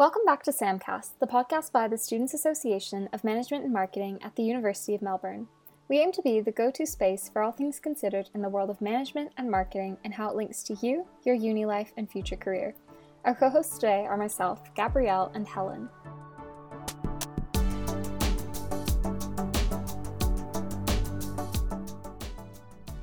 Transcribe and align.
Welcome 0.00 0.22
back 0.24 0.42
to 0.44 0.50
SAMcast, 0.50 1.18
the 1.18 1.26
podcast 1.26 1.72
by 1.72 1.86
the 1.86 1.98
Students 1.98 2.32
Association 2.32 3.10
of 3.12 3.22
Management 3.22 3.64
and 3.64 3.72
Marketing 3.74 4.18
at 4.22 4.34
the 4.34 4.42
University 4.42 4.94
of 4.94 5.02
Melbourne. 5.02 5.46
We 5.90 5.98
aim 5.98 6.10
to 6.12 6.22
be 6.22 6.40
the 6.40 6.50
go 6.50 6.70
to 6.70 6.86
space 6.86 7.28
for 7.28 7.42
all 7.42 7.52
things 7.52 7.78
considered 7.78 8.30
in 8.34 8.40
the 8.40 8.48
world 8.48 8.70
of 8.70 8.80
management 8.80 9.32
and 9.36 9.50
marketing 9.50 9.98
and 10.02 10.14
how 10.14 10.30
it 10.30 10.36
links 10.36 10.62
to 10.62 10.76
you, 10.80 11.06
your 11.26 11.34
uni 11.34 11.66
life, 11.66 11.92
and 11.98 12.10
future 12.10 12.36
career. 12.36 12.74
Our 13.26 13.34
co 13.34 13.50
hosts 13.50 13.74
today 13.74 14.06
are 14.06 14.16
myself, 14.16 14.74
Gabrielle, 14.74 15.32
and 15.34 15.46
Helen. 15.46 15.90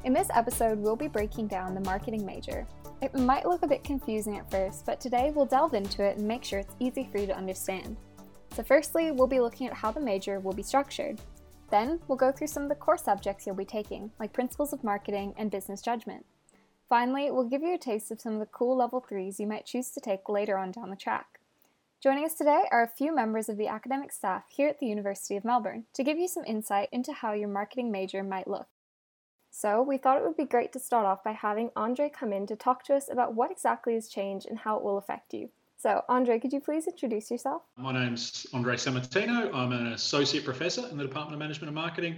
In 0.04 0.14
this 0.14 0.30
episode, 0.34 0.80
we'll 0.80 0.96
be 0.96 1.08
breaking 1.08 1.46
down 1.46 1.76
the 1.76 1.82
marketing 1.82 2.26
major. 2.26 2.66
It 3.00 3.14
might 3.14 3.46
look 3.46 3.62
a 3.62 3.68
bit 3.68 3.84
confusing 3.84 4.38
at 4.38 4.50
first, 4.50 4.84
but 4.86 5.00
today 5.00 5.32
we'll 5.34 5.46
delve 5.46 5.76
into 5.76 6.04
it 6.04 6.18
and 6.18 6.28
make 6.28 6.44
sure 6.44 6.58
it's 6.58 6.76
easy 6.80 7.08
for 7.12 7.20
you 7.20 7.28
to 7.28 7.38
understand. 7.38 7.96
So, 8.54 8.64
firstly, 8.64 9.12
we'll 9.12 9.28
be 9.28 9.40
looking 9.40 9.68
at 9.68 9.74
how 9.74 9.92
the 9.92 10.00
major 10.00 10.40
will 10.40 10.54
be 10.54 10.64
structured. 10.64 11.22
Then, 11.70 12.00
we'll 12.08 12.18
go 12.18 12.32
through 12.32 12.48
some 12.48 12.64
of 12.64 12.70
the 12.70 12.76
core 12.76 12.98
subjects 12.98 13.46
you'll 13.46 13.56
be 13.56 13.66
taking, 13.66 14.10
like 14.20 14.34
principles 14.34 14.74
of 14.74 14.84
marketing 14.84 15.36
and 15.38 15.52
business 15.52 15.82
judgment. 15.82 16.26
Finally, 16.90 17.30
we'll 17.30 17.48
give 17.48 17.62
you 17.62 17.76
a 17.76 17.78
taste 17.78 18.10
of 18.10 18.20
some 18.20 18.34
of 18.34 18.40
the 18.40 18.48
cool 18.48 18.76
level 18.76 19.06
3s 19.08 19.38
you 19.40 19.46
might 19.46 19.66
choose 19.68 19.92
to 19.92 20.00
take 20.00 20.28
later 20.28 20.58
on 20.58 20.72
down 20.72 20.90
the 20.90 20.96
track. 20.96 21.40
Joining 22.02 22.26
us 22.26 22.34
today 22.34 22.64
are 22.72 22.84
a 22.84 22.88
few 22.88 23.14
members 23.14 23.48
of 23.48 23.58
the 23.58 23.68
academic 23.68 24.12
staff 24.12 24.46
here 24.50 24.70
at 24.70 24.80
the 24.80 24.88
University 24.88 25.36
of 25.36 25.46
Melbourne 25.46 25.86
to 25.94 26.04
give 26.04 26.18
you 26.18 26.28
some 26.28 26.46
insight 26.46 26.90
into 26.92 27.14
how 27.14 27.34
your 27.34 27.50
marketing 27.50 27.92
major 27.92 28.24
might 28.24 28.48
look. 28.48 28.68
So, 29.60 29.82
we 29.82 29.98
thought 29.98 30.18
it 30.18 30.24
would 30.24 30.38
be 30.38 30.46
great 30.46 30.72
to 30.74 30.80
start 30.80 31.08
off 31.08 31.24
by 31.24 31.32
having 31.32 31.72
Andre 31.76 32.10
come 32.10 32.32
in 32.32 32.46
to 32.46 32.56
talk 32.56 32.84
to 32.84 32.96
us 32.96 33.10
about 33.12 33.34
what 33.34 33.50
exactly 33.50 33.96
has 33.96 34.08
changed 34.08 34.46
and 34.46 34.56
how 34.56 34.78
it 34.78 34.84
will 34.84 35.00
affect 35.00 35.34
you. 35.34 35.50
So, 35.78 36.04
Andre, 36.08 36.38
could 36.38 36.54
you 36.54 36.60
please 36.60 36.86
introduce 36.86 37.32
yourself? 37.32 37.64
My 37.76 37.92
name's 37.92 38.46
Andre 38.54 38.76
Sammartino. 38.76 39.52
I'm 39.56 39.72
an 39.72 39.94
associate 39.94 40.46
professor 40.46 40.88
in 40.92 40.98
the 40.98 41.04
Department 41.04 41.34
of 41.34 41.40
Management 41.40 41.70
and 41.70 41.76
Marketing, 41.76 42.18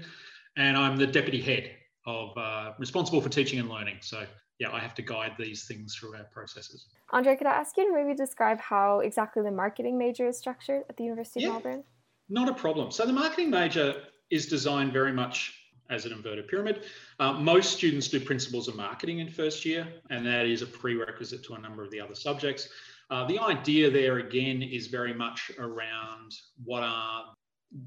and 0.57 0.75
I'm 0.75 0.97
the 0.97 1.07
deputy 1.07 1.41
head 1.41 1.71
of 2.05 2.37
uh, 2.37 2.73
responsible 2.77 3.21
for 3.21 3.29
teaching 3.29 3.57
and 3.57 3.69
learning. 3.69 3.99
So, 4.01 4.25
yeah, 4.59 4.73
I 4.73 4.79
have 4.79 4.93
to 4.95 5.01
guide 5.01 5.35
these 5.39 5.63
things 5.63 5.95
through 5.95 6.17
our 6.17 6.25
processes. 6.25 6.87
Andre, 7.11 7.37
could 7.37 7.47
I 7.47 7.53
ask 7.53 7.77
you 7.77 7.87
to 7.87 7.93
maybe 7.93 8.15
describe 8.15 8.59
how 8.59 8.99
exactly 8.99 9.43
the 9.43 9.51
marketing 9.51 9.97
major 9.97 10.27
is 10.27 10.37
structured 10.37 10.83
at 10.89 10.97
the 10.97 11.05
University 11.05 11.43
yeah, 11.43 11.55
of 11.55 11.63
Melbourne? 11.63 11.83
Not 12.27 12.49
a 12.49 12.53
problem. 12.53 12.91
So, 12.91 13.05
the 13.05 13.13
marketing 13.13 13.49
major 13.49 14.03
is 14.29 14.47
designed 14.47 14.91
very 14.91 15.13
much 15.13 15.53
as 15.89 16.05
an 16.05 16.11
inverted 16.11 16.47
pyramid. 16.47 16.83
Uh, 17.19 17.33
most 17.33 17.73
students 17.73 18.07
do 18.07 18.19
principles 18.19 18.67
of 18.67 18.75
marketing 18.75 19.19
in 19.19 19.29
first 19.29 19.65
year, 19.65 19.87
and 20.09 20.25
that 20.25 20.45
is 20.45 20.61
a 20.61 20.65
prerequisite 20.65 21.43
to 21.43 21.55
a 21.55 21.59
number 21.59 21.83
of 21.83 21.91
the 21.91 21.99
other 21.99 22.15
subjects. 22.15 22.69
Uh, 23.09 23.25
the 23.27 23.39
idea 23.39 23.89
there 23.89 24.19
again 24.19 24.61
is 24.61 24.87
very 24.87 25.13
much 25.13 25.51
around 25.57 26.35
what 26.63 26.83
are 26.83 27.33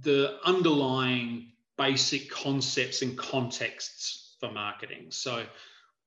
the 0.00 0.38
underlying 0.44 1.52
basic 1.78 2.30
concepts 2.30 3.02
and 3.02 3.16
contexts 3.16 4.36
for 4.40 4.50
marketing. 4.50 5.06
So, 5.10 5.44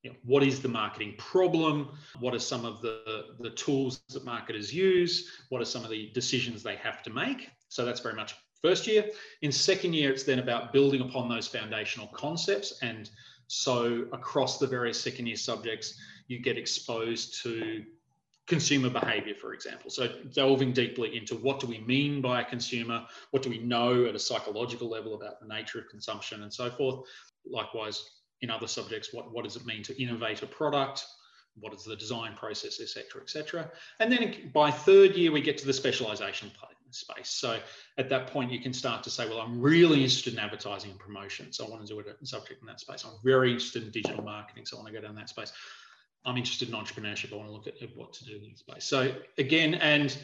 you 0.04 0.12
know, 0.12 0.18
what 0.24 0.44
is 0.44 0.62
the 0.62 0.68
marketing 0.68 1.16
problem? 1.18 1.90
What 2.20 2.36
are 2.36 2.40
some 2.40 2.66
of 2.66 2.82
the, 2.82 3.36
the 3.40 3.50
tools 3.52 4.02
that 4.10 4.26
marketers 4.26 4.74
use? 4.74 5.32
What 5.50 5.62
are 5.62 5.66
some 5.66 5.84
of 5.84 5.90
the 5.90 6.12
decisions 6.14 6.62
they 6.62 6.76
have 6.76 7.02
to 7.04 7.10
make? 7.10 7.50
So 7.70 7.86
that's 7.86 8.02
very 8.02 8.16
much 8.16 8.36
first 8.66 8.88
year. 8.88 9.06
In 9.42 9.52
second 9.52 9.94
year, 9.94 10.12
it's 10.12 10.24
then 10.24 10.40
about 10.40 10.74
building 10.74 11.02
upon 11.02 11.30
those 11.30 11.48
foundational 11.48 12.08
concepts. 12.08 12.80
And 12.82 13.10
so 13.48 14.06
across 14.12 14.58
the 14.58 14.68
various 14.68 15.00
second 15.00 15.28
year 15.28 15.38
subjects, 15.38 16.00
you 16.28 16.40
get 16.40 16.58
exposed 16.58 17.44
to 17.44 17.84
consumer 18.48 18.90
behavior, 18.90 19.36
for 19.36 19.54
example. 19.54 19.90
So 19.90 20.08
delving 20.34 20.72
deeply 20.74 21.16
into 21.18 21.36
what 21.36 21.60
do 21.60 21.68
we 21.68 21.80
mean 21.80 22.22
by 22.22 22.42
a 22.42 22.46
consumer? 22.46 23.06
What 23.32 23.44
do 23.44 23.50
we 23.50 23.60
know 23.60 24.06
at 24.06 24.16
a 24.16 24.20
psychological 24.20 24.90
level 24.90 25.14
about 25.16 25.40
the 25.40 25.48
nature 25.48 25.80
of 25.80 25.90
consumption 25.90 26.44
and 26.44 26.54
so 26.54 26.70
forth? 26.70 27.08
Likewise, 27.46 27.98
in 28.42 28.50
other 28.50 28.68
subjects, 28.68 29.14
what, 29.14 29.32
what 29.34 29.44
does 29.44 29.56
it 29.56 29.66
mean 29.66 29.84
to 29.84 30.02
innovate 30.02 30.42
a 30.42 30.48
product? 30.48 31.06
What 31.60 31.74
is 31.74 31.84
the 31.84 31.96
design 31.96 32.34
process, 32.36 32.82
et 32.82 32.90
cetera, 32.90 33.22
et 33.22 33.30
cetera. 33.30 33.72
And 34.00 34.12
then 34.12 34.52
by 34.54 34.72
third 34.72 35.16
year, 35.16 35.32
we 35.32 35.42
get 35.42 35.58
to 35.60 35.66
the 35.66 35.74
specialization 35.74 36.52
part 36.60 36.75
space. 36.96 37.30
So 37.30 37.60
at 37.98 38.10
that 38.10 38.28
point, 38.28 38.52
you 38.52 38.60
can 38.60 38.74
start 38.74 39.04
to 39.04 39.10
say, 39.10 39.28
well, 39.28 39.40
I'm 39.40 39.62
really 39.62 40.04
interested 40.04 40.34
in 40.34 40.40
advertising 40.40 40.92
and 40.92 41.00
promotion. 41.00 41.52
So 41.52 41.66
I 41.66 41.70
want 41.70 41.86
to 41.86 41.94
do 41.94 42.00
a 42.00 42.26
subject 42.26 42.62
in 42.62 42.68
that 42.68 42.80
space. 42.80 43.04
I'm 43.06 43.18
very 43.24 43.52
interested 43.52 43.84
in 43.84 43.92
digital 43.92 44.24
marketing. 44.24 44.66
So 44.66 44.78
I 44.78 44.82
want 44.82 44.94
to 44.94 45.00
go 45.00 45.06
down 45.06 45.16
that 45.16 45.30
space. 45.30 45.52
I'm 46.26 46.38
interested 46.38 46.70
in 46.70 46.76
entrepreneurship. 46.76 47.32
I 47.34 47.36
want 47.36 47.50
to 47.50 47.54
look 47.54 47.68
at 47.68 47.76
what 47.96 48.14
to 48.14 48.26
do 48.26 48.38
in 48.38 48.44
that 48.44 48.58
space. 48.58 48.86
So 48.86 49.14
again, 49.38 49.76
and 49.76 50.18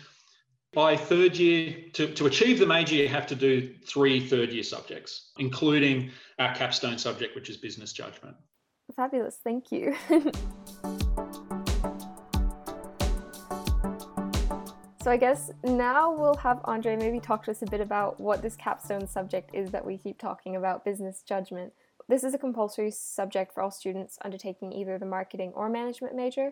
by 0.74 0.96
third 0.96 1.38
year, 1.38 1.76
to, 1.94 2.14
to 2.14 2.26
achieve 2.26 2.60
the 2.60 2.66
major, 2.66 2.96
you 2.96 3.08
have 3.10 3.28
to 3.28 3.36
do 3.36 3.74
three 3.86 4.26
third 4.26 4.52
year 4.52 4.64
subjects, 4.64 5.32
including 5.38 6.12
our 6.40 6.56
capstone 6.56 6.98
subject, 6.98 7.36
which 7.36 7.50
is 7.50 7.58
business 7.58 7.94
judgment. 7.94 8.36
Fabulous. 8.96 9.38
Thank 9.44 9.72
you. 9.72 9.96
So 15.02 15.10
I 15.10 15.18
guess 15.18 15.50
now 15.64 16.14
we'll 16.14 16.36
have 16.36 16.62
Andre 16.66 16.96
maybe 16.96 17.20
talk 17.20 17.44
to 17.46 17.52
us 17.52 17.64
a 17.64 17.66
bit 17.66 17.82
about 17.82 18.20
what 18.20 18.44
this 18.44 18.56
capstone 18.56 19.08
subject 19.08 19.50
is 19.52 19.72
that 19.72 19.84
we 19.84 19.98
keep 19.98 20.20
talking 20.20 20.56
about 20.56 20.86
business 20.86 21.24
judgment. 21.28 21.74
This 22.08 22.24
is 22.24 22.36
a 22.36 22.38
compulsory 22.38 22.92
subject 22.92 23.52
for 23.52 23.64
all 23.64 23.72
students 23.72 24.20
undertaking 24.24 24.72
either 24.72 25.00
the 25.00 25.08
marketing 25.08 25.54
or 25.56 25.70
management 25.70 26.16
major. 26.16 26.52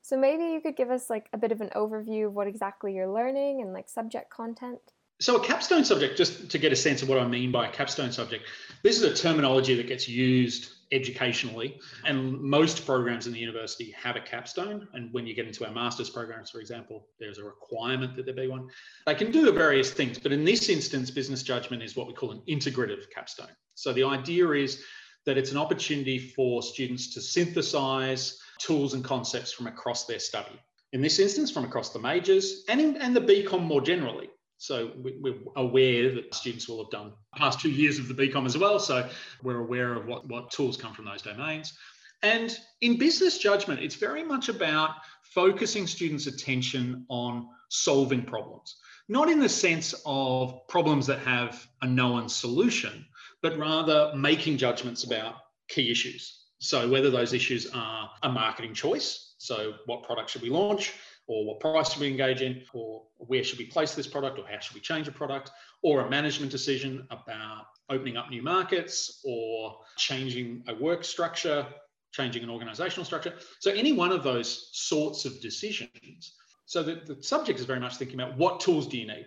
So 0.00 0.16
maybe 0.16 0.44
you 0.44 0.60
could 0.60 0.76
give 0.76 0.90
us 0.90 1.10
like 1.10 1.28
a 1.32 1.38
bit 1.38 1.50
of 1.50 1.60
an 1.60 1.70
overview 1.74 2.28
of 2.28 2.34
what 2.34 2.46
exactly 2.46 2.94
you're 2.94 3.12
learning 3.12 3.62
and 3.62 3.72
like 3.72 3.88
subject 3.88 4.30
content. 4.30 4.78
So 5.20 5.36
a 5.36 5.44
capstone 5.44 5.84
subject, 5.84 6.16
just 6.16 6.48
to 6.50 6.58
get 6.58 6.72
a 6.72 6.76
sense 6.76 7.02
of 7.02 7.08
what 7.08 7.18
I 7.18 7.26
mean 7.26 7.50
by 7.50 7.66
a 7.66 7.72
capstone 7.72 8.12
subject, 8.12 8.44
this 8.84 8.96
is 8.96 9.02
a 9.02 9.14
terminology 9.14 9.74
that 9.74 9.88
gets 9.88 10.08
used 10.08 10.74
educationally. 10.92 11.80
And 12.04 12.40
most 12.40 12.86
programs 12.86 13.26
in 13.26 13.32
the 13.32 13.38
university 13.38 13.90
have 14.00 14.14
a 14.14 14.20
capstone. 14.20 14.86
And 14.94 15.12
when 15.12 15.26
you 15.26 15.34
get 15.34 15.46
into 15.46 15.66
our 15.66 15.72
master's 15.72 16.08
programs, 16.08 16.50
for 16.50 16.60
example, 16.60 17.08
there's 17.18 17.38
a 17.38 17.44
requirement 17.44 18.14
that 18.16 18.26
there 18.26 18.34
be 18.34 18.46
one. 18.46 18.68
They 19.06 19.14
can 19.14 19.32
do 19.32 19.52
various 19.52 19.90
things, 19.90 20.18
but 20.18 20.32
in 20.32 20.44
this 20.44 20.68
instance, 20.68 21.10
business 21.10 21.42
judgment 21.42 21.82
is 21.82 21.96
what 21.96 22.06
we 22.06 22.14
call 22.14 22.30
an 22.30 22.42
integrative 22.48 23.10
capstone. 23.12 23.50
So 23.74 23.92
the 23.92 24.04
idea 24.04 24.48
is 24.52 24.84
that 25.26 25.36
it's 25.36 25.50
an 25.50 25.58
opportunity 25.58 26.18
for 26.18 26.62
students 26.62 27.12
to 27.14 27.20
synthesize 27.20 28.38
tools 28.58 28.94
and 28.94 29.04
concepts 29.04 29.52
from 29.52 29.66
across 29.66 30.06
their 30.06 30.20
study. 30.20 30.58
In 30.92 31.02
this 31.02 31.18
instance, 31.18 31.50
from 31.50 31.64
across 31.64 31.90
the 31.90 31.98
majors 31.98 32.64
and, 32.68 32.80
in, 32.80 32.96
and 32.96 33.14
the 33.14 33.20
BCom 33.20 33.62
more 33.62 33.82
generally. 33.82 34.30
So 34.58 34.90
we're 34.96 35.38
aware 35.56 36.12
that 36.14 36.34
students 36.34 36.68
will 36.68 36.82
have 36.82 36.90
done 36.90 37.12
past 37.36 37.60
two 37.60 37.70
years 37.70 37.98
of 37.98 38.08
the 38.08 38.14
BCom 38.14 38.44
as 38.44 38.58
well. 38.58 38.80
So 38.80 39.08
we're 39.42 39.60
aware 39.60 39.94
of 39.94 40.06
what, 40.06 40.28
what 40.28 40.50
tools 40.50 40.76
come 40.76 40.92
from 40.92 41.04
those 41.04 41.22
domains. 41.22 41.78
And 42.22 42.56
in 42.80 42.98
business 42.98 43.38
judgment, 43.38 43.80
it's 43.80 43.94
very 43.94 44.24
much 44.24 44.48
about 44.48 44.90
focusing 45.22 45.86
students' 45.86 46.26
attention 46.26 47.06
on 47.08 47.48
solving 47.68 48.22
problems, 48.22 48.76
not 49.08 49.30
in 49.30 49.38
the 49.38 49.48
sense 49.48 49.94
of 50.04 50.66
problems 50.68 51.06
that 51.06 51.20
have 51.20 51.64
a 51.82 51.86
known 51.86 52.28
solution, 52.28 53.06
but 53.42 53.56
rather 53.56 54.12
making 54.16 54.56
judgments 54.56 55.04
about 55.04 55.36
key 55.68 55.90
issues. 55.90 56.46
So 56.58 56.88
whether 56.88 57.10
those 57.10 57.32
issues 57.32 57.68
are 57.72 58.10
a 58.24 58.28
marketing 58.28 58.74
choice, 58.74 59.36
so 59.38 59.74
what 59.86 60.02
product 60.02 60.30
should 60.30 60.42
we 60.42 60.50
launch? 60.50 60.92
Or 61.28 61.44
what 61.44 61.60
price 61.60 61.92
should 61.92 62.00
we 62.00 62.08
engage 62.08 62.40
in, 62.40 62.62
or 62.72 63.02
where 63.18 63.44
should 63.44 63.58
we 63.58 63.66
place 63.66 63.94
this 63.94 64.06
product, 64.06 64.38
or 64.38 64.46
how 64.50 64.58
should 64.58 64.74
we 64.74 64.80
change 64.80 65.06
a 65.06 65.12
product, 65.12 65.50
or 65.82 66.00
a 66.00 66.10
management 66.10 66.50
decision 66.50 67.06
about 67.10 67.66
opening 67.90 68.16
up 68.16 68.30
new 68.30 68.42
markets, 68.42 69.20
or 69.24 69.78
changing 69.96 70.64
a 70.68 70.74
work 70.74 71.04
structure, 71.04 71.66
changing 72.12 72.42
an 72.42 72.50
organizational 72.50 73.04
structure. 73.04 73.34
So, 73.60 73.70
any 73.70 73.92
one 73.92 74.10
of 74.10 74.22
those 74.22 74.70
sorts 74.72 75.26
of 75.26 75.40
decisions. 75.40 76.34
So, 76.64 76.82
the, 76.82 77.02
the 77.06 77.22
subject 77.22 77.60
is 77.60 77.66
very 77.66 77.80
much 77.80 77.96
thinking 77.96 78.18
about 78.18 78.36
what 78.38 78.60
tools 78.60 78.86
do 78.86 78.98
you 78.98 79.06
need, 79.06 79.26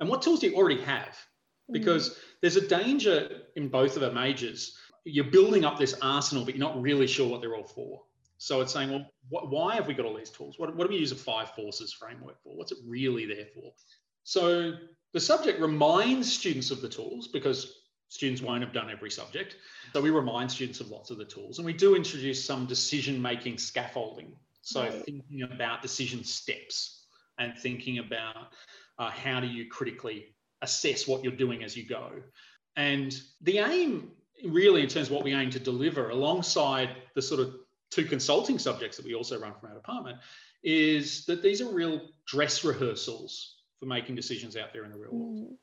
and 0.00 0.08
what 0.08 0.22
tools 0.22 0.40
do 0.40 0.48
you 0.48 0.56
already 0.56 0.82
have? 0.82 1.16
Because 1.70 2.10
mm. 2.10 2.14
there's 2.42 2.56
a 2.56 2.66
danger 2.66 3.42
in 3.54 3.68
both 3.68 3.96
of 3.96 4.02
our 4.02 4.12
majors. 4.12 4.76
You're 5.04 5.30
building 5.30 5.64
up 5.64 5.78
this 5.78 5.94
arsenal, 6.02 6.44
but 6.44 6.56
you're 6.56 6.66
not 6.66 6.80
really 6.80 7.06
sure 7.06 7.28
what 7.28 7.40
they're 7.40 7.54
all 7.54 7.66
for. 7.66 8.02
So 8.38 8.60
it's 8.60 8.72
saying, 8.72 8.90
well, 8.90 9.06
what, 9.28 9.50
why 9.50 9.74
have 9.74 9.86
we 9.86 9.94
got 9.94 10.06
all 10.06 10.16
these 10.16 10.30
tools? 10.30 10.58
What, 10.58 10.74
what 10.76 10.86
do 10.86 10.94
we 10.94 11.00
use 11.00 11.12
a 11.12 11.16
five 11.16 11.50
forces 11.50 11.92
framework 11.92 12.42
for? 12.42 12.56
What's 12.56 12.72
it 12.72 12.78
really 12.86 13.26
there 13.26 13.46
for? 13.54 13.72
So 14.24 14.74
the 15.12 15.20
subject 15.20 15.60
reminds 15.60 16.32
students 16.32 16.70
of 16.70 16.82
the 16.82 16.88
tools 16.88 17.28
because 17.28 17.76
students 18.08 18.42
won't 18.42 18.62
have 18.62 18.72
done 18.72 18.90
every 18.90 19.10
subject. 19.10 19.56
So 19.92 20.00
we 20.00 20.10
remind 20.10 20.50
students 20.50 20.80
of 20.80 20.90
lots 20.90 21.10
of 21.10 21.18
the 21.18 21.24
tools. 21.24 21.58
And 21.58 21.66
we 21.66 21.72
do 21.72 21.96
introduce 21.96 22.44
some 22.44 22.66
decision 22.66 23.20
making 23.20 23.58
scaffolding. 23.58 24.36
So 24.62 24.82
right. 24.82 25.04
thinking 25.04 25.42
about 25.42 25.82
decision 25.82 26.24
steps 26.24 27.06
and 27.38 27.56
thinking 27.56 27.98
about 27.98 28.52
uh, 28.98 29.10
how 29.10 29.40
do 29.40 29.46
you 29.46 29.68
critically 29.68 30.26
assess 30.62 31.06
what 31.06 31.22
you're 31.22 31.32
doing 31.32 31.62
as 31.62 31.76
you 31.76 31.86
go. 31.86 32.10
And 32.76 33.18
the 33.40 33.58
aim, 33.58 34.10
really, 34.44 34.82
in 34.82 34.88
terms 34.88 35.08
of 35.08 35.14
what 35.14 35.24
we 35.24 35.34
aim 35.34 35.50
to 35.50 35.60
deliver, 35.60 36.10
alongside 36.10 36.90
the 37.14 37.22
sort 37.22 37.40
of 37.40 37.54
two 37.90 38.04
consulting 38.04 38.58
subjects 38.58 38.96
that 38.96 39.06
we 39.06 39.14
also 39.14 39.38
run 39.38 39.54
from 39.58 39.70
our 39.70 39.74
department 39.74 40.18
is 40.62 41.24
that 41.26 41.42
these 41.42 41.60
are 41.60 41.72
real 41.72 42.00
dress 42.26 42.64
rehearsals 42.64 43.56
for 43.78 43.86
making 43.86 44.14
decisions 44.14 44.56
out 44.56 44.72
there 44.72 44.84
in 44.84 44.90
the 44.90 44.96
real 44.96 45.12
world. 45.12 45.36
Mm 45.36 45.56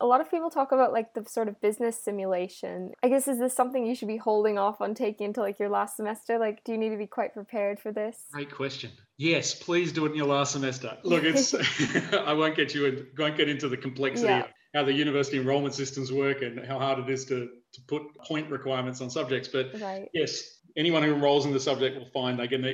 a 0.00 0.06
lot 0.06 0.20
of 0.20 0.30
people 0.30 0.50
talk 0.50 0.72
about 0.72 0.92
like 0.92 1.12
the 1.14 1.24
sort 1.28 1.48
of 1.48 1.60
business 1.60 2.02
simulation. 2.02 2.92
I 3.02 3.08
guess 3.08 3.28
is 3.28 3.38
this 3.38 3.54
something 3.54 3.86
you 3.86 3.94
should 3.94 4.08
be 4.08 4.16
holding 4.16 4.58
off 4.58 4.80
on 4.80 4.94
taking 4.94 5.26
until 5.26 5.44
like 5.44 5.58
your 5.58 5.68
last 5.68 5.96
semester? 5.96 6.38
Like, 6.38 6.64
do 6.64 6.72
you 6.72 6.78
need 6.78 6.90
to 6.90 6.96
be 6.96 7.06
quite 7.06 7.34
prepared 7.34 7.78
for 7.78 7.92
this? 7.92 8.24
Great 8.32 8.50
question. 8.50 8.90
Yes, 9.18 9.54
please 9.54 9.92
do 9.92 10.06
it 10.06 10.10
in 10.10 10.16
your 10.16 10.26
last 10.26 10.52
semester. 10.52 10.96
Look, 11.04 11.24
it's 11.24 11.54
I 12.14 12.32
won't 12.32 12.56
get 12.56 12.74
you 12.74 12.86
in, 12.86 13.06
won't 13.18 13.36
get 13.36 13.48
into 13.48 13.68
the 13.68 13.76
complexity 13.76 14.28
yeah. 14.28 14.40
of 14.40 14.46
how 14.74 14.84
the 14.84 14.92
university 14.92 15.38
enrollment 15.38 15.74
systems 15.74 16.10
work 16.12 16.42
and 16.42 16.64
how 16.64 16.78
hard 16.78 16.98
it 17.00 17.10
is 17.10 17.26
to 17.26 17.48
to 17.72 17.80
put 17.86 18.02
point 18.26 18.50
requirements 18.50 19.00
on 19.00 19.10
subjects. 19.10 19.48
But 19.48 19.80
right. 19.80 20.08
yes, 20.14 20.59
anyone 20.76 21.02
who 21.02 21.14
enrolls 21.14 21.46
in 21.46 21.52
the 21.52 21.60
subject 21.60 21.98
will 21.98 22.06
find 22.06 22.38
they 22.38 22.48
get 22.48 22.64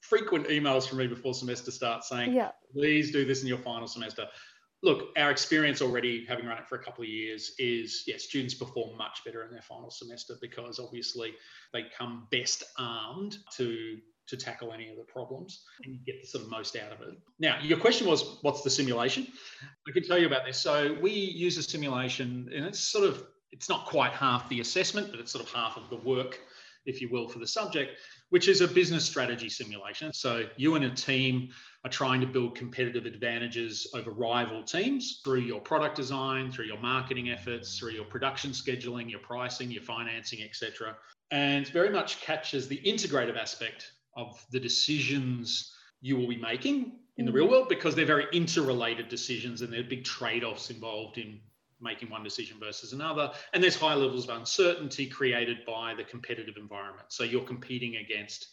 frequent 0.00 0.48
emails 0.48 0.88
from 0.88 0.98
me 0.98 1.06
before 1.06 1.34
semester 1.34 1.70
starts 1.70 2.08
saying, 2.08 2.32
yeah. 2.32 2.50
please 2.72 3.10
do 3.10 3.24
this 3.24 3.42
in 3.42 3.48
your 3.48 3.58
final 3.58 3.86
semester 3.86 4.26
look, 4.82 5.08
our 5.16 5.30
experience 5.30 5.82
already, 5.82 6.24
having 6.26 6.46
run 6.46 6.58
it 6.58 6.68
for 6.68 6.76
a 6.76 6.82
couple 6.82 7.02
of 7.02 7.08
years, 7.08 7.52
is 7.58 8.04
yes, 8.06 8.24
students 8.24 8.54
perform 8.54 8.96
much 8.96 9.20
better 9.24 9.44
in 9.44 9.50
their 9.50 9.62
final 9.62 9.90
semester 9.90 10.34
because 10.40 10.78
obviously 10.78 11.34
they 11.72 11.84
come 11.96 12.26
best 12.30 12.64
armed 12.78 13.38
to 13.56 13.98
to 14.26 14.36
tackle 14.36 14.72
any 14.72 14.88
of 14.88 14.96
the 14.96 15.02
problems 15.02 15.64
and 15.82 15.92
you 15.92 15.98
get 16.06 16.22
the 16.22 16.28
sort 16.28 16.44
of 16.44 16.50
most 16.50 16.76
out 16.76 16.92
of 16.92 17.00
it. 17.00 17.18
Now, 17.40 17.58
your 17.60 17.76
question 17.76 18.06
was, 18.06 18.38
what's 18.42 18.62
the 18.62 18.70
simulation? 18.70 19.26
I 19.88 19.90
can 19.90 20.04
tell 20.04 20.18
you 20.18 20.28
about 20.28 20.46
this. 20.46 20.56
So 20.56 20.96
we 21.02 21.10
use 21.10 21.58
a 21.58 21.64
simulation, 21.64 22.48
and 22.54 22.64
it's 22.64 22.78
sort 22.78 23.08
of 23.08 23.26
it's 23.50 23.68
not 23.68 23.86
quite 23.86 24.12
half 24.12 24.48
the 24.48 24.60
assessment, 24.60 25.10
but 25.10 25.18
it's 25.18 25.32
sort 25.32 25.44
of 25.44 25.52
half 25.52 25.76
of 25.76 25.90
the 25.90 25.96
work, 25.96 26.38
if 26.86 27.00
you 27.00 27.08
will, 27.10 27.28
for 27.28 27.38
the 27.38 27.46
subject, 27.46 27.98
which 28.30 28.48
is 28.48 28.60
a 28.60 28.68
business 28.68 29.04
strategy 29.04 29.48
simulation. 29.48 30.12
So 30.12 30.44
you 30.56 30.74
and 30.74 30.84
a 30.84 30.90
team 30.90 31.50
are 31.84 31.90
trying 31.90 32.20
to 32.20 32.26
build 32.26 32.56
competitive 32.56 33.06
advantages 33.06 33.86
over 33.94 34.10
rival 34.10 34.62
teams 34.62 35.20
through 35.24 35.40
your 35.40 35.60
product 35.60 35.96
design, 35.96 36.50
through 36.50 36.66
your 36.66 36.80
marketing 36.80 37.30
efforts, 37.30 37.78
through 37.78 37.92
your 37.92 38.04
production 38.04 38.50
scheduling, 38.50 39.10
your 39.10 39.20
pricing, 39.20 39.70
your 39.70 39.82
financing, 39.82 40.42
etc. 40.42 40.96
And 41.30 41.66
very 41.68 41.90
much 41.90 42.20
catches 42.20 42.68
the 42.68 42.80
integrative 42.84 43.38
aspect 43.38 43.92
of 44.16 44.44
the 44.50 44.60
decisions 44.60 45.74
you 46.00 46.16
will 46.16 46.28
be 46.28 46.36
making 46.36 46.92
in 47.16 47.26
the 47.26 47.32
real 47.32 47.46
mm. 47.46 47.50
world 47.50 47.68
because 47.68 47.94
they're 47.94 48.06
very 48.06 48.26
interrelated 48.32 49.08
decisions 49.08 49.62
and 49.62 49.72
there 49.72 49.80
are 49.80 49.84
big 49.84 50.04
trade-offs 50.04 50.70
involved 50.70 51.18
in 51.18 51.38
making 51.80 52.10
one 52.10 52.22
decision 52.22 52.58
versus 52.60 52.92
another. 52.92 53.32
And 53.52 53.62
there's 53.62 53.76
high 53.76 53.94
levels 53.94 54.28
of 54.28 54.36
uncertainty 54.36 55.06
created 55.06 55.58
by 55.66 55.94
the 55.94 56.04
competitive 56.04 56.56
environment. 56.56 57.06
So 57.08 57.24
you're 57.24 57.42
competing 57.42 57.96
against 57.96 58.48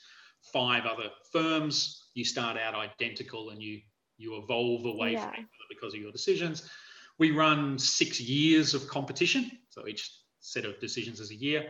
five 0.53 0.85
other 0.85 1.09
firms 1.31 2.07
you 2.18 2.25
start 2.25 2.57
out 2.57 2.74
identical 2.74 3.51
and 3.51 3.62
you 3.62 3.79
you 4.18 4.35
evolve 4.41 4.85
away 4.85 5.12
yeah. 5.12 5.25
from 5.25 5.33
each 5.35 5.39
other 5.39 5.68
because 5.69 5.94
of 5.94 6.00
your 6.00 6.12
decisions. 6.12 6.68
We 7.19 7.29
run 7.31 7.77
six 7.77 8.19
years 8.19 8.74
of 8.74 8.88
competition, 8.88 9.51
so 9.69 9.88
each 9.88 10.12
set 10.39 10.65
of 10.65 10.80
decisions 10.80 11.19
is 11.19 11.30
a 11.30 11.35
year. 11.35 11.69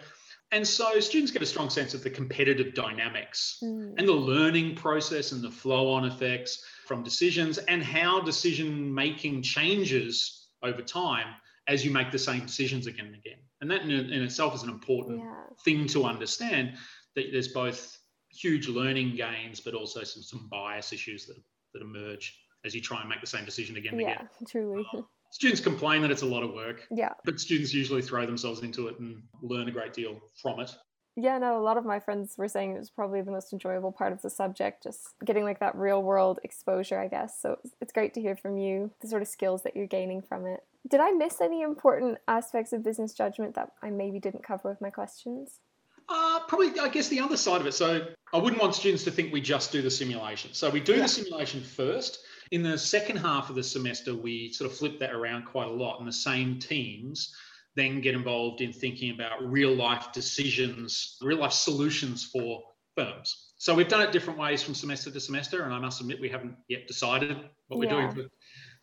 And 0.53 0.65
so 0.65 1.01
students 1.01 1.33
get 1.33 1.41
a 1.41 1.45
strong 1.45 1.69
sense 1.69 1.93
of 1.93 2.03
the 2.03 2.09
competitive 2.09 2.73
dynamics 2.73 3.59
mm. 3.61 3.93
and 3.97 4.07
the 4.07 4.13
learning 4.13 4.75
process 4.75 5.33
and 5.33 5.41
the 5.41 5.51
flow 5.51 5.91
on 5.91 6.05
effects 6.05 6.63
from 6.85 7.03
decisions 7.03 7.57
and 7.57 7.83
how 7.83 8.21
decision 8.21 8.93
making 8.93 9.41
changes 9.41 10.47
over 10.63 10.81
time 10.81 11.27
as 11.67 11.83
you 11.83 11.91
make 11.91 12.11
the 12.11 12.19
same 12.19 12.45
decisions 12.45 12.87
again 12.87 13.07
and 13.07 13.15
again. 13.15 13.39
And 13.61 13.69
that 13.71 13.81
in, 13.81 13.91
in 13.91 14.23
itself 14.23 14.55
is 14.55 14.63
an 14.63 14.69
important 14.69 15.19
yeah. 15.19 15.43
thing 15.65 15.87
to 15.87 16.05
understand 16.05 16.73
that 17.15 17.25
there's 17.31 17.49
both 17.49 17.97
huge 18.31 18.67
learning 18.67 19.15
gains, 19.15 19.59
but 19.59 19.73
also 19.73 20.03
some, 20.03 20.23
some 20.23 20.47
bias 20.49 20.93
issues 20.93 21.25
that, 21.25 21.37
that 21.73 21.81
emerge 21.81 22.39
as 22.65 22.73
you 22.73 22.81
try 22.81 22.99
and 22.99 23.09
make 23.09 23.21
the 23.21 23.27
same 23.27 23.45
decision 23.45 23.77
again 23.77 23.93
and 23.93 24.01
yeah, 24.01 24.13
again. 24.13 24.27
truly. 24.47 24.85
Uh, 24.93 25.01
students 25.31 25.61
complain 25.61 26.01
that 26.01 26.11
it's 26.11 26.21
a 26.21 26.25
lot 26.25 26.43
of 26.43 26.53
work. 26.53 26.87
Yeah. 26.91 27.13
But 27.25 27.39
students 27.39 27.73
usually 27.73 28.01
throw 28.01 28.25
themselves 28.25 28.61
into 28.61 28.87
it 28.87 28.99
and 28.99 29.23
learn 29.41 29.67
a 29.67 29.71
great 29.71 29.93
deal 29.93 30.19
from 30.41 30.59
it. 30.59 30.73
Yeah, 31.19 31.39
no, 31.39 31.57
a 31.57 31.63
lot 31.63 31.77
of 31.77 31.85
my 31.85 31.99
friends 31.99 32.37
were 32.37 32.47
saying 32.47 32.75
it 32.75 32.77
was 32.77 32.91
probably 32.91 33.21
the 33.23 33.31
most 33.31 33.51
enjoyable 33.51 33.91
part 33.91 34.13
of 34.13 34.21
the 34.21 34.29
subject, 34.29 34.83
just 34.83 35.15
getting 35.25 35.43
like 35.43 35.59
that 35.61 35.75
real 35.75 36.03
world 36.03 36.39
exposure, 36.43 36.99
I 36.99 37.07
guess. 37.07 37.41
So 37.41 37.57
it's 37.81 37.91
great 37.91 38.13
to 38.13 38.21
hear 38.21 38.35
from 38.35 38.59
you 38.59 38.91
the 39.01 39.07
sort 39.07 39.23
of 39.23 39.27
skills 39.27 39.63
that 39.63 39.75
you're 39.75 39.87
gaining 39.87 40.21
from 40.21 40.45
it. 40.45 40.63
Did 40.87 40.99
I 40.99 41.09
miss 41.13 41.41
any 41.41 41.63
important 41.63 42.19
aspects 42.27 42.71
of 42.71 42.83
business 42.83 43.13
judgment 43.13 43.55
that 43.55 43.71
I 43.81 43.89
maybe 43.89 44.19
didn't 44.19 44.43
cover 44.43 44.69
with 44.69 44.79
my 44.79 44.91
questions? 44.91 45.59
Uh, 46.07 46.41
probably, 46.47 46.79
I 46.79 46.87
guess 46.87 47.07
the 47.07 47.19
other 47.19 47.35
side 47.35 47.61
of 47.61 47.67
it. 47.67 47.73
So 47.73 48.05
I 48.31 48.37
wouldn't 48.37 48.61
want 48.61 48.75
students 48.75 49.03
to 49.05 49.11
think 49.11 49.33
we 49.33 49.41
just 49.41 49.71
do 49.71 49.81
the 49.81 49.89
simulation. 49.89 50.53
So 50.53 50.69
we 50.69 50.79
do 50.79 50.93
yeah. 50.93 51.01
the 51.01 51.07
simulation 51.07 51.61
first. 51.61 52.19
In 52.51 52.61
the 52.61 52.77
second 52.77 53.17
half 53.17 53.49
of 53.49 53.55
the 53.55 53.63
semester, 53.63 54.13
we 54.13 54.53
sort 54.53 54.69
of 54.69 54.77
flip 54.77 54.99
that 54.99 55.13
around 55.13 55.45
quite 55.45 55.67
a 55.67 55.71
lot, 55.71 55.97
and 55.97 56.07
the 56.07 56.13
same 56.13 56.59
teams 56.59 57.35
then 57.77 58.01
get 58.01 58.15
involved 58.15 58.59
in 58.61 58.73
thinking 58.73 59.13
about 59.13 59.49
real 59.49 59.73
life 59.73 60.11
decisions, 60.11 61.17
real 61.21 61.37
life 61.37 61.53
solutions 61.53 62.25
for 62.25 62.63
firms. 62.95 63.53
So 63.57 63.73
we've 63.73 63.87
done 63.87 64.01
it 64.01 64.11
different 64.11 64.39
ways 64.39 64.61
from 64.63 64.73
semester 64.73 65.11
to 65.11 65.19
semester, 65.19 65.63
and 65.63 65.73
I 65.73 65.79
must 65.79 66.01
admit 66.01 66.19
we 66.19 66.29
haven't 66.29 66.55
yet 66.67 66.87
decided 66.87 67.37
what 67.67 67.79
we're 67.79 67.89
doing 67.89 68.09
for 68.09 68.23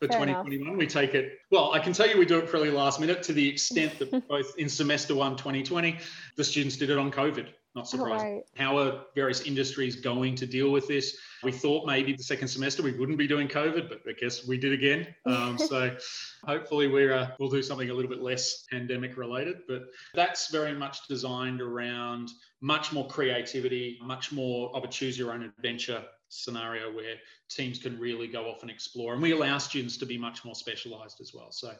Fair 0.00 0.08
2021. 0.08 0.68
Enough. 0.68 0.78
We 0.78 0.86
take 0.86 1.14
it, 1.14 1.38
well, 1.50 1.72
I 1.72 1.78
can 1.78 1.92
tell 1.92 2.08
you 2.08 2.18
we 2.18 2.26
do 2.26 2.38
it 2.38 2.48
fairly 2.48 2.70
last 2.70 3.00
minute 3.00 3.22
to 3.24 3.32
the 3.32 3.48
extent 3.48 3.98
that 3.98 4.28
both 4.28 4.54
in 4.58 4.68
semester 4.68 5.14
one 5.14 5.36
2020, 5.36 5.98
the 6.36 6.44
students 6.44 6.76
did 6.76 6.90
it 6.90 6.98
on 6.98 7.10
COVID. 7.10 7.48
Not 7.74 7.88
surprising. 7.88 8.34
Right. 8.34 8.44
How 8.54 8.78
are 8.78 9.00
various 9.16 9.42
industries 9.42 9.96
going 9.96 10.36
to 10.36 10.46
deal 10.46 10.70
with 10.70 10.86
this? 10.86 11.16
We 11.42 11.50
thought 11.50 11.86
maybe 11.86 12.12
the 12.12 12.22
second 12.22 12.46
semester 12.46 12.84
we 12.84 12.92
wouldn't 12.92 13.18
be 13.18 13.26
doing 13.26 13.48
COVID, 13.48 13.88
but 13.88 14.02
I 14.08 14.12
guess 14.12 14.46
we 14.46 14.58
did 14.58 14.72
again. 14.72 15.08
Um, 15.26 15.58
so 15.68 15.96
hopefully 16.44 16.86
we're, 16.86 17.12
uh, 17.12 17.30
we'll 17.40 17.50
do 17.50 17.62
something 17.62 17.90
a 17.90 17.94
little 17.94 18.08
bit 18.10 18.22
less 18.22 18.64
pandemic 18.70 19.16
related. 19.16 19.62
But 19.66 19.86
that's 20.14 20.52
very 20.52 20.72
much 20.72 21.08
designed 21.08 21.60
around 21.60 22.30
much 22.60 22.92
more 22.92 23.08
creativity, 23.08 23.98
much 24.00 24.30
more 24.30 24.74
of 24.76 24.84
a 24.84 24.88
choose 24.88 25.18
your 25.18 25.32
own 25.32 25.42
adventure 25.42 26.04
scenario 26.28 26.94
where 26.94 27.16
teams 27.48 27.80
can 27.80 27.98
really 27.98 28.28
go 28.28 28.46
off 28.46 28.62
and 28.62 28.70
explore. 28.70 29.14
And 29.14 29.22
we 29.22 29.32
allow 29.32 29.58
students 29.58 29.96
to 29.98 30.06
be 30.06 30.16
much 30.16 30.44
more 30.44 30.54
specialized 30.54 31.20
as 31.20 31.32
well. 31.34 31.50
So 31.50 31.72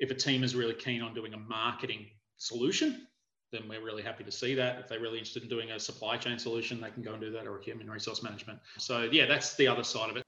if 0.00 0.10
a 0.10 0.14
team 0.14 0.44
is 0.44 0.54
really 0.54 0.74
keen 0.74 1.00
on 1.00 1.14
doing 1.14 1.32
a 1.32 1.38
marketing 1.38 2.08
solution, 2.36 3.06
then 3.54 3.68
we're 3.68 3.84
really 3.84 4.02
happy 4.02 4.24
to 4.24 4.32
see 4.32 4.54
that. 4.54 4.78
If 4.78 4.88
they're 4.88 5.00
really 5.00 5.18
interested 5.18 5.42
in 5.42 5.48
doing 5.48 5.70
a 5.70 5.78
supply 5.78 6.16
chain 6.16 6.38
solution, 6.38 6.80
they 6.80 6.90
can 6.90 7.02
go 7.02 7.12
and 7.12 7.20
do 7.20 7.30
that 7.32 7.46
or 7.46 7.60
human 7.60 7.90
resource 7.90 8.22
management. 8.22 8.58
So 8.78 9.08
yeah, 9.10 9.26
that's 9.26 9.54
the 9.56 9.68
other 9.68 9.84
side 9.84 10.10
of 10.10 10.16
it. 10.16 10.24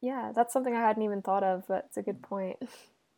Yeah, 0.00 0.32
that's 0.34 0.52
something 0.52 0.74
I 0.74 0.80
hadn't 0.80 1.02
even 1.02 1.22
thought 1.22 1.44
of, 1.44 1.64
but 1.66 1.84
it's 1.86 1.96
a 1.96 2.02
good 2.02 2.22
point. 2.22 2.56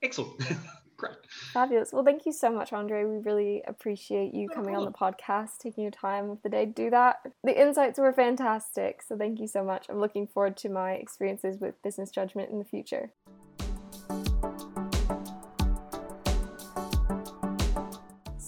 Excellent. 0.02 0.40
Great. 0.96 1.16
Fabulous. 1.52 1.92
Well, 1.92 2.04
thank 2.04 2.24
you 2.24 2.32
so 2.32 2.50
much, 2.50 2.72
Andre. 2.72 3.04
We 3.04 3.18
really 3.18 3.62
appreciate 3.66 4.32
you 4.32 4.48
coming 4.48 4.74
on 4.74 4.84
the 4.84 4.90
podcast, 4.90 5.58
taking 5.58 5.82
your 5.82 5.90
time 5.90 6.30
of 6.30 6.40
the 6.42 6.48
day 6.48 6.64
to 6.64 6.72
do 6.72 6.90
that. 6.90 7.16
The 7.44 7.60
insights 7.60 7.98
were 7.98 8.12
fantastic. 8.12 9.02
So, 9.02 9.16
thank 9.16 9.38
you 9.38 9.46
so 9.46 9.62
much. 9.62 9.86
I'm 9.90 10.00
looking 10.00 10.26
forward 10.26 10.56
to 10.58 10.70
my 10.70 10.92
experiences 10.92 11.58
with 11.60 11.82
business 11.82 12.10
judgment 12.10 12.50
in 12.50 12.58
the 12.58 12.64
future. 12.64 13.12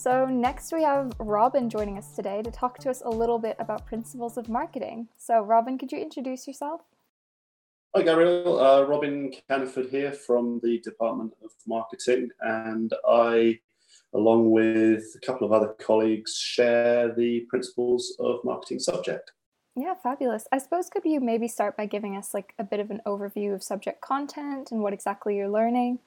So, 0.08 0.24
next 0.24 0.72
we 0.72 0.84
have 0.84 1.12
Robin 1.18 1.68
joining 1.68 1.98
us 1.98 2.16
today 2.16 2.40
to 2.40 2.50
talk 2.50 2.78
to 2.78 2.88
us 2.88 3.02
a 3.04 3.10
little 3.10 3.38
bit 3.38 3.56
about 3.58 3.84
principles 3.84 4.38
of 4.38 4.48
marketing. 4.48 5.08
So, 5.18 5.42
Robin, 5.42 5.76
could 5.76 5.92
you 5.92 5.98
introduce 5.98 6.46
yourself? 6.46 6.80
Hi, 7.94 8.00
Gabriel. 8.00 8.58
Uh, 8.58 8.84
Robin 8.84 9.30
Canniford 9.50 9.90
here 9.90 10.12
from 10.12 10.60
the 10.62 10.80
Department 10.80 11.34
of 11.44 11.50
Marketing, 11.66 12.30
and 12.40 12.90
I, 13.06 13.60
along 14.14 14.50
with 14.50 15.14
a 15.14 15.26
couple 15.26 15.46
of 15.46 15.52
other 15.52 15.74
colleagues, 15.78 16.38
share 16.38 17.14
the 17.14 17.40
principles 17.50 18.16
of 18.18 18.42
marketing 18.44 18.78
subject. 18.78 19.32
Yeah, 19.76 19.92
fabulous. 20.02 20.46
I 20.50 20.56
suppose 20.56 20.88
could 20.88 21.04
you 21.04 21.20
maybe 21.20 21.48
start 21.48 21.76
by 21.76 21.84
giving 21.84 22.16
us 22.16 22.32
like 22.32 22.54
a 22.58 22.64
bit 22.64 22.80
of 22.80 22.90
an 22.90 23.02
overview 23.04 23.54
of 23.54 23.62
subject 23.62 24.00
content 24.00 24.72
and 24.72 24.80
what 24.80 24.94
exactly 24.94 25.36
you're 25.36 25.50
learning? 25.50 25.98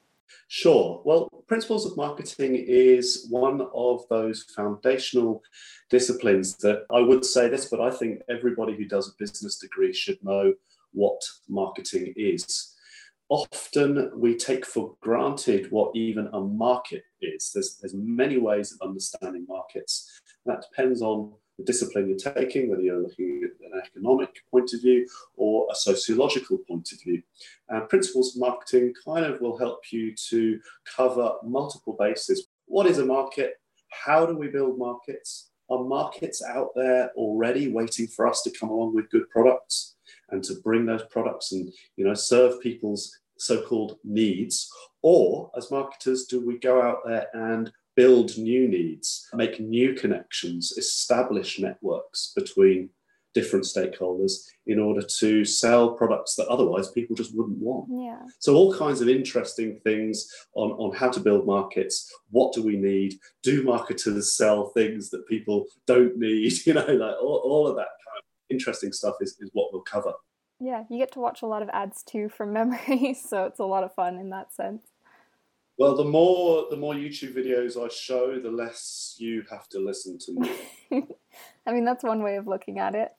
Sure. 0.47 1.01
Well, 1.05 1.29
principles 1.47 1.85
of 1.85 1.95
marketing 1.95 2.55
is 2.55 3.27
one 3.29 3.61
of 3.73 4.03
those 4.09 4.43
foundational 4.55 5.41
disciplines 5.89 6.57
that 6.57 6.85
I 6.93 7.00
would 7.00 7.23
say 7.23 7.47
this, 7.47 7.65
but 7.65 7.79
I 7.79 7.89
think 7.89 8.21
everybody 8.29 8.75
who 8.75 8.85
does 8.85 9.07
a 9.07 9.17
business 9.17 9.57
degree 9.57 9.93
should 9.93 10.23
know 10.23 10.53
what 10.93 11.21
marketing 11.47 12.13
is. 12.15 12.75
Often 13.29 14.11
we 14.13 14.35
take 14.35 14.65
for 14.65 14.95
granted 15.00 15.71
what 15.71 15.95
even 15.95 16.27
a 16.33 16.41
market 16.41 17.03
is. 17.21 17.51
There's, 17.53 17.77
there's 17.77 17.93
many 17.93 18.38
ways 18.38 18.73
of 18.73 18.85
understanding 18.85 19.45
markets. 19.47 20.19
That 20.45 20.65
depends 20.69 21.01
on 21.01 21.31
the 21.57 21.63
discipline 21.63 22.09
you're 22.09 22.33
taking, 22.33 22.69
whether 22.69 22.81
you're 22.81 23.01
looking 23.01 23.43
at 23.43 23.71
an 23.71 23.81
economic 23.85 24.29
point 24.50 24.73
of 24.73 24.81
view 24.81 25.07
or 25.35 25.67
a 25.71 25.75
sociological 25.75 26.57
point 26.67 26.91
of 26.91 27.01
view. 27.01 27.21
Principles 27.90 28.36
of 28.36 28.42
marketing 28.42 28.94
kind 29.06 29.25
of 29.25 29.40
will 29.42 29.58
help 29.58 29.92
you 29.92 30.13
to 30.30 30.60
cover 30.96 31.34
multiple 31.44 31.96
bases. 31.98 32.48
What 32.66 32.86
is 32.86 33.00
a 33.00 33.06
market? 33.06 33.56
How 33.92 34.25
do 34.25 34.38
we 34.38 34.48
build 34.48 34.78
markets? 34.78 35.50
Are 35.70 35.84
markets 35.84 36.44
out 36.44 36.70
there 36.75 37.12
already 37.16 37.70
waiting 37.70 38.08
for 38.08 38.28
us 38.28 38.42
to 38.44 38.51
come 38.51 38.70
along 38.70 38.94
with 38.94 39.10
good 39.10 39.30
products? 39.30 39.96
and 40.32 40.44
to 40.44 40.56
bring 40.63 40.86
those 40.86 41.04
products 41.10 41.51
and 41.51 41.72
you 41.98 42.06
know 42.06 42.13
serve 42.13 42.60
people's 42.62 43.20
so 43.38 43.62
called 43.62 43.98
needs? 44.04 44.70
Or 45.01 45.51
as 45.58 45.72
marketers, 45.72 46.25
do 46.25 46.46
we 46.46 46.60
go 46.60 46.82
out 46.82 47.00
there 47.06 47.28
and 47.34 47.72
build 47.96 48.38
new 48.38 48.68
needs, 48.68 49.28
make 49.34 49.60
new 49.60 49.94
connections, 49.94 50.74
establish 50.78 51.60
networks 51.60 52.34
between 52.36 52.90
different 53.33 53.65
stakeholders 53.65 54.45
in 54.67 54.79
order 54.79 55.01
to 55.01 55.45
sell 55.45 55.93
products 55.93 56.35
that 56.35 56.47
otherwise 56.47 56.89
people 56.91 57.15
just 57.15 57.35
wouldn't 57.35 57.57
want. 57.57 57.88
Yeah. 57.89 58.21
So 58.39 58.55
all 58.55 58.73
kinds 58.73 59.01
of 59.01 59.09
interesting 59.09 59.79
things 59.83 60.29
on, 60.53 60.71
on 60.71 60.95
how 60.95 61.09
to 61.09 61.19
build 61.19 61.45
markets. 61.45 62.13
What 62.29 62.53
do 62.53 62.63
we 62.63 62.77
need? 62.77 63.15
Do 63.43 63.63
marketers 63.63 64.33
sell 64.33 64.69
things 64.69 65.09
that 65.11 65.27
people 65.27 65.65
don't 65.88 66.17
need? 66.17 66.53
You 66.65 66.75
know, 66.75 66.85
like 66.85 67.15
all, 67.21 67.41
all 67.43 67.67
of 67.67 67.75
that 67.75 67.88
kind 68.05 68.19
of 68.19 68.23
interesting 68.50 68.93
stuff 68.93 69.15
is, 69.19 69.35
is 69.39 69.50
what 69.53 69.73
we'll 69.73 69.81
cover. 69.81 70.13
Yeah, 70.59 70.83
you 70.89 71.00
get 71.00 71.11
to 71.13 71.19
watch 71.19 71.41
a 71.41 71.47
lot 71.47 71.63
of 71.63 71.69
ads 71.69 72.03
too 72.03 72.29
from 72.29 72.53
memory, 72.53 73.13
so 73.29 73.45
it's 73.45 73.59
a 73.59 73.65
lot 73.65 73.83
of 73.83 73.93
fun 73.95 74.17
in 74.17 74.29
that 74.29 74.53
sense. 74.53 74.83
Well, 75.77 75.95
the 75.95 76.05
more 76.05 76.67
the 76.69 76.77
more 76.77 76.93
YouTube 76.93 77.33
videos 77.33 77.83
I 77.83 77.88
show, 77.89 78.39
the 78.39 78.51
less 78.51 79.15
you 79.17 79.43
have 79.50 79.67
to 79.69 79.79
listen 79.79 80.19
to 80.19 80.33
me. 80.33 80.51
I 81.65 81.71
mean, 81.71 81.85
that's 81.85 82.03
one 82.03 82.21
way 82.21 82.35
of 82.35 82.45
looking 82.45 82.77
at 82.77 82.93
it. 82.93 83.11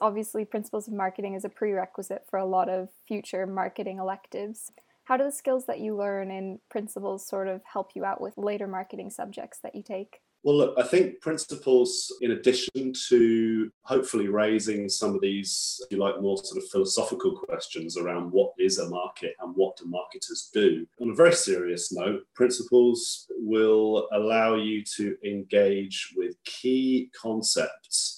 Obviously, 0.00 0.44
Principles 0.44 0.86
of 0.86 0.94
Marketing 0.94 1.34
is 1.34 1.44
a 1.44 1.48
prerequisite 1.48 2.24
for 2.30 2.38
a 2.38 2.44
lot 2.44 2.68
of 2.68 2.88
future 3.06 3.46
marketing 3.46 3.98
electives. 3.98 4.70
How 5.04 5.16
do 5.16 5.24
the 5.24 5.32
skills 5.32 5.66
that 5.66 5.80
you 5.80 5.96
learn 5.96 6.30
in 6.30 6.60
Principles 6.70 7.26
sort 7.26 7.48
of 7.48 7.62
help 7.64 7.90
you 7.94 8.04
out 8.04 8.20
with 8.20 8.36
later 8.36 8.68
marketing 8.68 9.10
subjects 9.10 9.58
that 9.62 9.74
you 9.74 9.82
take? 9.82 10.20
Well, 10.44 10.56
look, 10.56 10.78
I 10.78 10.84
think 10.84 11.20
principles, 11.20 12.14
in 12.20 12.30
addition 12.30 12.92
to 13.08 13.70
hopefully 13.82 14.28
raising 14.28 14.88
some 14.88 15.14
of 15.14 15.20
these, 15.20 15.80
if 15.84 15.90
you 15.90 15.98
like, 15.98 16.20
more 16.20 16.38
sort 16.38 16.62
of 16.62 16.70
philosophical 16.70 17.36
questions 17.36 17.96
around 17.96 18.30
what 18.30 18.52
is 18.56 18.78
a 18.78 18.88
market 18.88 19.34
and 19.40 19.52
what 19.56 19.76
do 19.76 19.86
marketers 19.86 20.50
do. 20.54 20.86
On 21.00 21.10
a 21.10 21.14
very 21.14 21.32
serious 21.32 21.92
note, 21.92 22.22
principles 22.34 23.26
will 23.36 24.08
allow 24.12 24.54
you 24.54 24.84
to 24.96 25.16
engage 25.24 26.14
with 26.16 26.36
key 26.44 27.10
concepts 27.20 28.17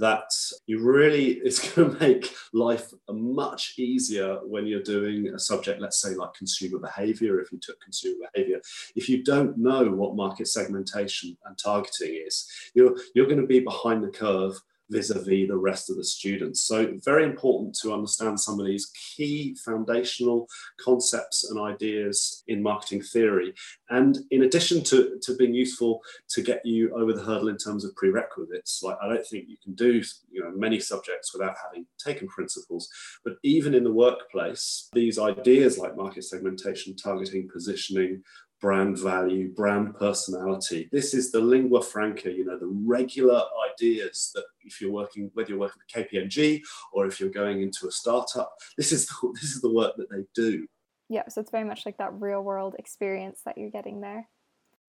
that 0.00 0.24
you 0.66 0.82
really 0.82 1.32
it's 1.44 1.74
going 1.74 1.92
to 1.92 2.00
make 2.00 2.34
life 2.52 2.92
much 3.08 3.74
easier 3.78 4.38
when 4.44 4.66
you're 4.66 4.82
doing 4.82 5.28
a 5.28 5.38
subject 5.38 5.80
let's 5.80 6.00
say 6.00 6.14
like 6.14 6.34
consumer 6.34 6.78
behavior 6.78 7.40
if 7.40 7.52
you 7.52 7.58
took 7.58 7.80
consumer 7.80 8.26
behavior. 8.32 8.60
If 8.96 9.08
you 9.08 9.22
don't 9.22 9.56
know 9.56 9.90
what 9.90 10.16
market 10.16 10.48
segmentation 10.48 11.36
and 11.44 11.56
targeting 11.56 12.22
is 12.26 12.48
you're 12.74 12.96
you're 13.14 13.26
going 13.26 13.40
to 13.40 13.46
be 13.46 13.60
behind 13.60 14.02
the 14.02 14.08
curve 14.08 14.60
vis-a-vis 14.90 15.48
the 15.48 15.56
rest 15.56 15.90
of 15.90 15.96
the 15.96 16.04
students. 16.04 16.62
So 16.62 16.98
very 17.04 17.24
important 17.24 17.74
to 17.82 17.92
understand 17.92 18.38
some 18.38 18.60
of 18.60 18.66
these 18.66 18.90
key 19.16 19.56
foundational 19.64 20.46
concepts 20.80 21.50
and 21.50 21.60
ideas 21.60 22.42
in 22.48 22.62
marketing 22.62 23.02
theory. 23.02 23.54
And 23.88 24.18
in 24.30 24.42
addition 24.42 24.82
to, 24.84 25.18
to 25.22 25.36
being 25.36 25.54
useful 25.54 26.02
to 26.30 26.42
get 26.42 26.64
you 26.64 26.94
over 26.94 27.12
the 27.12 27.22
hurdle 27.22 27.48
in 27.48 27.56
terms 27.56 27.84
of 27.84 27.94
prerequisites, 27.96 28.82
like 28.82 28.96
I 29.02 29.08
don't 29.08 29.26
think 29.26 29.46
you 29.48 29.56
can 29.62 29.74
do 29.74 30.02
you 30.30 30.42
know 30.42 30.52
many 30.54 30.80
subjects 30.80 31.32
without 31.32 31.56
having 31.64 31.86
taken 31.98 32.28
principles. 32.28 32.88
But 33.24 33.34
even 33.42 33.74
in 33.74 33.84
the 33.84 33.92
workplace, 33.92 34.88
these 34.92 35.18
ideas 35.18 35.78
like 35.78 35.96
market 35.96 36.24
segmentation, 36.24 36.96
targeting, 36.96 37.48
positioning, 37.52 38.22
brand 38.60 38.98
value, 38.98 39.52
brand 39.52 39.94
personality. 39.96 40.88
This 40.92 41.14
is 41.14 41.32
the 41.32 41.40
lingua 41.40 41.82
franca, 41.82 42.30
you 42.30 42.44
know, 42.44 42.58
the 42.58 42.66
regular 42.66 43.42
ideas 43.72 44.30
that 44.34 44.44
if 44.62 44.80
you're 44.80 44.92
working, 44.92 45.30
whether 45.34 45.50
you're 45.50 45.58
working 45.58 45.80
with 45.94 46.08
KPMG 46.10 46.60
or 46.92 47.06
if 47.06 47.20
you're 47.20 47.30
going 47.30 47.62
into 47.62 47.88
a 47.88 47.92
startup, 47.92 48.54
this 48.76 48.92
is 48.92 49.06
the, 49.06 49.32
this 49.40 49.52
is 49.54 49.60
the 49.60 49.72
work 49.72 49.96
that 49.96 50.10
they 50.10 50.24
do. 50.34 50.66
Yeah, 51.08 51.26
so 51.28 51.40
it's 51.40 51.50
very 51.50 51.64
much 51.64 51.86
like 51.86 51.96
that 51.98 52.12
real 52.12 52.42
world 52.42 52.76
experience 52.78 53.40
that 53.44 53.58
you're 53.58 53.70
getting 53.70 54.00
there. 54.00 54.28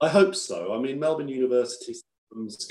I 0.01 0.09
hope 0.09 0.35
so. 0.35 0.73
I 0.73 0.79
mean, 0.79 0.99
Melbourne 0.99 1.27
University 1.27 1.95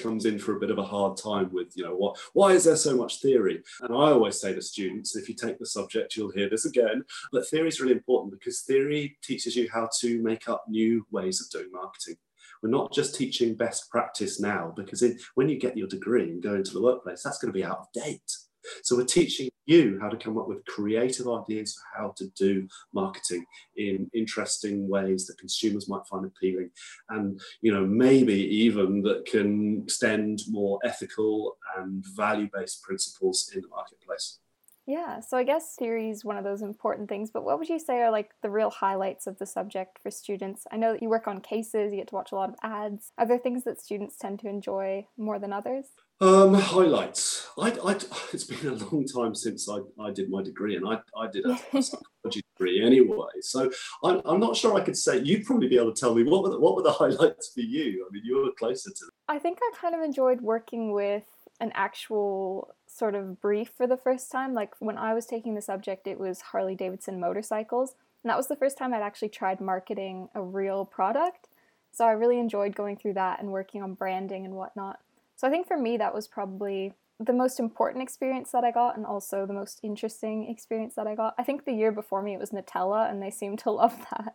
comes 0.03 0.25
in 0.25 0.39
for 0.39 0.57
a 0.57 0.61
bit 0.61 0.71
of 0.71 0.79
a 0.79 0.85
hard 0.85 1.17
time 1.17 1.53
with, 1.53 1.77
you 1.77 1.85
know, 1.85 1.95
what 1.95 2.19
why 2.33 2.53
is 2.53 2.65
there 2.65 2.77
so 2.77 2.97
much 2.97 3.21
theory? 3.21 3.63
And 3.83 3.95
I 3.95 4.11
always 4.11 4.41
say 4.41 4.55
to 4.55 4.63
students, 4.63 5.17
if 5.17 5.29
you 5.29 5.35
take 5.35 5.59
the 5.59 5.67
subject, 5.67 6.17
you'll 6.17 6.33
hear 6.33 6.49
this 6.49 6.65
again. 6.65 7.05
But 7.33 7.49
theory 7.49 7.69
is 7.69 7.81
really 7.81 7.93
important 7.93 8.33
because 8.33 8.63
theory 8.63 9.17
teaches 9.23 9.57
you 9.57 9.69
how 9.73 9.89
to 10.01 10.23
make 10.23 10.49
up 10.49 10.65
new 10.69 11.07
ways 11.11 11.41
of 11.41 11.51
doing 11.51 11.73
marketing. 11.73 12.17
We're 12.63 12.71
not 12.71 12.93
just 12.93 13.15
teaching 13.15 13.55
best 13.55 13.91
practice 13.91 14.39
now 14.39 14.75
because 14.77 15.03
it, 15.03 15.21
when 15.35 15.49
you 15.49 15.59
get 15.59 15.79
your 15.79 15.89
degree 15.89 16.25
and 16.25 16.43
go 16.43 16.55
into 16.55 16.73
the 16.73 16.83
workplace, 16.83 17.23
that's 17.23 17.39
going 17.39 17.53
to 17.53 17.59
be 17.59 17.65
out 17.65 17.79
of 17.79 17.93
date. 17.93 18.37
So 18.83 18.97
we're 18.97 19.05
teaching 19.05 19.49
you 19.67 19.99
how 20.01 20.09
to 20.09 20.17
come 20.17 20.39
up 20.39 20.49
with 20.49 20.65
creative 20.67 21.29
ideas 21.29 21.75
for 21.75 22.03
how 22.03 22.15
to 22.17 22.29
do 22.31 22.69
marketing 22.93 23.45
in 23.77 24.11
interesting 24.15 24.89
ways 24.89 25.27
that 25.27 25.39
consumers 25.39 25.89
might 25.89 26.07
find 26.07 26.25
appealing 26.25 26.71
and 27.11 27.41
you 27.61 27.73
know 27.73 27.87
maybe 27.87 28.35
even 28.35 29.03
that 29.03 29.27
can 29.27 29.83
extend 29.85 30.41
more 30.49 30.79
ethical 30.85 31.57
and 31.79 32.05
value-based 32.15 32.83
principles 32.83 33.51
in 33.55 33.61
the 33.61 33.69
marketplace. 33.69 34.39
Yeah, 34.87 35.21
so 35.21 35.37
I 35.37 35.45
guess 35.45 35.77
theory 35.77 36.11
is 36.11 36.25
one 36.25 36.37
of 36.37 36.43
those 36.43 36.63
important 36.63 37.09
things, 37.09 37.31
but 37.31 37.45
what 37.45 37.59
would 37.59 37.69
you 37.69 37.79
say 37.79 38.01
are 38.01 38.11
like 38.11 38.31
the 38.43 38.51
real 38.51 38.71
highlights 38.71 39.29
of 39.29 39.39
the 39.39 39.47
subject 39.47 40.01
for 40.03 40.11
students? 40.11 40.65
I 40.73 40.79
know 40.79 40.93
that 40.93 41.03
you 41.03 41.09
work 41.09 41.29
on 41.29 41.41
cases, 41.41 41.93
you 41.93 41.99
get 41.99 42.09
to 42.09 42.15
watch 42.17 42.33
a 42.33 42.35
lot 42.35 42.49
of 42.49 42.57
ads. 42.63 43.13
Are 43.17 43.27
there 43.27 43.39
things 43.39 43.63
that 43.65 43.81
students 43.81 44.17
tend 44.17 44.41
to 44.41 44.49
enjoy 44.49 45.07
more 45.17 45.39
than 45.39 45.53
others? 45.53 45.87
Um, 46.23 46.53
highlights. 46.53 47.49
I, 47.59 47.71
I, 47.83 47.93
it's 48.33 48.45
been 48.45 48.69
a 48.69 48.75
long 48.75 49.07
time 49.07 49.35
since 49.35 49.69
I, 49.71 49.79
I 49.99 50.11
did 50.11 50.29
my 50.29 50.43
degree, 50.43 50.77
and 50.77 50.87
I, 50.87 50.99
I 51.19 51.29
did 51.31 51.47
a, 51.47 51.57
psychology 51.83 52.43
degree 52.55 52.85
anyway. 52.85 53.29
So 53.41 53.71
I'm, 54.05 54.21
I'm 54.27 54.39
not 54.39 54.55
sure 54.55 54.75
I 54.75 54.83
could 54.83 54.99
say. 54.99 55.21
You'd 55.21 55.47
probably 55.47 55.69
be 55.69 55.79
able 55.79 55.95
to 55.95 55.99
tell 55.99 56.15
me 56.15 56.23
what 56.25 56.43
were 56.43 56.51
the, 56.51 56.61
what 56.61 56.77
were 56.77 56.83
the 56.83 56.93
highlights 56.93 57.53
for 57.55 57.61
you. 57.61 58.07
I 58.07 58.13
mean, 58.13 58.23
you 58.25 58.37
were 58.37 58.51
closer 58.59 58.91
to. 58.91 59.05
Them. 59.07 59.11
I 59.29 59.39
think 59.39 59.61
I 59.63 59.71
kind 59.81 59.95
of 59.95 60.03
enjoyed 60.03 60.43
working 60.43 60.93
with 60.93 61.25
an 61.59 61.73
actual 61.75 62.75
sort 62.87 63.15
of 63.15 63.41
brief 63.41 63.71
for 63.75 63.87
the 63.87 63.97
first 63.97 64.31
time. 64.31 64.53
Like 64.53 64.75
when 64.79 64.99
I 64.99 65.15
was 65.15 65.25
taking 65.25 65.55
the 65.55 65.63
subject, 65.63 66.07
it 66.07 66.21
was 66.21 66.43
Harley 66.43 66.75
Davidson 66.75 67.19
motorcycles, 67.19 67.95
and 68.23 68.31
that 68.31 68.37
was 68.37 68.49
the 68.49 68.57
first 68.57 68.77
time 68.77 68.93
I'd 68.93 69.01
actually 69.01 69.31
tried 69.31 69.61
marketing 69.63 70.29
a 70.35 70.43
real 70.43 70.85
product. 70.85 71.49
So 71.93 72.05
I 72.05 72.13
really 72.13 72.39
enjoyed 72.39 72.77
going 72.77 72.99
through 72.99 73.15
that 73.15 73.41
and 73.41 73.51
working 73.51 73.83
on 73.83 73.95
branding 73.95 74.45
and 74.45 74.55
whatnot. 74.55 75.01
So 75.41 75.49
I 75.49 75.51
think 75.51 75.67
for 75.67 75.79
me, 75.79 75.97
that 75.97 76.13
was 76.13 76.29
probably 76.29 76.93
the 77.19 77.33
most 77.33 77.59
important 77.59 78.03
experience 78.03 78.51
that 78.51 78.63
I 78.63 78.71
got 78.71 78.99
and 78.99 79.07
also 79.07 79.47
the 79.47 79.55
most 79.55 79.81
interesting 79.83 80.47
experience 80.51 80.97
that 80.97 81.07
I 81.07 81.15
got. 81.15 81.35
I 81.39 81.45
think 81.45 81.65
the 81.65 81.73
year 81.73 81.93
before 81.93 82.21
me, 82.21 82.35
it 82.35 82.39
was 82.39 82.51
Nutella, 82.51 83.11
and 83.11 83.23
they 83.23 83.31
seemed 83.31 83.59
to 83.61 83.71
love 83.83 83.97
that. 84.11 84.35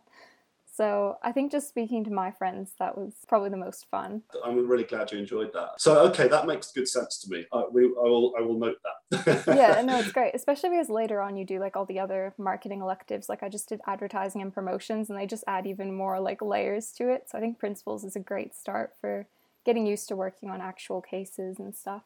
So 0.74 1.18
I 1.22 1.30
think 1.30 1.52
just 1.52 1.68
speaking 1.68 2.02
to 2.04 2.10
my 2.10 2.32
friends, 2.32 2.72
that 2.80 2.98
was 2.98 3.14
probably 3.28 3.50
the 3.50 3.56
most 3.56 3.86
fun. 3.88 4.22
I'm 4.44 4.66
really 4.66 4.82
glad 4.82 5.12
you 5.12 5.18
enjoyed 5.18 5.52
that. 5.52 5.80
So 5.80 5.96
okay, 6.08 6.26
that 6.26 6.44
makes 6.44 6.72
good 6.72 6.88
sense 6.88 7.20
to 7.20 7.30
me. 7.30 7.46
I, 7.52 7.66
we, 7.70 7.84
I 7.84 8.08
will 8.08 8.34
I 8.36 8.40
will 8.40 8.58
note 8.58 8.78
that. 8.82 9.56
yeah, 9.56 9.80
no, 9.82 10.00
it's 10.00 10.10
great, 10.18 10.34
especially 10.34 10.70
because 10.70 10.90
later 10.90 11.20
on 11.20 11.36
you 11.36 11.46
do 11.46 11.60
like 11.60 11.76
all 11.76 11.86
the 11.86 12.00
other 12.00 12.34
marketing 12.36 12.80
electives. 12.80 13.28
Like 13.28 13.44
I 13.44 13.48
just 13.48 13.68
did 13.68 13.80
advertising 13.86 14.42
and 14.42 14.52
promotions, 14.52 15.08
and 15.08 15.16
they 15.16 15.26
just 15.26 15.44
add 15.46 15.68
even 15.68 15.94
more 15.94 16.18
like 16.18 16.42
layers 16.42 16.90
to 16.94 17.08
it. 17.10 17.28
So 17.30 17.38
I 17.38 17.40
think 17.40 17.60
principles 17.60 18.02
is 18.02 18.16
a 18.16 18.20
great 18.20 18.56
start 18.56 18.94
for 19.00 19.28
getting 19.66 19.84
used 19.84 20.08
to 20.08 20.16
working 20.16 20.48
on 20.48 20.62
actual 20.62 21.02
cases 21.02 21.58
and 21.58 21.74
stuff. 21.74 22.02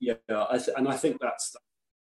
Yeah, 0.00 0.14
I 0.28 0.58
th- 0.58 0.76
and 0.76 0.88
I 0.88 0.96
think 0.96 1.20
that's 1.20 1.56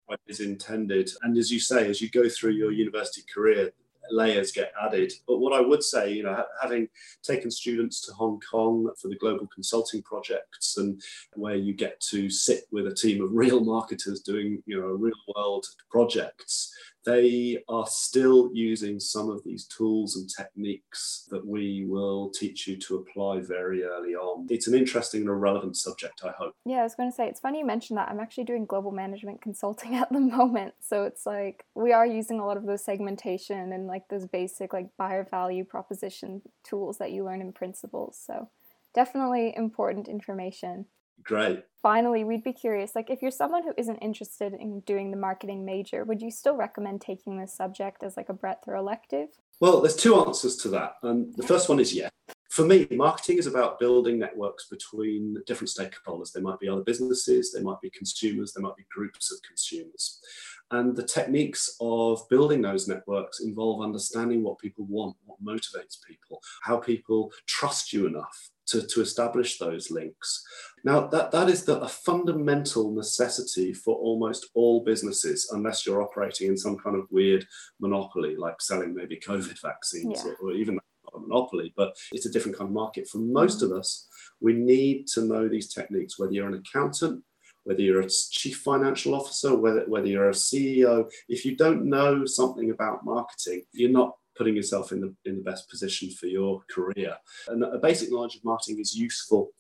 what 0.06 0.20
is 0.26 0.40
intended. 0.40 1.09
And 1.23 1.38
as 1.38 1.50
you 1.50 1.61
say, 1.61 1.88
as 1.88 2.02
you 2.02 2.11
go 2.11 2.28
through 2.28 2.52
your 2.52 2.73
university 2.73 3.23
career, 3.32 3.73
layers 4.11 4.50
get 4.50 4.73
added. 4.85 5.12
But 5.26 5.38
what 5.38 5.52
I 5.52 5.61
would 5.61 5.85
say, 5.85 6.12
you 6.12 6.25
know, 6.25 6.44
having 6.61 6.88
taken 7.23 7.50
students 7.50 8.00
to 8.02 8.12
Hong 8.12 8.40
Kong 8.50 8.90
for 9.00 9.06
the 9.06 9.16
global 9.16 9.47
consulting 9.47 10.02
projects 10.02 10.76
and 10.76 11.00
where 11.35 11.54
you 11.54 11.73
get 11.73 12.00
to 12.11 12.28
sit 12.28 12.64
with 12.73 12.88
a 12.88 12.94
team 12.94 13.23
of 13.23 13.32
real 13.32 13.62
marketers 13.64 14.20
doing, 14.20 14.62
you 14.66 14.80
know, 14.80 14.88
real 14.88 15.14
world 15.37 15.66
projects, 15.90 16.75
they 17.04 17.62
are 17.69 17.87
still 17.87 18.50
using 18.52 19.00
some 19.00 19.30
of 19.30 19.42
these 19.45 19.66
tools 19.66 20.16
and 20.16 20.28
techniques 20.28 21.26
that 21.30 21.47
we 21.47 21.87
will 21.87 22.30
teach 22.30 22.66
you 22.66 22.76
to 22.76 22.97
apply 22.97 23.40
very 23.40 23.85
early 23.85 24.14
on. 24.14 24.47
It's 24.50 24.66
an 24.66 24.75
interesting 24.75 25.23
and 25.23 25.30
a 25.30 25.35
relevant 25.35 25.76
subject, 25.76 26.23
I 26.25 26.33
hope. 26.37 26.54
Yeah, 26.64 26.80
I 26.80 26.83
was 26.83 26.95
going 26.95 27.11
to 27.11 27.14
say, 27.14 27.26
it's 27.26 27.40
funny 27.40 27.61
you 27.61 27.66
mentioned 27.66 27.99
that. 27.99 28.09
I'm 28.09 28.21
actually 28.21 28.45
doing 28.45 28.66
global 28.66 28.92
management 28.92 29.40
consulting 29.40 29.95
at 29.97 30.12
the 30.12 30.21
moment. 30.21 30.75
So 30.80 31.04
it's 31.04 31.26
like 31.26 31.64
we 31.75 31.92
are 31.92 32.07
using 32.07 32.40
a 32.40 32.47
lot 32.47 32.57
of 32.57 32.66
those 32.66 32.85
segmentation 32.85 33.73
and 33.73 33.87
like 33.87 34.09
those 34.09 34.26
basic 34.26 34.73
like 34.73 34.88
buyer 34.97 35.26
value 35.30 35.64
proposition 35.64 36.42
tools 36.64 36.99
that 36.99 37.12
you 37.12 37.25
learn 37.25 37.40
in 37.40 37.52
principles. 37.52 38.21
So 38.25 38.49
definitely 38.95 39.54
important 39.57 40.09
information. 40.09 40.87
Great. 41.23 41.65
Finally, 41.83 42.25
we'd 42.25 42.45
be 42.45 42.53
curious 42.53 42.95
like, 42.95 43.09
if 43.11 43.23
you're 43.23 43.31
someone 43.31 43.62
who 43.62 43.73
isn't 43.77 43.97
interested 43.97 44.53
in 44.53 44.81
doing 44.81 45.11
the 45.11 45.17
marketing 45.17 45.65
major, 45.65 46.05
would 46.05 46.21
you 46.21 46.31
still 46.31 46.57
recommend 46.57 47.00
taking 47.00 47.39
this 47.39 47.55
subject 47.55 48.03
as 48.03 48.17
like 48.17 48.29
a 48.29 48.35
breadth 48.35 48.65
or 48.67 48.77
elective? 48.77 49.29
Well, 49.61 49.81
there's 49.81 49.97
two 49.97 50.17
answers 50.21 50.57
to 50.59 50.69
that. 50.71 50.95
Um, 51.03 51.33
the 51.37 51.47
first 51.47 51.69
one 51.69 51.81
is 51.81 51.95
yes. 51.95 52.11
For 52.50 52.65
me, 52.65 52.87
marketing 52.91 53.39
is 53.39 53.47
about 53.47 53.79
building 53.79 54.19
networks 54.19 54.69
between 54.69 55.37
different 55.47 55.71
stakeholders. 55.71 56.33
They 56.33 56.41
might 56.41 56.59
be 56.59 56.69
other 56.69 56.83
businesses, 56.83 57.53
they 57.53 57.62
might 57.62 57.81
be 57.81 57.91
consumers, 57.91 58.53
they 58.53 58.61
might 58.61 58.77
be 58.77 58.85
groups 58.91 59.33
of 59.33 59.39
consumers. 59.43 60.21
And 60.73 60.95
the 60.95 61.05
techniques 61.05 61.77
of 61.81 62.29
building 62.29 62.61
those 62.62 62.89
networks 62.89 63.41
involve 63.41 63.83
understanding 63.83 64.43
what 64.43 64.59
people 64.59 64.85
want, 64.87 65.17
what 65.25 65.43
motivates 65.43 65.99
people, 66.07 66.41
how 66.62 66.77
people 66.77 67.33
trust 67.47 67.93
you 67.93 68.07
enough 68.07 68.50
to, 68.71 68.87
to 68.87 69.00
establish 69.00 69.59
those 69.59 69.91
links. 69.91 70.45
Now, 70.85 71.07
that, 71.09 71.31
that 71.33 71.49
is 71.49 71.65
the, 71.65 71.79
a 71.81 71.89
fundamental 71.89 72.93
necessity 72.93 73.73
for 73.73 73.97
almost 73.97 74.49
all 74.55 74.83
businesses, 74.83 75.50
unless 75.53 75.85
you're 75.85 76.03
operating 76.03 76.49
in 76.49 76.57
some 76.57 76.79
kind 76.79 76.97
of 76.97 77.07
weird 77.11 77.47
monopoly, 77.81 78.37
like 78.37 78.61
selling 78.61 78.95
maybe 78.95 79.21
COVID 79.25 79.61
vaccines 79.61 80.23
yeah. 80.25 80.33
or, 80.41 80.50
or, 80.50 80.53
even 80.53 80.79
a 81.15 81.19
monopoly, 81.19 81.73
but 81.77 81.97
it's 82.12 82.27
a 82.27 82.31
different 82.31 82.57
kind 82.57 82.69
of 82.69 82.75
market. 82.75 83.09
For 83.09 83.19
mm-hmm. 83.19 83.33
most 83.33 83.62
of 83.62 83.73
us, 83.73 84.09
we 84.41 84.55
need 84.55 85.07
to 85.09 85.25
know 85.25 85.49
these 85.49 85.73
techniques, 85.73 86.19
whether 86.19 86.33
you're 86.33 86.49
an 86.49 86.62
accountant, 86.67 87.23
whether 87.65 87.83
you're 87.83 88.00
a 88.00 88.09
chief 88.09 88.59
financial 88.59 89.15
officer, 89.15 89.55
whether, 89.55 89.85
whether 89.87 90.07
you're 90.07 90.31
a 90.31 90.35
CEO, 90.35 91.11
if 91.29 91.45
you 91.45 91.57
don't 91.57 91.85
know 91.85 92.25
something 92.25 92.71
about 92.71 93.05
marketing, 93.05 93.62
you're 93.73 93.91
not 93.91 94.17
putting 94.37 94.56
yourself 94.56 94.92
in 94.92 95.00
the 95.00 95.14
in 95.25 95.37
the 95.37 95.42
best 95.42 95.68
position 95.68 96.10
for 96.10 96.26
your 96.26 96.62
career. 96.70 97.16
And 97.49 97.62
a 97.62 97.78
basic 97.78 98.10
knowledge 98.10 98.37
of 98.37 98.44
marketing 98.44 98.78
is 98.80 98.94
useful 98.94 99.50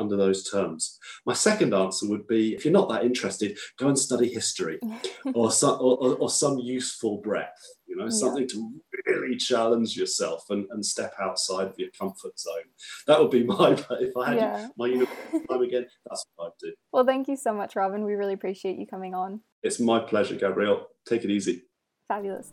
under 0.00 0.16
those 0.16 0.48
terms. 0.50 0.98
My 1.26 1.34
second 1.34 1.74
answer 1.74 2.08
would 2.08 2.26
be 2.26 2.54
if 2.54 2.64
you're 2.64 2.72
not 2.72 2.88
that 2.88 3.04
interested, 3.04 3.56
go 3.78 3.88
and 3.88 3.98
study 3.98 4.28
history 4.28 4.80
or, 5.34 5.52
some, 5.52 5.78
or, 5.80 6.16
or, 6.16 6.30
some 6.30 6.58
useful 6.58 7.18
breadth, 7.18 7.60
you 7.86 7.96
know, 7.96 8.04
yeah. 8.04 8.10
something 8.10 8.48
to 8.48 8.72
really 9.06 9.36
challenge 9.36 9.96
yourself 9.96 10.44
and, 10.50 10.66
and 10.70 10.84
step 10.84 11.12
outside 11.20 11.66
of 11.66 11.78
your 11.78 11.90
comfort 11.98 12.38
zone. 12.38 12.70
That 13.06 13.20
would 13.20 13.30
be 13.30 13.44
my, 13.44 13.72
if 13.72 14.16
I 14.16 14.30
had 14.30 14.36
yeah. 14.36 14.68
my 14.76 14.86
university 14.86 15.46
time 15.48 15.62
again, 15.62 15.86
that's 16.06 16.24
what 16.36 16.46
I'd 16.46 16.66
do. 16.66 16.72
Well, 16.92 17.04
thank 17.04 17.28
you 17.28 17.36
so 17.36 17.52
much, 17.52 17.76
Robin. 17.76 18.04
We 18.04 18.14
really 18.14 18.34
appreciate 18.34 18.78
you 18.78 18.86
coming 18.86 19.14
on. 19.14 19.40
It's 19.62 19.78
my 19.78 20.00
pleasure, 20.00 20.36
Gabrielle. 20.36 20.86
Take 21.06 21.24
it 21.24 21.30
easy. 21.30 21.64
Fabulous. 22.08 22.50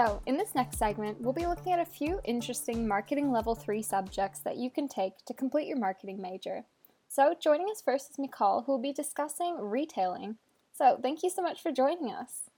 So, 0.00 0.22
in 0.24 0.38
this 0.38 0.54
next 0.54 0.78
segment, 0.78 1.20
we'll 1.20 1.34
be 1.34 1.44
looking 1.44 1.74
at 1.74 1.78
a 1.78 1.84
few 1.84 2.22
interesting 2.24 2.88
marketing 2.88 3.30
level 3.30 3.54
3 3.54 3.82
subjects 3.82 4.40
that 4.40 4.56
you 4.56 4.70
can 4.70 4.88
take 4.88 5.12
to 5.26 5.34
complete 5.34 5.66
your 5.66 5.76
marketing 5.76 6.22
major. 6.22 6.64
So, 7.08 7.34
joining 7.38 7.66
us 7.70 7.82
first 7.82 8.08
is 8.08 8.18
Michal, 8.18 8.62
who 8.64 8.72
will 8.72 8.80
be 8.80 8.94
discussing 8.94 9.58
retailing. 9.60 10.38
So, 10.72 10.98
thank 11.02 11.22
you 11.22 11.28
so 11.28 11.42
much 11.42 11.60
for 11.60 11.70
joining 11.70 12.14
us. 12.14 12.48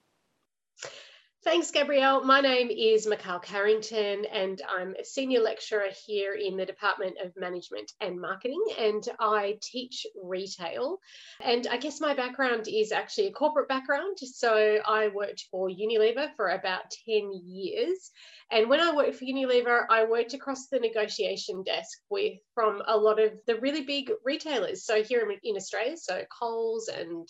Thanks, 1.44 1.72
Gabrielle. 1.72 2.22
My 2.22 2.40
name 2.40 2.70
is 2.70 3.04
Michal 3.04 3.40
Carrington, 3.40 4.26
and 4.26 4.62
I'm 4.70 4.94
a 4.94 5.04
senior 5.04 5.40
lecturer 5.40 5.88
here 6.06 6.34
in 6.34 6.56
the 6.56 6.64
Department 6.64 7.16
of 7.20 7.32
Management 7.36 7.90
and 8.00 8.20
Marketing, 8.20 8.62
and 8.78 9.02
I 9.18 9.58
teach 9.60 10.06
retail. 10.22 10.98
And 11.40 11.66
I 11.66 11.78
guess 11.78 12.00
my 12.00 12.14
background 12.14 12.68
is 12.68 12.92
actually 12.92 13.26
a 13.26 13.32
corporate 13.32 13.68
background. 13.68 14.18
So 14.20 14.78
I 14.86 15.08
worked 15.08 15.46
for 15.50 15.68
Unilever 15.68 16.28
for 16.36 16.50
about 16.50 16.92
10 17.08 17.32
years. 17.44 18.12
And 18.52 18.68
when 18.68 18.78
I 18.78 18.94
worked 18.94 19.16
for 19.16 19.24
Unilever, 19.24 19.86
I 19.90 20.04
worked 20.04 20.34
across 20.34 20.68
the 20.68 20.78
negotiation 20.78 21.64
desk 21.64 21.98
with 22.08 22.34
from 22.54 22.82
a 22.86 22.96
lot 22.96 23.20
of 23.20 23.32
the 23.48 23.56
really 23.56 23.82
big 23.82 24.12
retailers. 24.24 24.84
So 24.84 25.02
here 25.02 25.28
in 25.42 25.56
Australia, 25.56 25.96
so 25.96 26.22
Coles 26.40 26.86
and 26.86 27.28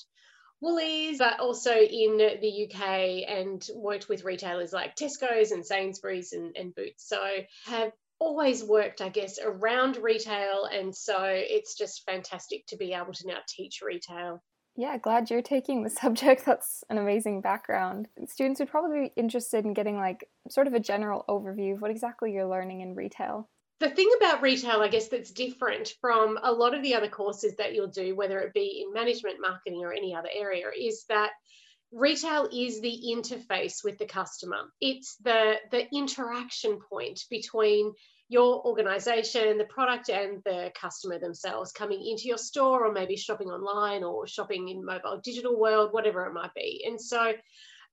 Woolies, 0.62 1.19
but 1.19 1.40
also 1.40 1.73
in 1.73 2.16
the 2.16 2.69
UK 2.71 3.28
and 3.28 3.66
worked 3.75 4.09
with 4.09 4.25
retailers 4.25 4.73
like 4.73 4.95
Tesco's 4.95 5.50
and 5.50 5.66
Sainsbury's 5.66 6.33
and, 6.33 6.57
and 6.57 6.73
Boots. 6.75 7.09
So 7.09 7.19
have 7.66 7.90
always 8.21 8.62
worked, 8.62 9.00
I 9.00 9.09
guess, 9.09 9.40
around 9.42 9.97
retail. 9.97 10.69
And 10.73 10.95
so 10.95 11.19
it's 11.25 11.76
just 11.76 12.04
fantastic 12.07 12.64
to 12.69 12.76
be 12.76 12.92
able 12.92 13.12
to 13.12 13.26
now 13.26 13.38
teach 13.49 13.81
retail. 13.85 14.40
Yeah, 14.76 14.97
glad 14.99 15.31
you're 15.31 15.42
taking 15.42 15.83
the 15.83 15.90
subject. 16.02 16.45
That's 16.47 16.85
an 16.88 16.97
amazing 16.97 17.40
background. 17.40 18.07
Students 18.28 18.61
would 18.61 18.71
probably 18.71 19.00
be 19.00 19.12
interested 19.16 19.64
in 19.64 19.75
getting 19.75 19.97
like 19.97 20.28
sort 20.49 20.69
of 20.69 20.75
a 20.75 20.81
general 20.81 21.25
overview 21.28 21.75
of 21.75 21.83
what 21.83 21.90
exactly 21.90 22.33
you're 22.33 22.46
learning 22.46 22.83
in 22.83 22.94
retail 22.94 23.48
the 23.83 23.90
thing 23.90 24.09
about 24.16 24.42
retail, 24.42 24.81
I 24.81 24.87
guess, 24.87 25.09
that's 25.09 25.33
different 25.33 25.92
from 26.01 26.38
a 26.40 26.53
lot 26.53 26.75
of 26.75 26.83
the 26.83 26.95
other 26.95 27.09
courses 27.09 27.57
that 27.57 27.75
you'll 27.75 27.88
do, 27.88 28.14
whether 28.14 28.38
it 28.38 28.55
be 28.55 28.85
in 28.87 28.92
management, 28.92 29.38
marketing, 29.40 29.83
or 29.83 29.92
any 29.92 30.14
other 30.14 30.29
area, 30.33 30.66
is 30.79 31.05
that 31.09 31.31
retail 31.90 32.49
is 32.53 32.81
the 32.81 33.03
interface 33.12 33.83
with 33.83 33.99
the 33.99 34.07
customer. 34.07 34.73
It's 34.81 35.16
the 35.16 35.57
the 35.73 35.92
interaction 35.92 36.79
point 36.88 37.25
between 37.29 37.92
your 38.29 38.64
organization, 38.64 39.59
the 39.59 39.64
product, 39.64 40.09
and 40.11 40.40
the 40.45 40.71
customer 40.81 41.18
themselves 41.18 41.73
coming 41.73 42.07
into 42.07 42.29
your 42.29 42.38
store, 42.38 42.87
or 42.87 42.92
maybe 42.92 43.16
shopping 43.16 43.49
online 43.49 44.05
or 44.05 44.29
shopping 44.29 44.68
in 44.68 44.85
mobile 44.85 45.21
digital 45.25 45.59
world, 45.59 45.92
whatever 45.92 46.25
it 46.27 46.33
might 46.33 46.55
be. 46.55 46.85
And 46.87 47.01
so 47.01 47.33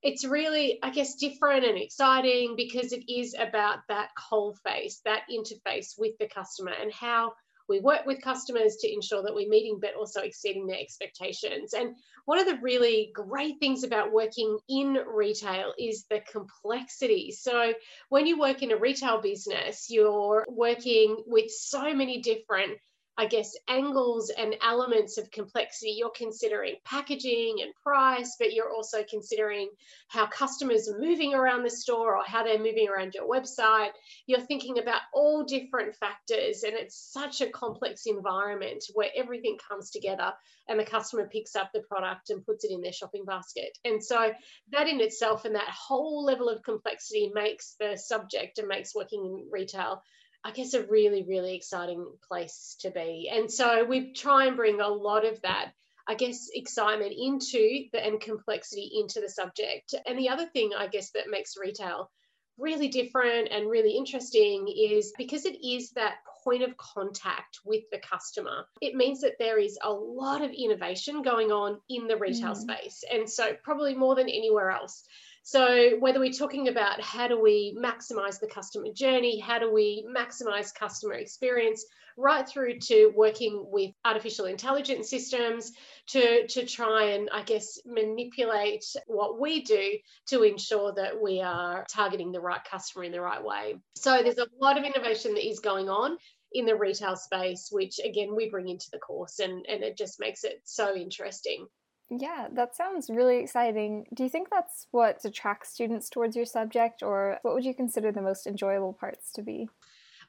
it's 0.02 0.24
really, 0.24 0.78
I 0.82 0.90
guess, 0.90 1.14
different 1.14 1.64
and 1.64 1.76
exciting 1.76 2.54
because 2.56 2.92
it 2.92 3.10
is 3.10 3.34
about 3.38 3.78
that 3.88 4.08
whole 4.16 4.54
face, 4.64 5.00
that 5.04 5.22
interface 5.30 5.98
with 5.98 6.16
the 6.18 6.28
customer 6.28 6.72
and 6.80 6.92
how 6.92 7.32
we 7.68 7.80
work 7.80 8.04
with 8.04 8.20
customers 8.20 8.76
to 8.80 8.92
ensure 8.92 9.22
that 9.22 9.34
we're 9.34 9.48
meeting 9.48 9.78
but 9.80 9.94
also 9.94 10.22
exceeding 10.22 10.66
their 10.66 10.80
expectations. 10.80 11.72
And 11.72 11.94
one 12.24 12.40
of 12.40 12.46
the 12.46 12.58
really 12.60 13.12
great 13.14 13.60
things 13.60 13.84
about 13.84 14.12
working 14.12 14.58
in 14.68 14.98
retail 15.06 15.72
is 15.78 16.04
the 16.10 16.20
complexity. 16.32 17.30
So 17.30 17.72
when 18.08 18.26
you 18.26 18.38
work 18.40 18.62
in 18.62 18.72
a 18.72 18.76
retail 18.76 19.20
business, 19.20 19.86
you're 19.88 20.44
working 20.48 21.22
with 21.26 21.50
so 21.50 21.94
many 21.94 22.20
different 22.20 22.78
I 23.20 23.26
guess, 23.26 23.54
angles 23.68 24.30
and 24.30 24.56
elements 24.62 25.18
of 25.18 25.30
complexity. 25.30 25.90
You're 25.90 26.08
considering 26.08 26.76
packaging 26.86 27.56
and 27.60 27.74
price, 27.82 28.36
but 28.38 28.54
you're 28.54 28.72
also 28.72 29.04
considering 29.10 29.68
how 30.08 30.26
customers 30.26 30.88
are 30.88 30.98
moving 30.98 31.34
around 31.34 31.62
the 31.62 31.68
store 31.68 32.16
or 32.16 32.24
how 32.24 32.44
they're 32.44 32.56
moving 32.56 32.88
around 32.88 33.12
your 33.12 33.28
website. 33.28 33.90
You're 34.24 34.40
thinking 34.40 34.78
about 34.78 35.02
all 35.12 35.44
different 35.44 35.96
factors, 35.96 36.62
and 36.62 36.72
it's 36.72 37.12
such 37.12 37.42
a 37.42 37.50
complex 37.50 38.04
environment 38.06 38.84
where 38.94 39.10
everything 39.14 39.58
comes 39.68 39.90
together 39.90 40.32
and 40.66 40.80
the 40.80 40.84
customer 40.84 41.28
picks 41.30 41.54
up 41.54 41.72
the 41.74 41.82
product 41.82 42.30
and 42.30 42.42
puts 42.46 42.64
it 42.64 42.70
in 42.70 42.80
their 42.80 42.90
shopping 42.90 43.26
basket. 43.26 43.76
And 43.84 44.02
so, 44.02 44.32
that 44.72 44.88
in 44.88 45.02
itself 45.02 45.44
and 45.44 45.56
that 45.56 45.68
whole 45.68 46.24
level 46.24 46.48
of 46.48 46.62
complexity 46.62 47.30
makes 47.34 47.76
the 47.78 47.98
subject 47.98 48.56
and 48.56 48.66
makes 48.66 48.94
working 48.94 49.26
in 49.26 49.50
retail 49.52 50.02
I 50.44 50.52
guess, 50.52 50.74
a 50.74 50.86
really, 50.86 51.22
really 51.22 51.54
exciting 51.54 52.06
place 52.26 52.76
to 52.80 52.90
be. 52.90 53.30
And 53.32 53.50
so 53.50 53.84
we 53.84 54.12
try 54.12 54.46
and 54.46 54.56
bring 54.56 54.80
a 54.80 54.88
lot 54.88 55.26
of 55.26 55.40
that, 55.42 55.72
I 56.08 56.14
guess, 56.14 56.48
excitement 56.54 57.12
into 57.16 57.84
the 57.92 58.04
and 58.04 58.20
complexity 58.20 58.90
into 59.00 59.20
the 59.20 59.28
subject. 59.28 59.94
And 60.06 60.18
the 60.18 60.30
other 60.30 60.46
thing, 60.46 60.70
I 60.76 60.86
guess, 60.86 61.10
that 61.10 61.30
makes 61.30 61.56
retail 61.60 62.10
really 62.58 62.88
different 62.88 63.48
and 63.50 63.70
really 63.70 63.96
interesting 63.96 64.68
is 64.68 65.12
because 65.16 65.46
it 65.46 65.64
is 65.64 65.90
that 65.92 66.16
point 66.44 66.62
of 66.62 66.76
contact 66.76 67.58
with 67.64 67.82
the 67.90 67.98
customer. 67.98 68.66
It 68.80 68.94
means 68.94 69.20
that 69.22 69.38
there 69.38 69.58
is 69.58 69.78
a 69.82 69.92
lot 69.92 70.42
of 70.42 70.50
innovation 70.52 71.22
going 71.22 71.50
on 71.50 71.80
in 71.88 72.06
the 72.06 72.16
retail 72.16 72.52
mm. 72.52 72.56
space. 72.56 73.02
And 73.10 73.28
so, 73.28 73.52
probably 73.62 73.94
more 73.94 74.14
than 74.14 74.28
anywhere 74.28 74.70
else. 74.70 75.04
So, 75.42 75.96
whether 75.98 76.20
we're 76.20 76.32
talking 76.32 76.68
about 76.68 77.00
how 77.00 77.26
do 77.26 77.40
we 77.40 77.76
maximize 77.78 78.40
the 78.40 78.46
customer 78.46 78.92
journey, 78.92 79.38
how 79.38 79.58
do 79.58 79.72
we 79.72 80.06
maximize 80.14 80.74
customer 80.74 81.14
experience, 81.14 81.84
right 82.16 82.46
through 82.46 82.78
to 82.78 83.12
working 83.16 83.64
with 83.70 83.92
artificial 84.04 84.44
intelligence 84.44 85.08
systems 85.08 85.72
to, 86.08 86.46
to 86.48 86.66
try 86.66 87.12
and, 87.12 87.30
I 87.32 87.42
guess, 87.42 87.78
manipulate 87.86 88.84
what 89.06 89.40
we 89.40 89.62
do 89.62 89.98
to 90.28 90.42
ensure 90.42 90.92
that 90.94 91.20
we 91.20 91.40
are 91.40 91.86
targeting 91.90 92.32
the 92.32 92.40
right 92.40 92.62
customer 92.62 93.04
in 93.04 93.12
the 93.12 93.20
right 93.20 93.42
way. 93.42 93.76
So, 93.96 94.22
there's 94.22 94.38
a 94.38 94.48
lot 94.60 94.78
of 94.78 94.84
innovation 94.84 95.34
that 95.34 95.48
is 95.48 95.60
going 95.60 95.88
on 95.88 96.18
in 96.52 96.66
the 96.66 96.76
retail 96.76 97.16
space, 97.16 97.68
which 97.70 98.00
again 98.04 98.34
we 98.34 98.50
bring 98.50 98.68
into 98.68 98.90
the 98.90 98.98
course 98.98 99.38
and, 99.38 99.64
and 99.66 99.82
it 99.82 99.96
just 99.96 100.20
makes 100.20 100.44
it 100.44 100.60
so 100.64 100.94
interesting. 100.94 101.66
Yeah, 102.10 102.48
that 102.54 102.74
sounds 102.74 103.08
really 103.08 103.38
exciting. 103.38 104.06
Do 104.12 104.24
you 104.24 104.28
think 104.28 104.48
that's 104.50 104.88
what 104.90 105.24
attracts 105.24 105.70
students 105.70 106.10
towards 106.10 106.34
your 106.34 106.44
subject, 106.44 107.04
or 107.04 107.38
what 107.42 107.54
would 107.54 107.64
you 107.64 107.74
consider 107.74 108.10
the 108.10 108.20
most 108.20 108.48
enjoyable 108.48 108.92
parts 108.92 109.32
to 109.34 109.42
be? 109.42 109.68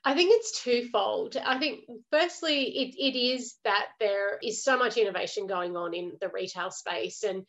I 0.03 0.13
think 0.13 0.31
it's 0.33 0.61
twofold. 0.63 1.37
I 1.37 1.57
think, 1.59 1.81
firstly, 2.11 2.63
it, 2.65 2.95
it 2.97 3.17
is 3.17 3.55
that 3.63 3.87
there 3.99 4.37
is 4.43 4.63
so 4.63 4.77
much 4.77 4.97
innovation 4.97 5.47
going 5.47 5.75
on 5.75 5.93
in 5.93 6.13
the 6.21 6.29
retail 6.29 6.69
space, 6.69 7.23
and 7.23 7.45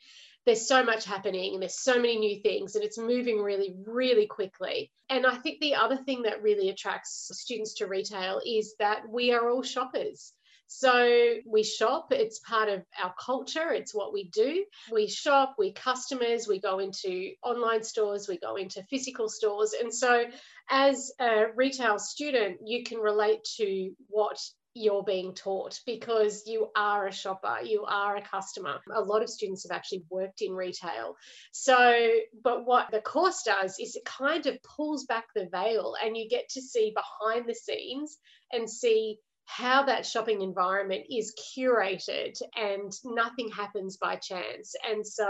there's 0.46 0.66
so 0.66 0.82
much 0.82 1.04
happening, 1.04 1.52
and 1.52 1.62
there's 1.62 1.80
so 1.80 1.96
many 1.96 2.18
new 2.18 2.40
things, 2.40 2.74
and 2.74 2.84
it's 2.84 2.98
moving 2.98 3.42
really, 3.42 3.74
really 3.86 4.26
quickly. 4.26 4.90
And 5.10 5.26
I 5.26 5.36
think 5.36 5.60
the 5.60 5.74
other 5.74 5.96
thing 5.96 6.22
that 6.22 6.42
really 6.42 6.70
attracts 6.70 7.30
students 7.32 7.74
to 7.74 7.86
retail 7.86 8.40
is 8.44 8.74
that 8.78 9.02
we 9.10 9.32
are 9.32 9.50
all 9.50 9.62
shoppers. 9.62 10.32
So 10.78 11.34
we 11.46 11.62
shop, 11.62 12.12
it's 12.12 12.38
part 12.38 12.68
of 12.68 12.82
our 13.00 13.14
culture, 13.20 13.72
it's 13.72 13.94
what 13.94 14.12
we 14.12 14.24
do. 14.24 14.64
We 14.90 15.06
shop, 15.06 15.56
we 15.58 15.72
customers, 15.72 16.48
we 16.48 16.60
go 16.60 16.78
into 16.78 17.32
online 17.42 17.84
stores, 17.84 18.26
we 18.26 18.38
go 18.38 18.56
into 18.56 18.82
physical 18.84 19.28
stores. 19.28 19.74
And 19.78 19.94
so 19.94 20.24
as 20.70 21.12
a 21.20 21.46
retail 21.54 21.98
student, 21.98 22.60
you 22.64 22.84
can 22.84 22.98
relate 22.98 23.44
to 23.58 23.92
what 24.08 24.38
you're 24.74 25.04
being 25.04 25.34
taught 25.34 25.78
because 25.84 26.44
you 26.46 26.70
are 26.74 27.06
a 27.06 27.12
shopper, 27.12 27.58
you 27.62 27.84
are 27.84 28.16
a 28.16 28.22
customer. 28.22 28.80
A 28.94 29.02
lot 29.02 29.22
of 29.22 29.28
students 29.28 29.64
have 29.68 29.76
actually 29.76 30.04
worked 30.10 30.40
in 30.40 30.52
retail. 30.52 31.16
So, 31.52 32.10
but 32.42 32.64
what 32.64 32.90
the 32.90 33.02
course 33.02 33.42
does 33.44 33.78
is 33.78 33.94
it 33.94 34.04
kind 34.06 34.46
of 34.46 34.56
pulls 34.62 35.04
back 35.04 35.26
the 35.34 35.48
veil 35.52 35.94
and 36.02 36.16
you 36.16 36.28
get 36.28 36.48
to 36.50 36.62
see 36.62 36.94
behind 36.94 37.46
the 37.46 37.54
scenes 37.54 38.18
and 38.50 38.68
see 38.68 39.18
how 39.44 39.84
that 39.84 40.06
shopping 40.06 40.42
environment 40.42 41.04
is 41.10 41.34
curated 41.56 42.40
and 42.56 42.92
nothing 43.04 43.50
happens 43.50 43.96
by 43.96 44.16
chance. 44.16 44.74
And 44.88 45.06
so 45.06 45.28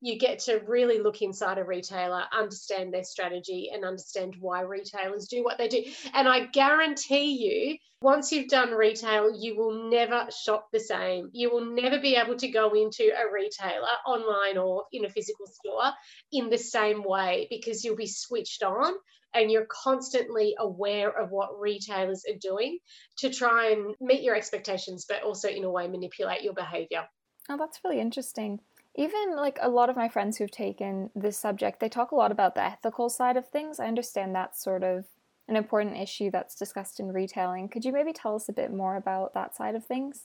you 0.00 0.18
get 0.18 0.40
to 0.40 0.60
really 0.66 0.98
look 0.98 1.22
inside 1.22 1.58
a 1.58 1.64
retailer, 1.64 2.24
understand 2.36 2.92
their 2.92 3.04
strategy, 3.04 3.70
and 3.72 3.84
understand 3.84 4.34
why 4.38 4.60
retailers 4.60 5.26
do 5.26 5.42
what 5.42 5.58
they 5.58 5.68
do. 5.68 5.84
And 6.12 6.28
I 6.28 6.46
guarantee 6.46 7.32
you, 7.32 7.78
once 8.02 8.30
you've 8.30 8.48
done 8.48 8.72
retail, 8.72 9.32
you 9.34 9.56
will 9.56 9.90
never 9.90 10.28
shop 10.30 10.68
the 10.70 10.80
same. 10.80 11.30
You 11.32 11.50
will 11.50 11.74
never 11.74 11.98
be 11.98 12.16
able 12.16 12.36
to 12.36 12.48
go 12.48 12.74
into 12.74 13.04
a 13.04 13.32
retailer 13.32 13.88
online 14.06 14.58
or 14.58 14.84
in 14.92 15.06
a 15.06 15.10
physical 15.10 15.46
store 15.46 15.92
in 16.30 16.50
the 16.50 16.58
same 16.58 17.02
way 17.02 17.46
because 17.48 17.82
you'll 17.82 17.96
be 17.96 18.06
switched 18.06 18.62
on 18.62 18.92
and 19.36 19.50
you're 19.50 19.68
constantly 19.70 20.56
aware 20.58 21.10
of 21.10 21.30
what 21.30 21.60
retailers 21.60 22.24
are 22.28 22.38
doing 22.40 22.78
to 23.18 23.30
try 23.30 23.70
and 23.70 23.94
meet 24.00 24.22
your 24.22 24.34
expectations, 24.34 25.04
but 25.08 25.22
also 25.22 25.48
in 25.48 25.62
a 25.62 25.70
way 25.70 25.86
manipulate 25.86 26.42
your 26.42 26.54
behavior. 26.54 27.06
Oh, 27.48 27.56
that's 27.56 27.80
really 27.84 28.00
interesting 28.00 28.60
even 28.96 29.36
like 29.36 29.58
a 29.60 29.68
lot 29.68 29.90
of 29.90 29.96
my 29.96 30.08
friends 30.08 30.38
who've 30.38 30.50
taken 30.50 31.10
this 31.14 31.36
subject, 31.36 31.80
they 31.80 31.88
talk 31.88 32.10
a 32.10 32.16
lot 32.16 32.32
about 32.32 32.54
the 32.54 32.64
ethical 32.64 33.08
side 33.08 33.36
of 33.36 33.48
things. 33.48 33.78
I 33.78 33.86
understand 33.86 34.34
that's 34.34 34.62
sort 34.62 34.82
of 34.82 35.04
an 35.48 35.56
important 35.56 35.96
issue 35.96 36.30
that's 36.30 36.56
discussed 36.56 36.98
in 36.98 37.12
retailing. 37.12 37.68
Could 37.68 37.84
you 37.84 37.92
maybe 37.92 38.12
tell 38.12 38.34
us 38.34 38.48
a 38.48 38.54
bit 38.54 38.72
more 38.72 38.96
about 38.96 39.34
that 39.34 39.54
side 39.54 39.74
of 39.74 39.84
things? 39.84 40.24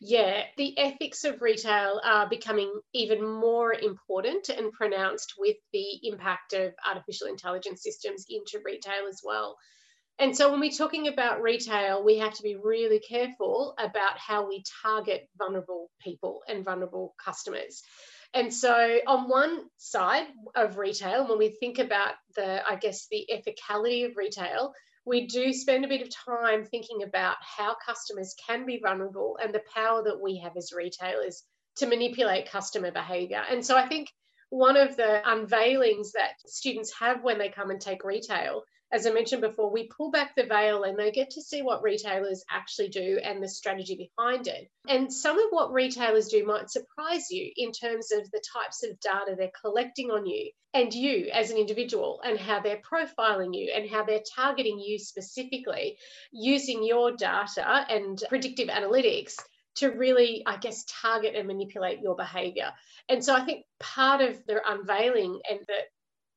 Yeah, 0.00 0.44
the 0.56 0.78
ethics 0.78 1.24
of 1.24 1.42
retail 1.42 2.00
are 2.04 2.28
becoming 2.28 2.72
even 2.94 3.26
more 3.26 3.72
important 3.72 4.48
and 4.48 4.72
pronounced 4.72 5.34
with 5.38 5.56
the 5.72 6.00
impact 6.04 6.52
of 6.52 6.72
artificial 6.86 7.26
intelligence 7.26 7.82
systems 7.82 8.26
into 8.28 8.62
retail 8.64 9.08
as 9.08 9.20
well. 9.24 9.56
And 10.20 10.36
so 10.36 10.50
when 10.50 10.60
we're 10.60 10.70
talking 10.70 11.06
about 11.06 11.42
retail, 11.42 12.04
we 12.04 12.18
have 12.18 12.34
to 12.34 12.42
be 12.42 12.56
really 12.56 12.98
careful 12.98 13.74
about 13.78 14.18
how 14.18 14.48
we 14.48 14.64
target 14.82 15.28
vulnerable 15.38 15.90
people 16.00 16.42
and 16.48 16.64
vulnerable 16.64 17.14
customers. 17.24 17.82
And 18.34 18.52
so, 18.52 18.98
on 19.06 19.28
one 19.28 19.64
side 19.78 20.26
of 20.54 20.76
retail, 20.76 21.26
when 21.26 21.38
we 21.38 21.48
think 21.48 21.78
about 21.78 22.14
the, 22.36 22.68
I 22.68 22.76
guess, 22.76 23.06
the 23.10 23.26
ethicality 23.32 24.06
of 24.06 24.16
retail, 24.16 24.74
we 25.08 25.26
do 25.26 25.52
spend 25.52 25.84
a 25.84 25.88
bit 25.88 26.02
of 26.02 26.14
time 26.14 26.64
thinking 26.64 27.02
about 27.02 27.36
how 27.40 27.74
customers 27.84 28.34
can 28.46 28.66
be 28.66 28.78
vulnerable 28.78 29.38
and 29.42 29.54
the 29.54 29.62
power 29.74 30.02
that 30.04 30.20
we 30.20 30.38
have 30.38 30.56
as 30.56 30.72
retailers 30.72 31.44
to 31.76 31.86
manipulate 31.86 32.50
customer 32.50 32.90
behavior. 32.90 33.42
And 33.50 33.64
so, 33.64 33.76
I 33.76 33.88
think 33.88 34.10
one 34.50 34.76
of 34.76 34.96
the 34.96 35.22
unveilings 35.26 36.12
that 36.12 36.32
students 36.46 36.92
have 36.98 37.22
when 37.22 37.38
they 37.38 37.48
come 37.48 37.70
and 37.70 37.80
take 37.80 38.04
retail 38.04 38.62
as 38.90 39.06
I 39.06 39.10
mentioned 39.10 39.42
before, 39.42 39.70
we 39.70 39.88
pull 39.88 40.10
back 40.10 40.34
the 40.34 40.44
veil 40.44 40.84
and 40.84 40.98
they 40.98 41.10
get 41.10 41.30
to 41.30 41.42
see 41.42 41.60
what 41.62 41.82
retailers 41.82 42.44
actually 42.50 42.88
do 42.88 43.20
and 43.22 43.42
the 43.42 43.48
strategy 43.48 44.10
behind 44.16 44.46
it. 44.46 44.70
And 44.88 45.12
some 45.12 45.38
of 45.38 45.46
what 45.50 45.72
retailers 45.72 46.28
do 46.28 46.46
might 46.46 46.70
surprise 46.70 47.30
you 47.30 47.50
in 47.56 47.72
terms 47.72 48.12
of 48.12 48.30
the 48.30 48.42
types 48.54 48.82
of 48.84 48.98
data 49.00 49.34
they're 49.36 49.50
collecting 49.60 50.10
on 50.10 50.24
you 50.24 50.50
and 50.72 50.92
you 50.92 51.28
as 51.32 51.50
an 51.50 51.58
individual 51.58 52.20
and 52.24 52.38
how 52.38 52.60
they're 52.60 52.80
profiling 52.80 53.54
you 53.54 53.72
and 53.74 53.90
how 53.90 54.04
they're 54.04 54.22
targeting 54.34 54.78
you 54.78 54.98
specifically 54.98 55.98
using 56.32 56.82
your 56.82 57.12
data 57.12 57.86
and 57.90 58.22
predictive 58.28 58.68
analytics 58.68 59.34
to 59.76 59.88
really, 59.88 60.42
I 60.46 60.56
guess, 60.56 60.84
target 61.02 61.36
and 61.36 61.46
manipulate 61.46 62.00
your 62.00 62.16
behavior. 62.16 62.72
And 63.08 63.24
so 63.24 63.34
I 63.34 63.44
think 63.44 63.64
part 63.78 64.20
of 64.20 64.44
the 64.46 64.60
unveiling 64.66 65.40
and 65.48 65.60
the 65.66 65.78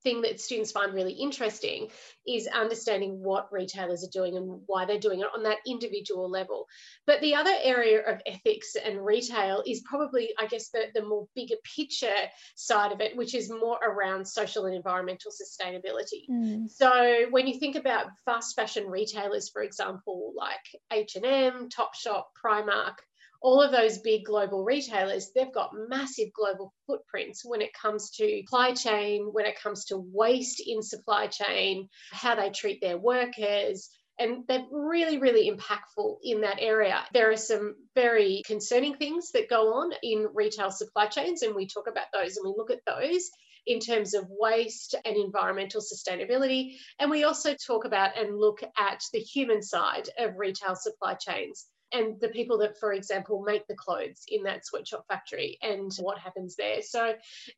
thing 0.03 0.21
that 0.21 0.39
students 0.39 0.71
find 0.71 0.93
really 0.93 1.13
interesting 1.13 1.89
is 2.27 2.47
understanding 2.47 3.21
what 3.21 3.51
retailers 3.51 4.03
are 4.03 4.11
doing 4.11 4.37
and 4.37 4.61
why 4.67 4.85
they're 4.85 4.99
doing 4.99 5.21
it 5.21 5.27
on 5.35 5.43
that 5.43 5.57
individual 5.65 6.29
level. 6.29 6.65
But 7.07 7.21
the 7.21 7.35
other 7.35 7.53
area 7.61 8.01
of 8.01 8.21
ethics 8.25 8.75
and 8.75 9.03
retail 9.05 9.63
is 9.65 9.81
probably, 9.81 10.29
I 10.39 10.47
guess, 10.47 10.69
the, 10.69 10.85
the 10.93 11.05
more 11.05 11.27
bigger 11.35 11.55
picture 11.75 12.09
side 12.55 12.91
of 12.91 13.01
it, 13.01 13.15
which 13.15 13.35
is 13.35 13.49
more 13.49 13.77
around 13.77 14.27
social 14.27 14.65
and 14.65 14.75
environmental 14.75 15.31
sustainability. 15.31 16.29
Mm. 16.29 16.69
So 16.69 17.25
when 17.31 17.47
you 17.47 17.59
think 17.59 17.75
about 17.75 18.07
fast 18.25 18.55
fashion 18.55 18.85
retailers, 18.87 19.49
for 19.49 19.63
example, 19.63 20.33
like 20.35 20.59
H&M, 20.91 21.69
Topshop, 21.69 22.23
Primark, 22.43 22.95
all 23.41 23.62
of 23.62 23.71
those 23.71 23.97
big 23.97 24.25
global 24.25 24.63
retailers, 24.63 25.32
they've 25.34 25.54
got 25.54 25.71
massive 25.73 26.32
global 26.34 26.73
footprints 26.86 27.43
when 27.43 27.62
it 27.62 27.73
comes 27.73 28.12
to 28.12 28.41
supply 28.41 28.73
chain, 28.73 29.30
when 29.32 29.45
it 29.45 29.60
comes 29.60 29.86
to 29.86 29.97
waste 29.97 30.62
in 30.65 30.84
supply 30.84 31.27
chain, 31.27 31.89
how 32.12 32.36
they 32.36 32.51
treat 32.51 32.80
their 32.82 32.97
workers. 32.97 33.89
And 34.19 34.43
they're 34.47 34.65
really, 34.71 35.17
really 35.17 35.49
impactful 35.49 36.17
in 36.23 36.41
that 36.41 36.58
area. 36.60 37.04
There 37.13 37.32
are 37.32 37.38
some 37.38 37.75
very 37.95 38.43
concerning 38.45 38.95
things 38.97 39.32
that 39.32 39.49
go 39.49 39.73
on 39.73 39.93
in 40.04 40.27
retail 40.36 40.69
supply 40.69 41.08
chains, 41.08 41.41
and 41.41 41.56
we 41.56 41.65
talk 41.65 41.88
about 41.88 42.08
those 42.13 42.38
and 42.38 42.45
we 42.45 42.54
look 42.56 42.69
at 42.69 42.86
those 42.86 43.32
in 43.65 43.80
terms 43.80 44.13
of 44.13 44.25
waste 44.30 44.95
and 45.06 45.15
environmental 45.15 45.82
sustainability. 45.82 46.75
And 46.99 47.10
we 47.10 47.23
also 47.23 47.56
talk 47.56 47.86
about 47.86 48.17
and 48.17 48.38
look 48.38 48.62
at 48.77 49.01
the 49.13 49.19
human 49.19 49.63
side 49.63 50.10
of 50.19 50.38
retail 50.38 50.75
supply 50.75 51.15
chains 51.15 51.65
and 51.93 52.19
the 52.19 52.30
people 52.30 52.60
that, 52.60 52.80
for 52.80 52.93
example, 52.93 53.43
make 53.45 53.67
the 53.67 53.75
clothes 53.75 54.23
in 54.27 54.43
that 54.43 54.65
sweatshop 54.65 55.08
factory 55.08 55.58
and 55.62 55.91
what 55.99 56.17
happens 56.17 56.56
there. 56.56 56.82
So 56.82 57.13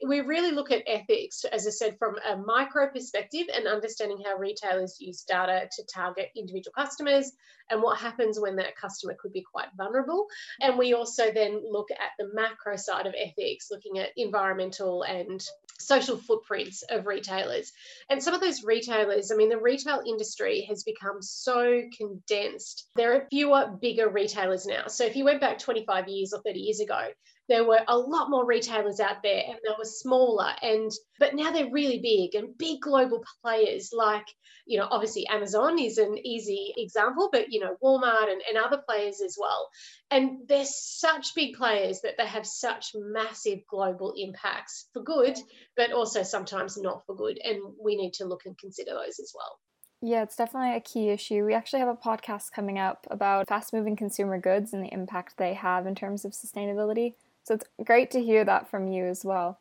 we 0.06 0.22
really 0.22 0.52
look 0.52 0.72
at 0.72 0.84
ethics, 0.88 1.46
as 1.46 1.67
I 1.67 1.72
said, 1.72 1.98
from 2.00 2.15
a 2.17 2.38
micro 2.38 2.89
perspective 2.89 3.48
and 3.54 3.67
understanding 3.67 4.22
how 4.26 4.38
retailers 4.38 4.98
use 5.00 5.24
data 5.24 5.69
to 5.72 5.84
target 5.86 6.32
individual 6.36 6.74
customers 6.76 7.32
and 7.69 7.82
what 7.82 8.00
happens 8.00 8.39
when 8.39 8.58
that 8.58 8.76
customer 8.76 9.15
could 9.19 9.34
be 9.34 9.43
quite 9.43 9.69
vulnerable. 9.78 10.28
And 10.62 10.78
we 10.78 10.93
also 10.93 11.32
then 11.32 11.62
look 11.69 11.91
at 11.91 12.12
the 12.19 12.30
macro 12.34 12.76
side 12.76 13.08
of 13.08 13.15
ethics, 13.17 13.69
looking 13.72 14.00
at 14.00 14.10
environmental 14.17 15.04
and 15.04 15.43
social 15.80 16.18
footprints 16.18 16.84
of 16.90 17.08
retailers. 17.08 17.72
And 18.10 18.22
some 18.22 18.34
of 18.34 18.42
those 18.42 18.64
retailers, 18.64 19.32
I 19.32 19.36
mean, 19.36 19.50
the 19.50 19.58
retail 19.58 20.02
industry 20.06 20.66
has 20.70 20.84
become 20.84 21.22
so 21.22 21.82
condensed. 21.98 22.90
There 22.96 23.14
are 23.16 23.28
fewer, 23.30 23.78
bigger 23.82 24.10
retailers 24.10 24.66
now. 24.66 24.88
So 24.88 25.06
if 25.06 25.16
you 25.16 25.26
went 25.26 25.42
back 25.42 25.60
25 25.60 26.08
years 26.08 26.34
or 26.34 26.42
30 26.42 26.60
years 26.60 26.80
ago, 26.80 27.08
there 27.49 27.65
were 27.65 27.82
a 27.88 27.97
lot 27.97 28.29
more 28.29 28.45
retailers 28.45 28.99
out 28.99 29.21
there 29.21 29.43
and 29.47 29.58
they 29.63 29.73
were 29.77 29.86
smaller 29.86 30.49
and 30.62 30.91
but 31.19 31.36
now 31.36 31.51
they're 31.51 31.71
really 31.71 31.99
big 31.99 32.36
and 32.36 32.58
big 32.58 32.79
global 32.79 33.23
players 33.41 33.91
like 33.93 34.25
you 34.65 34.79
know 34.79 34.88
obviously 34.89 35.27
amazon 35.27 35.77
is 35.77 35.97
an 35.97 36.17
easy 36.25 36.73
example 36.77 37.29
but 37.32 37.51
you 37.51 37.60
know 37.60 37.75
walmart 37.84 38.32
and, 38.32 38.41
and 38.47 38.58
other 38.58 38.82
players 38.88 39.21
as 39.21 39.38
well 39.39 39.67
and 40.12 40.47
they're 40.47 40.65
such 40.65 41.36
big 41.36 41.56
players 41.56 42.01
that 42.01 42.15
they 42.17 42.25
have 42.25 42.45
such 42.45 42.91
massive 42.95 43.60
global 43.69 44.13
impacts 44.17 44.88
for 44.93 45.03
good 45.03 45.38
but 45.75 45.91
also 45.91 46.23
sometimes 46.23 46.77
not 46.77 47.06
for 47.06 47.15
good 47.15 47.39
and 47.43 47.60
we 47.84 47.95
need 47.95 48.13
to 48.13 48.25
look 48.25 48.45
and 48.45 48.58
consider 48.58 48.91
those 48.91 49.19
as 49.19 49.34
well 49.36 49.60
yeah, 50.06 50.21
it's 50.21 50.36
definitely 50.36 50.75
a 50.75 50.82
key 50.82 51.12
issue. 51.12 51.45
We 51.45 51.53
actually 51.53 51.79
have 51.79 51.88
a 51.88 51.95
podcast 51.95 52.51
coming 52.51 52.77
up 52.77 53.08
about 53.10 53.47
fast 53.47 53.71
moving 53.71 53.95
consumer 53.95 54.38
goods 54.38 54.73
and 54.73 54.84
the 54.84 54.93
impact 54.93 55.38
they 55.38 55.53
have 55.53 55.88
in 55.88 55.95
terms 55.95 56.25
of 56.25 56.34
sustainability. 56.34 57.13
So 57.43 57.56
it's 57.56 57.65
great 57.84 58.12
to 58.12 58.23
hear 58.23 58.45
that 58.45 58.69
from 58.69 58.88
you 58.88 59.06
as 59.06 59.23
well. 59.23 59.60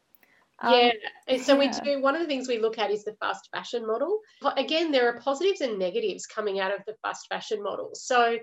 Um, 0.61 0.93
yeah, 1.27 1.39
so 1.39 1.55
yeah. 1.55 1.59
we 1.59 1.95
do. 1.97 2.01
One 2.01 2.15
of 2.15 2.21
the 2.21 2.29
things 2.29 2.47
we 2.47 2.59
look 2.59 2.79
at 2.79 2.91
is 2.91 3.05
the 3.05 3.17
fast 3.21 3.49
fashion 3.53 3.87
model. 3.87 4.21
Again, 4.57 4.93
there 4.93 5.09
are 5.09 5.21
positives 5.21 5.61
and 5.61 5.79
negatives 5.79 6.27
coming 6.27 6.61
out 6.61 6.73
of 6.73 6.85
the 6.87 6.95
fast 7.03 7.27
fashion 7.29 7.63
model. 7.63 7.91
So, 7.95 8.39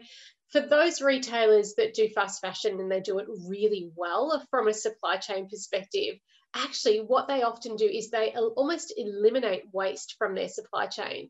for 0.52 0.60
those 0.60 1.02
retailers 1.02 1.76
that 1.76 1.94
do 1.94 2.10
fast 2.10 2.42
fashion 2.42 2.80
and 2.80 2.92
they 2.92 3.00
do 3.00 3.20
it 3.20 3.28
really 3.48 3.90
well 3.96 4.44
from 4.50 4.68
a 4.68 4.74
supply 4.74 5.18
chain 5.18 5.48
perspective, 5.48 6.16
actually, 6.54 7.00
what 7.00 7.28
they 7.30 7.44
often 7.44 7.78
do 7.78 7.86
is 7.86 8.10
they 8.10 8.34
almost 8.34 8.94
eliminate 8.98 9.64
waste 9.72 10.16
from 10.18 10.36
their 10.36 10.50
supply 10.50 10.88
chain. 10.88 11.30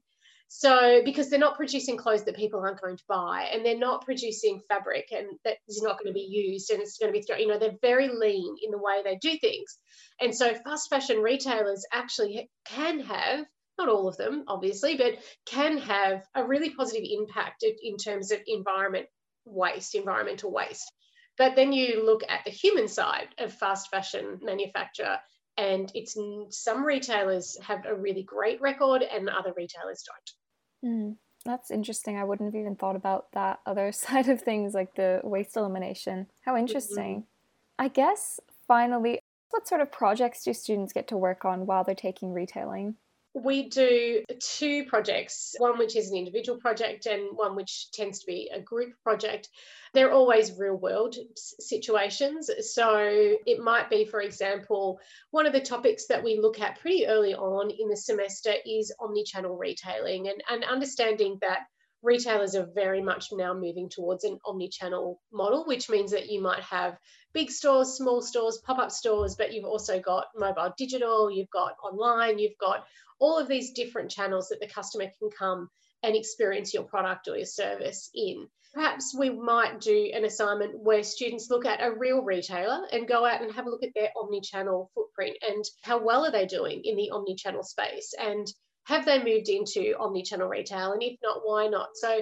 So, 0.51 1.03
because 1.05 1.29
they're 1.29 1.38
not 1.38 1.57
producing 1.57 1.95
clothes 1.95 2.23
that 2.23 2.35
people 2.35 2.59
aren't 2.59 2.81
going 2.81 2.97
to 2.97 3.03
buy, 3.07 3.49
and 3.53 3.63
they're 3.63 3.77
not 3.77 4.03
producing 4.03 4.59
fabric 4.67 5.09
and 5.12 5.27
that 5.45 5.57
is 5.67 5.83
not 5.83 5.99
going 5.99 6.07
to 6.07 6.12
be 6.12 6.27
used 6.27 6.71
and 6.71 6.81
it's 6.81 6.97
going 6.97 7.13
to 7.13 7.17
be, 7.17 7.23
thrown. 7.23 7.39
you 7.39 7.47
know, 7.47 7.59
they're 7.59 7.77
very 7.83 8.07
lean 8.07 8.55
in 8.63 8.71
the 8.71 8.79
way 8.79 9.03
they 9.03 9.17
do 9.21 9.38
things. 9.38 9.77
And 10.19 10.35
so, 10.35 10.55
fast 10.55 10.89
fashion 10.89 11.19
retailers 11.19 11.85
actually 11.93 12.49
can 12.65 12.99
have, 13.01 13.45
not 13.77 13.89
all 13.89 14.07
of 14.07 14.17
them, 14.17 14.45
obviously, 14.47 14.97
but 14.97 15.19
can 15.45 15.77
have 15.77 16.25
a 16.33 16.43
really 16.43 16.71
positive 16.71 17.07
impact 17.07 17.63
in 17.83 17.97
terms 17.97 18.31
of 18.31 18.39
environment 18.47 19.05
waste, 19.45 19.93
environmental 19.93 20.51
waste. 20.51 20.91
But 21.38 21.55
then 21.55 21.73
you 21.73 22.03
look 22.03 22.23
at 22.27 22.43
the 22.43 22.51
human 22.51 22.88
side 22.88 23.29
of 23.38 23.53
fast 23.53 23.91
fashion 23.91 24.39
manufacture, 24.41 25.19
and 25.57 25.91
it's 25.93 26.17
some 26.49 26.83
retailers 26.83 27.55
have 27.62 27.85
a 27.85 27.93
really 27.93 28.23
great 28.23 28.59
record, 28.62 29.03
and 29.03 29.29
other 29.29 29.53
retailers 29.55 30.03
don't. 30.07 30.38
Mm, 30.83 31.15
that's 31.45 31.71
interesting. 31.71 32.17
I 32.17 32.23
wouldn't 32.23 32.53
have 32.53 32.59
even 32.59 32.75
thought 32.75 32.95
about 32.95 33.31
that 33.33 33.59
other 33.65 33.91
side 34.03 34.29
of 34.29 34.41
things, 34.41 34.73
like 34.73 34.95
the 34.95 35.21
waste 35.23 35.57
elimination. 35.57 36.27
How 36.41 36.57
interesting. 36.57 37.21
Mm-hmm. 37.21 37.85
I 37.85 37.87
guess 37.87 38.39
finally, 38.67 39.19
what 39.51 39.67
sort 39.67 39.81
of 39.81 39.91
projects 39.91 40.43
do 40.43 40.53
students 40.53 40.93
get 40.93 41.07
to 41.09 41.17
work 41.17 41.45
on 41.45 41.65
while 41.65 41.83
they're 41.83 41.95
taking 41.95 42.33
retailing? 42.33 42.95
We 43.43 43.69
do 43.69 44.23
two 44.39 44.86
projects, 44.86 45.56
one 45.58 45.78
which 45.78 45.95
is 45.95 46.10
an 46.10 46.17
individual 46.17 46.60
project 46.60 47.06
and 47.06 47.30
one 47.36 47.56
which 47.56 47.91
tends 47.91 48.19
to 48.19 48.25
be 48.25 48.49
a 48.54 48.60
group 48.60 48.93
project. 49.04 49.49
They're 49.93 50.12
always 50.12 50.58
real 50.58 50.75
world 50.75 51.15
situations. 51.36 52.49
So 52.73 53.38
it 53.45 53.60
might 53.60 53.89
be, 53.89 54.06
for 54.06 54.21
example, 54.21 54.99
one 55.32 55.45
of 55.45 55.54
the 55.54 55.62
topics 55.62 56.08
that 56.08 56.23
we 56.23 56.39
look 56.39 56.60
at 56.60 56.80
pretty 56.80 57.08
early 57.08 57.34
on 57.34 57.71
in 57.71 57.89
the 57.89 57.97
semester 57.97 58.54
is 58.65 58.93
omni 58.99 59.23
channel 59.23 59.58
retailing 59.58 60.28
and, 60.28 60.43
and 60.49 60.63
understanding 60.63 61.38
that 61.41 61.62
retailers 62.01 62.55
are 62.55 62.69
very 62.73 63.01
much 63.01 63.27
now 63.31 63.53
moving 63.53 63.89
towards 63.89 64.23
an 64.23 64.39
omni-channel 64.45 65.19
model, 65.31 65.65
which 65.65 65.89
means 65.89 66.12
that 66.12 66.29
you 66.29 66.41
might 66.41 66.62
have 66.62 66.97
big 67.33 67.51
stores, 67.51 67.97
small 67.97 68.21
stores, 68.21 68.59
pop-up 68.65 68.91
stores, 68.91 69.35
but 69.35 69.53
you've 69.53 69.65
also 69.65 69.99
got 69.99 70.27
mobile 70.35 70.73
digital, 70.77 71.29
you've 71.29 71.49
got 71.49 71.75
online, 71.83 72.39
you've 72.39 72.57
got 72.59 72.85
all 73.19 73.38
of 73.38 73.47
these 73.47 73.73
different 73.73 74.09
channels 74.09 74.49
that 74.49 74.59
the 74.59 74.67
customer 74.67 75.05
can 75.19 75.29
come 75.38 75.69
and 76.03 76.15
experience 76.15 76.73
your 76.73 76.83
product 76.83 77.27
or 77.27 77.35
your 77.35 77.45
service 77.45 78.09
in. 78.13 78.47
Perhaps 78.73 79.15
we 79.17 79.29
might 79.31 79.81
do 79.81 80.12
an 80.13 80.25
assignment 80.25 80.79
where 80.79 81.03
students 81.03 81.49
look 81.49 81.65
at 81.65 81.81
a 81.81 81.91
real 81.91 82.21
retailer 82.21 82.85
and 82.91 83.07
go 83.07 83.25
out 83.25 83.41
and 83.41 83.51
have 83.51 83.65
a 83.65 83.69
look 83.69 83.83
at 83.83 83.93
their 83.95 84.09
omni-channel 84.15 84.91
footprint 84.93 85.38
and 85.41 85.65
how 85.81 85.97
well 85.97 86.25
are 86.25 86.31
they 86.31 86.45
doing 86.45 86.81
in 86.83 86.95
the 86.95 87.09
omni-channel 87.09 87.63
space 87.63 88.13
and 88.17 88.47
have 88.89 89.06
they 89.06 89.23
moved 89.23 89.49
into 89.49 89.95
omni-channel 89.99 90.49
retail? 90.49 90.93
And 90.93 91.04
if 91.04 91.17
not 91.21 91.41
why 91.43 91.67
not? 91.67 91.89
So 91.93 92.21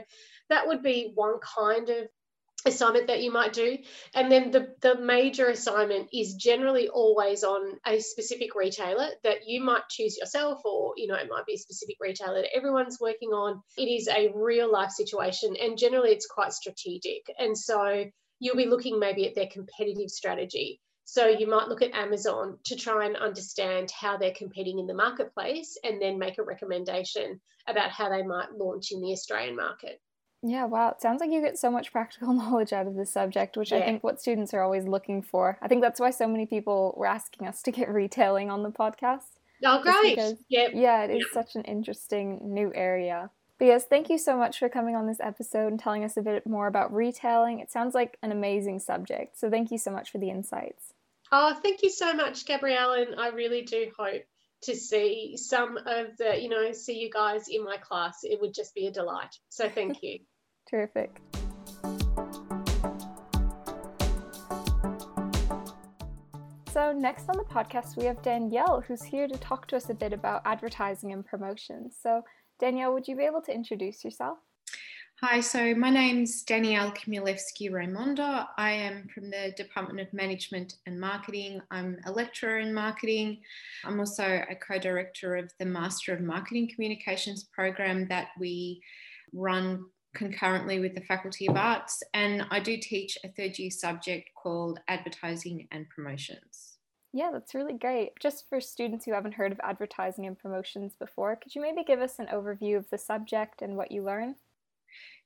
that 0.49 0.67
would 0.67 0.83
be 0.83 1.13
one 1.15 1.39
kind 1.39 1.89
of 1.89 2.07
assignment 2.65 3.07
that 3.07 3.23
you 3.23 3.31
might 3.31 3.53
do. 3.53 3.77
And 4.13 4.29
then 4.29 4.51
the, 4.51 4.75
the 4.81 4.99
major 4.99 5.47
assignment 5.47 6.09
is 6.13 6.33
generally 6.33 6.89
always 6.89 7.45
on 7.45 7.79
a 7.85 8.01
specific 8.01 8.53
retailer 8.53 9.07
that 9.23 9.47
you 9.47 9.63
might 9.63 9.87
choose 9.89 10.17
yourself 10.17 10.59
or 10.65 10.93
you 10.97 11.07
know 11.07 11.15
it 11.15 11.29
might 11.29 11.45
be 11.45 11.53
a 11.53 11.57
specific 11.57 11.95
retailer 12.01 12.41
that 12.41 12.55
everyone's 12.55 12.99
working 12.99 13.29
on. 13.29 13.61
It 13.77 13.83
is 13.87 14.09
a 14.09 14.33
real 14.35 14.69
life 14.69 14.91
situation 14.91 15.55
and 15.61 15.77
generally 15.77 16.09
it's 16.09 16.27
quite 16.27 16.51
strategic. 16.51 17.31
And 17.39 17.57
so 17.57 18.03
you'll 18.39 18.57
be 18.57 18.65
looking 18.65 18.99
maybe 18.99 19.25
at 19.25 19.35
their 19.35 19.47
competitive 19.47 20.09
strategy 20.09 20.81
so 21.09 21.25
you 21.25 21.47
might 21.47 21.69
look 21.69 21.81
at 21.81 21.95
Amazon 21.95 22.57
to 22.65 22.75
try 22.75 23.05
and 23.05 23.15
understand 23.15 23.89
how 23.91 24.17
they're 24.17 24.33
competing 24.35 24.77
in 24.77 24.87
the 24.87 24.93
marketplace 24.93 25.77
and 25.85 26.01
then 26.01 26.19
make 26.19 26.37
a 26.37 26.43
recommendation 26.43 27.39
about 27.65 27.91
how 27.91 28.09
they 28.09 28.23
might 28.23 28.51
launch 28.51 28.91
in 28.91 28.99
the 28.99 29.13
Australian 29.13 29.55
market. 29.55 30.01
Yeah, 30.43 30.65
wow. 30.65 30.89
It 30.89 31.01
sounds 31.01 31.21
like 31.21 31.31
you 31.31 31.39
get 31.39 31.57
so 31.57 31.71
much 31.71 31.91
practical 31.93 32.33
knowledge 32.33 32.73
out 32.73 32.87
of 32.87 32.95
this 32.95 33.09
subject, 33.09 33.55
which 33.55 33.71
yeah. 33.71 33.77
I 33.77 33.81
think 33.83 34.03
what 34.03 34.19
students 34.19 34.53
are 34.53 34.61
always 34.61 34.85
looking 34.85 35.21
for. 35.21 35.57
I 35.61 35.69
think 35.69 35.81
that's 35.81 36.01
why 36.01 36.09
so 36.09 36.27
many 36.27 36.45
people 36.45 36.93
were 36.97 37.07
asking 37.07 37.47
us 37.47 37.61
to 37.61 37.71
get 37.71 37.87
retailing 37.93 38.51
on 38.51 38.63
the 38.63 38.69
podcast. 38.69 39.39
Oh, 39.63 39.81
great. 39.81 40.17
Because, 40.17 40.35
yep. 40.49 40.71
Yeah, 40.73 41.05
it 41.05 41.11
is 41.11 41.25
yep. 41.33 41.33
such 41.33 41.55
an 41.55 41.63
interesting 41.63 42.41
new 42.43 42.73
area. 42.75 43.31
But 43.59 43.67
yes, 43.67 43.85
thank 43.85 44.09
you 44.09 44.17
so 44.17 44.35
much 44.35 44.59
for 44.59 44.67
coming 44.67 44.97
on 44.97 45.07
this 45.07 45.21
episode 45.21 45.67
and 45.67 45.79
telling 45.79 46.03
us 46.03 46.17
a 46.17 46.21
bit 46.21 46.45
more 46.45 46.67
about 46.67 46.93
retailing. 46.93 47.59
It 47.59 47.71
sounds 47.71 47.95
like 47.95 48.17
an 48.21 48.33
amazing 48.33 48.79
subject. 48.79 49.39
So 49.39 49.49
thank 49.49 49.71
you 49.71 49.77
so 49.77 49.89
much 49.89 50.11
for 50.11 50.17
the 50.17 50.29
insights. 50.29 50.93
Oh, 51.31 51.53
thank 51.61 51.83
you 51.83 51.89
so 51.89 52.13
much, 52.13 52.45
Gabrielle. 52.45 52.93
And 52.93 53.19
I 53.19 53.29
really 53.29 53.63
do 53.63 53.91
hope 53.97 54.23
to 54.63 54.75
see 54.75 55.35
some 55.37 55.77
of 55.77 56.17
the, 56.17 56.41
you 56.41 56.49
know, 56.49 56.71
see 56.71 56.99
you 56.99 57.09
guys 57.09 57.47
in 57.49 57.63
my 57.63 57.77
class. 57.77 58.19
It 58.23 58.39
would 58.41 58.53
just 58.53 58.73
be 58.73 58.87
a 58.87 58.91
delight. 58.91 59.35
So 59.49 59.69
thank 59.69 59.97
you. 60.01 60.19
Terrific. 60.69 61.21
So, 66.71 66.93
next 66.93 67.27
on 67.27 67.37
the 67.37 67.43
podcast, 67.43 67.97
we 67.97 68.05
have 68.05 68.21
Danielle, 68.21 68.83
who's 68.87 69.01
here 69.01 69.27
to 69.27 69.37
talk 69.39 69.65
to 69.67 69.75
us 69.75 69.89
a 69.89 69.95
bit 69.95 70.13
about 70.13 70.43
advertising 70.45 71.11
and 71.11 71.25
promotion. 71.25 71.89
So, 71.91 72.21
Danielle, 72.59 72.93
would 72.93 73.07
you 73.07 73.15
be 73.15 73.23
able 73.23 73.41
to 73.43 73.51
introduce 73.51 74.03
yourself? 74.03 74.37
Hi, 75.23 75.39
so 75.39 75.73
my 75.73 75.89
name's 75.89 76.43
Danielle 76.43 76.91
Chmielewski 76.91 77.71
Raimondo. 77.71 78.45
I 78.55 78.71
am 78.71 79.07
from 79.07 79.31
the 79.31 79.51
Department 79.57 79.99
of 79.99 80.13
Management 80.13 80.75
and 80.85 80.99
Marketing. 80.99 81.59
I'm 81.71 81.97
a 82.05 82.11
lecturer 82.11 82.59
in 82.59 82.71
marketing. 82.71 83.39
I'm 83.83 83.99
also 83.99 84.43
a 84.47 84.53
co 84.53 84.77
director 84.77 85.35
of 85.35 85.51
the 85.57 85.65
Master 85.65 86.13
of 86.13 86.21
Marketing 86.21 86.69
Communications 86.71 87.45
program 87.45 88.07
that 88.09 88.27
we 88.39 88.79
run 89.33 89.85
concurrently 90.13 90.79
with 90.79 90.93
the 90.93 91.01
Faculty 91.01 91.47
of 91.47 91.55
Arts. 91.55 92.03
And 92.13 92.45
I 92.51 92.59
do 92.59 92.77
teach 92.77 93.17
a 93.23 93.29
third 93.29 93.57
year 93.57 93.71
subject 93.71 94.29
called 94.35 94.79
Advertising 94.87 95.67
and 95.71 95.89
Promotions. 95.89 96.77
Yeah, 97.11 97.31
that's 97.33 97.55
really 97.55 97.73
great. 97.73 98.11
Just 98.19 98.47
for 98.47 98.61
students 98.61 99.05
who 99.05 99.13
haven't 99.13 99.33
heard 99.33 99.51
of 99.51 99.59
advertising 99.63 100.27
and 100.27 100.37
promotions 100.37 100.93
before, 100.93 101.35
could 101.37 101.55
you 101.55 101.61
maybe 101.63 101.83
give 101.83 102.01
us 102.01 102.19
an 102.19 102.27
overview 102.27 102.77
of 102.77 102.87
the 102.91 102.99
subject 102.99 103.63
and 103.63 103.75
what 103.75 103.91
you 103.91 104.03
learn? 104.03 104.35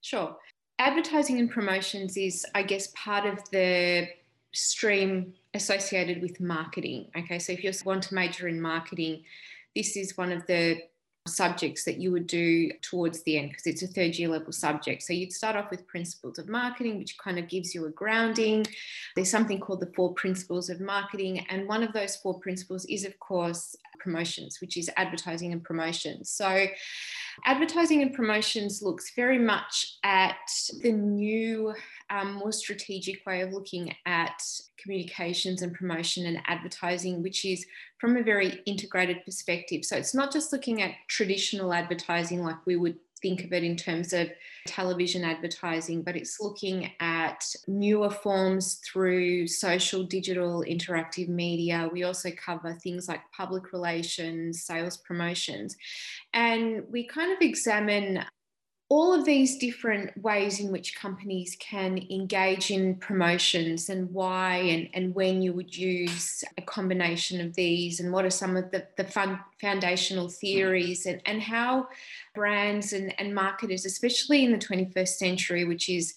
Sure. 0.02 0.36
Advertising 0.80 1.40
and 1.40 1.50
promotions 1.50 2.18
is, 2.18 2.46
I 2.56 2.64
guess, 2.64 2.88
part 2.96 3.26
of 3.26 3.38
the 3.52 4.08
stream 4.52 5.34
associated 5.54 6.22
with 6.22 6.40
marketing. 6.42 7.08
Okay, 7.18 7.40
so 7.40 7.54
if 7.54 7.64
you 7.64 7.72
want 7.86 8.04
to 8.04 8.16
major 8.16 8.48
in 8.48 8.60
marketing, 8.60 9.24
this 9.76 9.96
is 9.96 10.18
one 10.18 10.32
of 10.32 10.46
the 10.48 10.82
subjects 11.28 11.84
that 11.84 11.98
you 11.98 12.12
would 12.12 12.26
do 12.26 12.72
towards 12.82 13.22
the 13.24 13.38
end 13.38 13.50
because 13.50 13.68
it's 13.68 13.84
a 13.84 13.88
third 13.88 14.16
year 14.16 14.28
level 14.28 14.52
subject. 14.52 15.04
So 15.04 15.14
you'd 15.14 15.32
start 15.32 15.56
off 15.56 15.70
with 15.70 15.88
principles 15.88 16.40
of 16.40 16.50
marketing, 16.50 16.98
which 16.98 17.18
kind 17.18 17.38
of 17.38 17.48
gives 17.48 17.76
you 17.76 17.86
a 17.86 17.92
grounding. 17.92 18.66
There's 19.16 19.30
something 19.30 19.60
called 19.60 19.82
the 19.82 19.92
four 19.96 20.14
principles 20.16 20.70
of 20.70 20.82
marketing. 20.82 21.46
And 21.50 21.68
one 21.68 21.84
of 21.84 21.94
those 21.94 22.16
four 22.16 22.40
principles 22.40 22.86
is, 22.86 23.06
of 23.06 23.18
course, 23.20 23.76
promotions, 24.02 24.60
which 24.62 24.78
is 24.78 24.90
advertising 24.98 25.54
and 25.54 25.64
promotions. 25.64 26.30
So 26.30 26.68
Advertising 27.46 28.02
and 28.02 28.14
promotions 28.14 28.82
looks 28.82 29.14
very 29.16 29.40
much 29.40 29.98
at 30.04 30.36
the 30.82 30.92
new, 30.92 31.74
um, 32.10 32.34
more 32.34 32.52
strategic 32.52 33.26
way 33.26 33.42
of 33.42 33.54
looking 33.54 33.94
at 34.06 34.44
communications 34.78 35.62
and 35.62 35.74
promotion 35.74 36.26
and 36.26 36.40
advertising, 36.48 37.24
which 37.24 37.46
is 37.46 37.66
from 38.00 38.18
a 38.18 38.24
very 38.24 38.62
integrated 38.66 39.24
perspective. 39.26 39.86
So 39.86 39.96
it's 39.96 40.14
not 40.14 40.32
just 40.32 40.52
looking 40.52 40.82
at 40.82 40.92
traditional 41.08 41.74
advertising 41.74 42.44
like 42.44 42.66
we 42.66 42.76
would 42.76 42.98
think 43.22 43.44
of 43.44 43.54
it 43.54 43.64
in 43.64 43.76
terms 43.76 44.14
of 44.14 44.30
television 44.68 45.24
advertising, 45.24 46.02
but 46.02 46.16
it's 46.16 46.40
looking 46.40 46.92
at 47.00 47.44
newer 47.68 48.10
forms 48.10 48.76
through 48.86 49.48
social, 49.48 50.04
digital, 50.04 50.64
interactive 50.68 51.28
media. 51.28 51.90
We 51.92 52.04
also 52.04 52.32
cover 52.32 52.74
things 52.74 53.08
like 53.08 53.22
public 53.36 53.74
relations, 53.74 54.64
sales 54.64 54.98
promotions. 54.98 55.76
And 56.34 56.84
we 56.90 57.06
kind 57.08 57.32
of 57.32 57.42
examine 57.42 58.24
all 58.92 59.14
of 59.14 59.24
these 59.24 59.58
different 59.58 60.22
ways 60.22 60.60
in 60.60 60.70
which 60.70 60.98
companies 60.98 61.56
can 61.62 61.98
engage 62.10 62.72
in 62.72 62.94
promotions 62.96 63.88
and 63.88 64.12
why 64.12 64.56
and, 64.58 64.90
and 64.94 65.16
when 65.16 65.42
you 65.42 65.54
would 65.54 65.74
use 65.74 66.44
a 66.58 66.62
combination 66.64 67.40
of 67.40 67.54
these 67.54 68.02
and 68.02 68.12
what 68.12 68.26
are 68.26 68.30
some 68.30 68.58
of 68.58 68.70
the, 68.72 68.86
the 68.98 69.06
fun, 69.06 69.40
foundational 69.62 70.28
theories 70.28 71.06
and, 71.06 71.22
and 71.26 71.42
how 71.42 71.88
brands 72.36 72.92
and, 72.92 73.18
and 73.18 73.34
marketers, 73.34 73.86
especially 73.86 74.44
in 74.44 74.52
the 74.52 74.58
21st 74.58 75.08
century, 75.08 75.64
which 75.64 75.88
is 75.88 76.16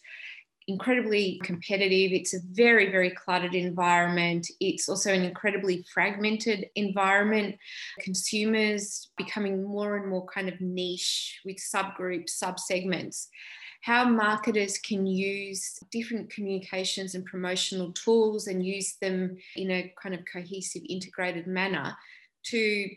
incredibly 0.66 1.40
competitive. 1.42 2.12
It's 2.12 2.34
a 2.34 2.40
very, 2.52 2.90
very 2.90 3.10
cluttered 3.10 3.54
environment. 3.54 4.50
It's 4.60 4.88
also 4.88 5.12
an 5.12 5.22
incredibly 5.22 5.84
fragmented 5.92 6.66
environment. 6.74 7.56
Consumers 8.00 9.10
becoming 9.16 9.62
more 9.62 9.96
and 9.96 10.08
more 10.08 10.26
kind 10.26 10.48
of 10.48 10.60
niche 10.60 11.40
with 11.44 11.56
subgroups, 11.56 12.42
subsegments. 12.42 13.26
How 13.82 14.08
marketers 14.08 14.78
can 14.78 15.06
use 15.06 15.78
different 15.92 16.30
communications 16.30 17.14
and 17.14 17.26
promotional 17.26 17.92
tools 17.92 18.46
and 18.46 18.64
use 18.64 18.96
them 19.02 19.36
in 19.56 19.70
a 19.70 19.92
kind 20.02 20.14
of 20.14 20.22
cohesive, 20.32 20.82
integrated 20.88 21.46
manner 21.46 21.94
to 22.44 22.88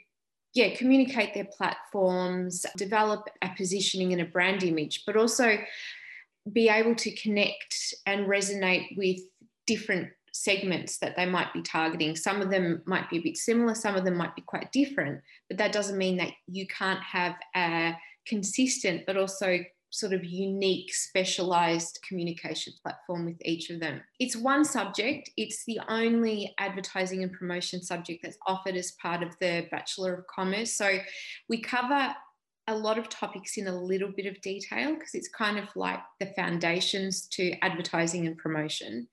yeah, 0.54 0.74
communicate 0.76 1.34
their 1.34 1.46
platforms, 1.46 2.66
develop 2.78 3.28
a 3.42 3.50
positioning 3.58 4.14
and 4.14 4.22
a 4.22 4.26
brand 4.26 4.64
image, 4.64 5.04
but 5.06 5.18
also 5.18 5.58
be 6.54 6.70
able 6.70 6.96
to 6.96 7.16
connect 7.16 7.94
and 8.06 8.28
resonate 8.28 8.98
with 8.98 9.20
different 9.66 10.10
segments 10.32 11.00
that 11.00 11.16
they 11.16 11.26
might 11.26 11.52
be 11.54 11.62
targeting. 11.62 12.16
Some 12.16 12.42
of 12.42 12.50
them 12.50 12.82
might 12.86 13.10
be 13.10 13.18
a 13.18 13.22
bit 13.22 13.38
similar, 13.38 13.74
some 13.76 13.96
of 13.96 14.06
them 14.06 14.16
might 14.16 14.36
be 14.36 14.44
quite 14.44 14.72
different, 14.72 15.22
but 15.50 15.58
that 15.58 15.72
doesn't 15.72 15.98
mean 15.98 16.18
that 16.18 16.32
you 16.48 16.68
can't 16.68 17.02
have 17.02 17.36
a 17.56 17.94
consistent 18.28 19.04
but 19.08 19.18
also 19.18 19.60
sort 19.90 20.14
of 20.14 20.24
unique, 20.24 20.94
specialized 20.94 22.00
communication 22.08 22.74
platform 22.84 23.26
with 23.26 23.38
each 23.46 23.70
of 23.70 23.80
them. 23.80 24.02
It's 24.20 24.36
one 24.36 24.66
subject, 24.66 25.32
it's 25.38 25.64
the 25.66 25.80
only 25.88 26.54
advertising 26.60 27.24
and 27.24 27.32
promotion 27.32 27.82
subject 27.82 28.22
that's 28.22 28.38
offered 28.46 28.76
as 28.76 28.92
part 29.02 29.24
of 29.24 29.36
the 29.40 29.66
Bachelor 29.72 30.14
of 30.14 30.28
Commerce. 30.28 30.74
So 30.74 31.00
we 31.48 31.62
cover 31.62 32.14
a 32.68 32.76
lot 32.76 32.98
of 32.98 33.10
topics 33.10 33.58
in 33.58 33.68
a 33.68 33.82
little 33.82 34.12
bit 34.12 34.26
of 34.26 34.42
detail 34.42 34.94
because 34.94 35.14
it's 35.14 35.30
kind 35.30 35.58
of 35.58 35.66
like 35.76 36.00
the 36.20 36.28
foundations 36.36 37.28
to 37.30 37.52
advertising 37.62 38.28
and 38.28 38.38
promotion. 38.38 39.08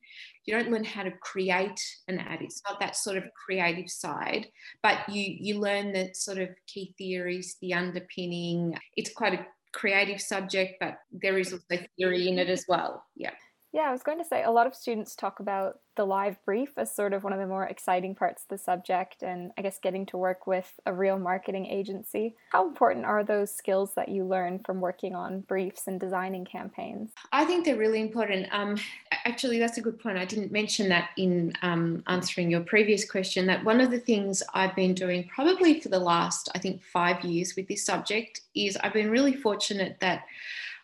You 0.44 0.54
don't 0.54 0.70
learn 0.70 0.84
how 0.84 1.04
to 1.04 1.12
create 1.22 1.80
an 2.08 2.18
ad. 2.18 2.42
It's 2.42 2.60
not 2.68 2.80
that 2.80 2.96
sort 2.96 3.16
of 3.16 3.24
creative 3.34 3.90
side, 3.90 4.48
but 4.82 5.08
you 5.08 5.36
you 5.40 5.58
learn 5.58 5.92
the 5.92 6.10
sort 6.14 6.38
of 6.38 6.50
key 6.66 6.94
theories, 6.98 7.56
the 7.60 7.74
underpinning. 7.74 8.76
It's 8.96 9.12
quite 9.12 9.34
a 9.34 9.46
creative 9.72 10.20
subject, 10.20 10.74
but 10.80 10.98
there 11.12 11.38
is 11.38 11.52
also 11.52 11.84
theory 11.96 12.28
in 12.28 12.38
it 12.38 12.48
as 12.48 12.64
well. 12.68 13.04
Yeah. 13.16 13.32
Yeah, 13.74 13.88
I 13.88 13.90
was 13.90 14.04
going 14.04 14.18
to 14.18 14.24
say 14.24 14.44
a 14.44 14.52
lot 14.52 14.68
of 14.68 14.74
students 14.76 15.16
talk 15.16 15.40
about 15.40 15.80
the 15.96 16.04
live 16.04 16.36
brief 16.44 16.78
as 16.78 16.94
sort 16.94 17.12
of 17.12 17.24
one 17.24 17.32
of 17.32 17.40
the 17.40 17.46
more 17.48 17.64
exciting 17.64 18.14
parts 18.14 18.44
of 18.44 18.48
the 18.48 18.56
subject, 18.56 19.24
and 19.24 19.50
I 19.58 19.62
guess 19.62 19.80
getting 19.82 20.06
to 20.06 20.16
work 20.16 20.46
with 20.46 20.72
a 20.86 20.92
real 20.92 21.18
marketing 21.18 21.66
agency. 21.66 22.36
How 22.52 22.68
important 22.68 23.04
are 23.04 23.24
those 23.24 23.52
skills 23.52 23.94
that 23.96 24.08
you 24.08 24.24
learn 24.24 24.60
from 24.60 24.80
working 24.80 25.16
on 25.16 25.40
briefs 25.40 25.88
and 25.88 25.98
designing 25.98 26.44
campaigns? 26.44 27.10
I 27.32 27.44
think 27.44 27.64
they're 27.64 27.74
really 27.74 28.00
important. 28.00 28.46
Um, 28.52 28.78
actually, 29.24 29.58
that's 29.58 29.76
a 29.76 29.82
good 29.82 29.98
point. 29.98 30.18
I 30.18 30.24
didn't 30.24 30.52
mention 30.52 30.88
that 30.90 31.10
in 31.16 31.52
um, 31.62 32.04
answering 32.06 32.52
your 32.52 32.60
previous 32.60 33.10
question. 33.10 33.44
That 33.46 33.64
one 33.64 33.80
of 33.80 33.90
the 33.90 33.98
things 33.98 34.40
I've 34.54 34.76
been 34.76 34.94
doing 34.94 35.28
probably 35.34 35.80
for 35.80 35.88
the 35.88 35.98
last, 35.98 36.48
I 36.54 36.60
think, 36.60 36.80
five 36.80 37.24
years 37.24 37.56
with 37.56 37.66
this 37.66 37.84
subject 37.84 38.42
is 38.54 38.76
I've 38.84 38.92
been 38.92 39.10
really 39.10 39.34
fortunate 39.34 39.96
that 39.98 40.22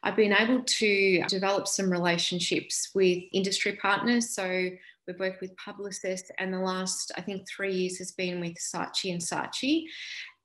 I've 0.02 0.16
been 0.16 0.32
able 0.32 0.62
to 0.62 1.22
develop 1.28 1.68
some 1.68 1.90
relationships 1.90 2.90
with 2.94 3.22
industry 3.32 3.76
partners. 3.76 4.30
So 4.30 4.70
we've 5.06 5.18
worked 5.18 5.40
with 5.40 5.56
publicists, 5.56 6.30
and 6.38 6.52
the 6.52 6.58
last, 6.58 7.12
I 7.16 7.20
think, 7.20 7.46
three 7.48 7.74
years 7.74 7.98
has 7.98 8.12
been 8.12 8.40
with 8.40 8.54
Saatchi 8.54 9.12
and 9.12 9.20
Saatchi. 9.20 9.84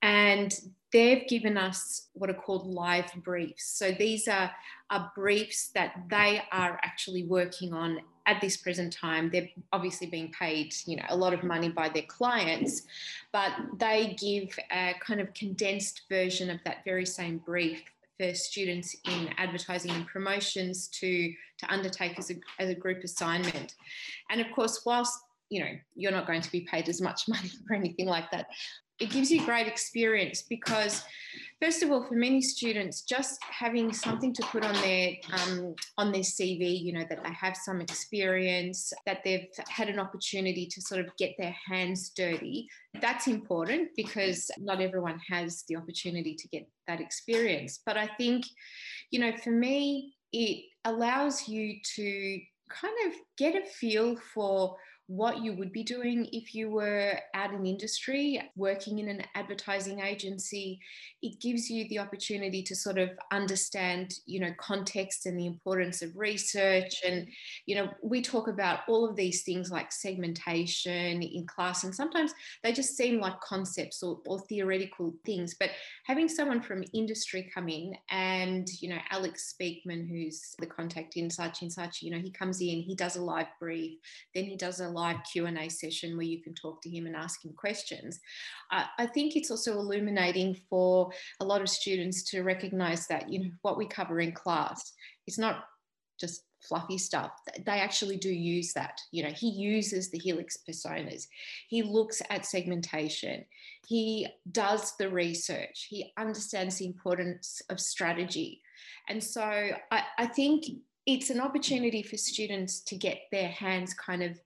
And 0.01 0.53
they've 0.91 1.27
given 1.27 1.57
us 1.57 2.09
what 2.13 2.29
are 2.29 2.33
called 2.33 2.67
live 2.67 3.11
briefs. 3.23 3.65
So 3.77 3.91
these 3.91 4.27
are, 4.27 4.51
are 4.89 5.11
briefs 5.15 5.71
that 5.73 5.95
they 6.09 6.41
are 6.51 6.79
actually 6.83 7.23
working 7.23 7.73
on 7.73 8.01
at 8.27 8.41
this 8.41 8.57
present 8.57 8.91
time. 8.93 9.29
They're 9.31 9.49
obviously 9.71 10.07
being 10.07 10.31
paid, 10.31 10.75
you 10.85 10.97
know, 10.97 11.05
a 11.09 11.15
lot 11.15 11.33
of 11.33 11.43
money 11.43 11.69
by 11.69 11.89
their 11.89 12.03
clients, 12.03 12.83
but 13.31 13.51
they 13.77 14.15
give 14.19 14.57
a 14.71 14.95
kind 14.99 15.21
of 15.21 15.33
condensed 15.33 16.03
version 16.09 16.49
of 16.49 16.59
that 16.65 16.83
very 16.85 17.05
same 17.05 17.37
brief 17.39 17.83
for 18.17 18.33
students 18.33 18.95
in 19.05 19.29
advertising 19.37 19.91
and 19.91 20.07
promotions 20.07 20.87
to, 20.99 21.33
to 21.59 21.73
undertake 21.73 22.17
as 22.17 22.31
a, 22.31 22.35
as 22.59 22.69
a 22.69 22.75
group 22.75 23.03
assignment. 23.03 23.75
And 24.29 24.41
of 24.41 24.47
course, 24.53 24.81
whilst 24.85 25.17
you 25.49 25.59
know 25.63 25.71
you're 25.95 26.11
not 26.11 26.25
going 26.25 26.41
to 26.41 26.51
be 26.51 26.67
paid 26.71 26.89
as 26.89 27.01
much 27.01 27.23
money 27.27 27.49
for 27.67 27.75
anything 27.75 28.07
like 28.07 28.31
that 28.31 28.47
it 28.99 29.09
gives 29.09 29.31
you 29.31 29.43
great 29.45 29.67
experience 29.67 30.43
because 30.43 31.03
first 31.61 31.83
of 31.83 31.91
all 31.91 32.03
for 32.03 32.15
many 32.15 32.41
students 32.41 33.01
just 33.01 33.41
having 33.43 33.91
something 33.91 34.33
to 34.33 34.41
put 34.43 34.63
on 34.63 34.73
their 34.75 35.11
um, 35.33 35.75
on 35.97 36.11
their 36.11 36.21
cv 36.21 36.81
you 36.81 36.93
know 36.93 37.05
that 37.09 37.23
they 37.23 37.33
have 37.33 37.57
some 37.57 37.81
experience 37.81 38.93
that 39.05 39.19
they've 39.23 39.47
had 39.67 39.89
an 39.89 39.99
opportunity 39.99 40.65
to 40.65 40.81
sort 40.81 41.01
of 41.01 41.15
get 41.17 41.33
their 41.37 41.55
hands 41.67 42.11
dirty 42.15 42.67
that's 43.01 43.27
important 43.27 43.89
because 43.95 44.49
not 44.57 44.81
everyone 44.81 45.19
has 45.29 45.63
the 45.67 45.75
opportunity 45.75 46.33
to 46.33 46.47
get 46.47 46.67
that 46.87 47.01
experience. 47.01 47.81
But 47.85 47.97
i 47.97 48.07
think 48.17 48.45
you 49.11 49.19
know 49.19 49.35
for 49.37 49.51
me 49.51 50.15
it 50.31 50.65
allows 50.85 51.47
you 51.47 51.77
to 51.95 52.39
kind 52.69 52.93
of 53.07 53.13
get 53.37 53.55
a 53.55 53.65
feel 53.65 54.17
for 54.33 54.75
what 55.07 55.43
you 55.43 55.53
would 55.53 55.71
be 55.71 55.83
doing 55.83 56.27
if 56.31 56.55
you 56.55 56.69
were 56.69 57.19
out 57.35 57.53
in 57.53 57.65
industry 57.65 58.41
working 58.55 58.99
in 58.99 59.07
an 59.07 59.23
advertising 59.35 59.99
agency. 59.99 60.79
It 61.21 61.39
gives 61.39 61.69
you 61.69 61.87
the 61.89 61.99
opportunity 61.99 62.63
to 62.63 62.75
sort 62.75 62.97
of 62.97 63.09
understand 63.31 64.15
you 64.25 64.39
know 64.39 64.51
context 64.57 65.25
and 65.25 65.37
the 65.37 65.45
importance 65.45 66.01
of 66.01 66.15
research 66.15 67.01
and 67.05 67.27
you 67.65 67.75
know 67.75 67.89
we 68.01 68.21
talk 68.21 68.47
about 68.47 68.79
all 68.87 69.07
of 69.07 69.15
these 69.15 69.43
things 69.43 69.71
like 69.71 69.91
segmentation 69.91 71.21
in 71.21 71.45
class 71.45 71.83
and 71.83 71.93
sometimes 71.93 72.33
they 72.63 72.71
just 72.71 72.97
seem 72.97 73.19
like 73.19 73.39
concepts 73.41 74.01
or, 74.01 74.19
or 74.25 74.39
theoretical 74.41 75.13
things. 75.25 75.55
But 75.59 75.69
having 76.05 76.27
someone 76.27 76.61
from 76.61 76.83
industry 76.93 77.49
come 77.53 77.69
in 77.69 77.95
and 78.09 78.67
you 78.81 78.89
know 78.89 78.97
alex 79.11 79.53
speakman 79.53 80.09
who's 80.09 80.55
the 80.59 80.65
contact 80.65 81.17
in 81.17 81.27
Saatchi 81.27 81.63
and 81.63 81.71
Saatchi 81.71 82.03
you 82.03 82.11
know 82.11 82.19
he 82.19 82.31
comes 82.31 82.59
in 82.61 82.81
he 82.81 82.95
does 82.95 83.15
a 83.15 83.21
live 83.21 83.47
brief 83.59 83.99
then 84.33 84.45
he 84.45 84.55
does 84.55 84.79
a 84.79 84.94
live 84.95 85.17
Q&A 85.31 85.69
session 85.69 86.17
where 86.17 86.25
you 86.25 86.41
can 86.41 86.55
talk 86.55 86.81
to 86.81 86.89
him 86.89 87.05
and 87.05 87.15
ask 87.15 87.45
him 87.45 87.53
questions. 87.53 88.19
Uh, 88.71 88.85
I 88.97 89.05
think 89.05 89.35
it's 89.35 89.51
also 89.51 89.73
illuminating 89.73 90.55
for 90.69 91.11
a 91.39 91.45
lot 91.45 91.61
of 91.61 91.69
students 91.69 92.23
to 92.31 92.41
recognize 92.41 93.05
that, 93.07 93.29
you 93.29 93.39
know, 93.39 93.51
what 93.61 93.77
we 93.77 93.85
cover 93.85 94.19
in 94.19 94.31
class 94.31 94.93
is 95.27 95.37
not 95.37 95.65
just 96.19 96.43
fluffy 96.67 96.97
stuff. 96.97 97.31
They 97.65 97.79
actually 97.79 98.17
do 98.17 98.29
use 98.29 98.73
that. 98.73 98.99
You 99.11 99.23
know, 99.23 99.29
he 99.29 99.49
uses 99.49 100.09
the 100.09 100.17
Helix 100.17 100.57
personas. 100.67 101.27
He 101.67 101.83
looks 101.83 102.21
at 102.29 102.45
segmentation. 102.45 103.45
He 103.87 104.27
does 104.51 104.95
the 104.97 105.09
research. 105.09 105.87
He 105.89 106.11
understands 106.17 106.77
the 106.77 106.87
importance 106.87 107.61
of 107.69 107.79
strategy. 107.79 108.61
And 109.07 109.23
so 109.23 109.41
I, 109.43 110.03
I 110.17 110.25
think 110.25 110.65
it's 111.05 111.29
an 111.29 111.39
opportunity 111.39 112.01
for 112.01 112.17
students 112.17 112.79
to 112.81 112.95
get 112.95 113.19
their 113.31 113.49
hands 113.49 113.93
kind 113.93 114.23
of 114.23 114.39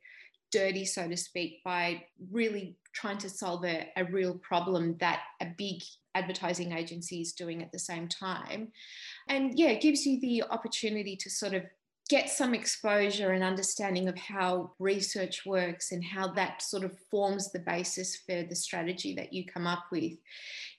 dirty, 0.51 0.85
so 0.85 1.07
to 1.07 1.17
speak, 1.17 1.63
by 1.63 2.03
really 2.31 2.77
trying 2.93 3.17
to 3.19 3.29
solve 3.29 3.65
a, 3.65 3.87
a 3.95 4.05
real 4.05 4.35
problem 4.35 4.97
that 4.99 5.21
a 5.41 5.47
big 5.57 5.81
advertising 6.15 6.73
agency 6.73 7.21
is 7.21 7.33
doing 7.33 7.61
at 7.61 7.71
the 7.71 7.79
same 7.79 8.07
time. 8.07 8.71
And 9.27 9.57
yeah, 9.57 9.69
it 9.69 9.81
gives 9.81 10.05
you 10.05 10.19
the 10.19 10.43
opportunity 10.49 11.15
to 11.17 11.29
sort 11.29 11.53
of 11.53 11.63
get 12.09 12.27
some 12.27 12.55
exposure 12.55 13.31
and 13.33 13.43
understanding 13.43 14.09
of 14.09 14.17
how 14.17 14.71
research 14.79 15.45
works 15.45 15.91
and 15.91 16.03
how 16.03 16.27
that 16.33 16.61
sort 16.61 16.83
of 16.83 16.97
forms 17.11 17.51
the 17.51 17.59
basis 17.59 18.17
for 18.25 18.43
the 18.43 18.55
strategy 18.55 19.13
that 19.13 19.31
you 19.31 19.45
come 19.45 19.67
up 19.67 19.83
with. 19.91 20.13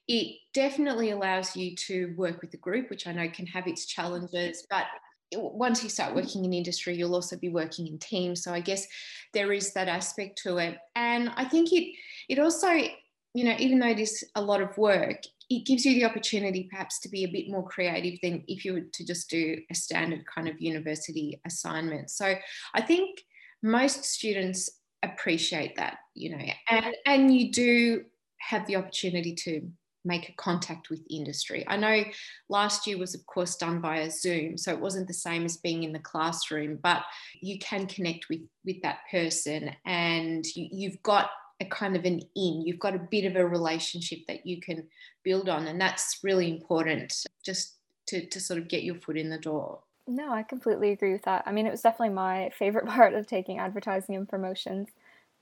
It 0.08 0.38
definitely 0.52 1.12
allows 1.12 1.54
you 1.54 1.76
to 1.86 2.12
work 2.16 2.42
with 2.42 2.52
a 2.54 2.56
group, 2.56 2.90
which 2.90 3.06
I 3.06 3.12
know 3.12 3.28
can 3.30 3.46
have 3.46 3.68
its 3.68 3.86
challenges, 3.86 4.66
but 4.68 4.86
once 5.32 5.82
you 5.82 5.88
start 5.88 6.14
working 6.14 6.44
in 6.44 6.52
industry, 6.52 6.96
you'll 6.96 7.14
also 7.14 7.36
be 7.36 7.48
working 7.48 7.86
in 7.86 7.98
teams. 7.98 8.42
So 8.42 8.52
I 8.52 8.60
guess 8.60 8.86
there 9.32 9.52
is 9.52 9.72
that 9.74 9.88
aspect 9.88 10.40
to 10.42 10.58
it. 10.58 10.78
And 10.96 11.30
I 11.36 11.44
think 11.44 11.72
it 11.72 11.94
it 12.28 12.38
also, 12.38 12.68
you 12.68 13.44
know, 13.44 13.54
even 13.58 13.78
though 13.78 13.88
it 13.88 14.00
is 14.00 14.24
a 14.34 14.42
lot 14.42 14.60
of 14.60 14.76
work, 14.76 15.22
it 15.48 15.66
gives 15.66 15.84
you 15.84 15.94
the 15.94 16.04
opportunity 16.04 16.68
perhaps 16.70 17.00
to 17.00 17.08
be 17.08 17.24
a 17.24 17.30
bit 17.30 17.48
more 17.48 17.66
creative 17.66 18.18
than 18.22 18.44
if 18.46 18.64
you 18.64 18.72
were 18.74 18.86
to 18.92 19.04
just 19.04 19.28
do 19.28 19.58
a 19.70 19.74
standard 19.74 20.24
kind 20.32 20.48
of 20.48 20.60
university 20.60 21.40
assignment. 21.44 22.10
So 22.10 22.34
I 22.74 22.80
think 22.80 23.20
most 23.62 24.04
students 24.04 24.70
appreciate 25.02 25.76
that, 25.76 25.98
you 26.14 26.36
know, 26.36 26.44
and, 26.68 26.94
and 27.06 27.34
you 27.34 27.50
do 27.50 28.04
have 28.38 28.66
the 28.66 28.76
opportunity 28.76 29.34
to 29.34 29.68
make 30.04 30.28
a 30.28 30.32
contact 30.32 30.90
with 30.90 31.00
industry. 31.10 31.64
I 31.68 31.76
know 31.76 32.04
last 32.48 32.86
year 32.86 32.98
was, 32.98 33.14
of 33.14 33.26
course, 33.26 33.56
done 33.56 33.80
via 33.80 34.10
Zoom, 34.10 34.56
so 34.56 34.72
it 34.72 34.80
wasn't 34.80 35.08
the 35.08 35.14
same 35.14 35.44
as 35.44 35.56
being 35.56 35.82
in 35.82 35.92
the 35.92 35.98
classroom, 35.98 36.78
but 36.82 37.02
you 37.40 37.58
can 37.58 37.86
connect 37.86 38.28
with, 38.28 38.40
with 38.64 38.80
that 38.82 39.00
person 39.10 39.70
and 39.84 40.44
you, 40.54 40.68
you've 40.70 41.02
got 41.02 41.30
a 41.60 41.66
kind 41.66 41.96
of 41.96 42.04
an 42.04 42.20
in, 42.34 42.62
you've 42.66 42.78
got 42.78 42.94
a 42.94 43.06
bit 43.10 43.26
of 43.26 43.36
a 43.36 43.46
relationship 43.46 44.20
that 44.26 44.46
you 44.46 44.60
can 44.60 44.86
build 45.22 45.48
on, 45.48 45.66
and 45.66 45.80
that's 45.80 46.20
really 46.22 46.50
important 46.50 47.12
just 47.44 47.74
to, 48.06 48.26
to 48.26 48.40
sort 48.40 48.58
of 48.58 48.68
get 48.68 48.82
your 48.82 48.94
foot 48.94 49.18
in 49.18 49.28
the 49.28 49.38
door. 49.38 49.80
No, 50.06 50.32
I 50.32 50.42
completely 50.42 50.90
agree 50.90 51.12
with 51.12 51.22
that. 51.22 51.44
I 51.46 51.52
mean, 51.52 51.66
it 51.66 51.70
was 51.70 51.82
definitely 51.82 52.14
my 52.14 52.50
favorite 52.58 52.86
part 52.86 53.14
of 53.14 53.26
taking 53.26 53.58
advertising 53.58 54.16
and 54.16 54.28
promotions 54.28 54.88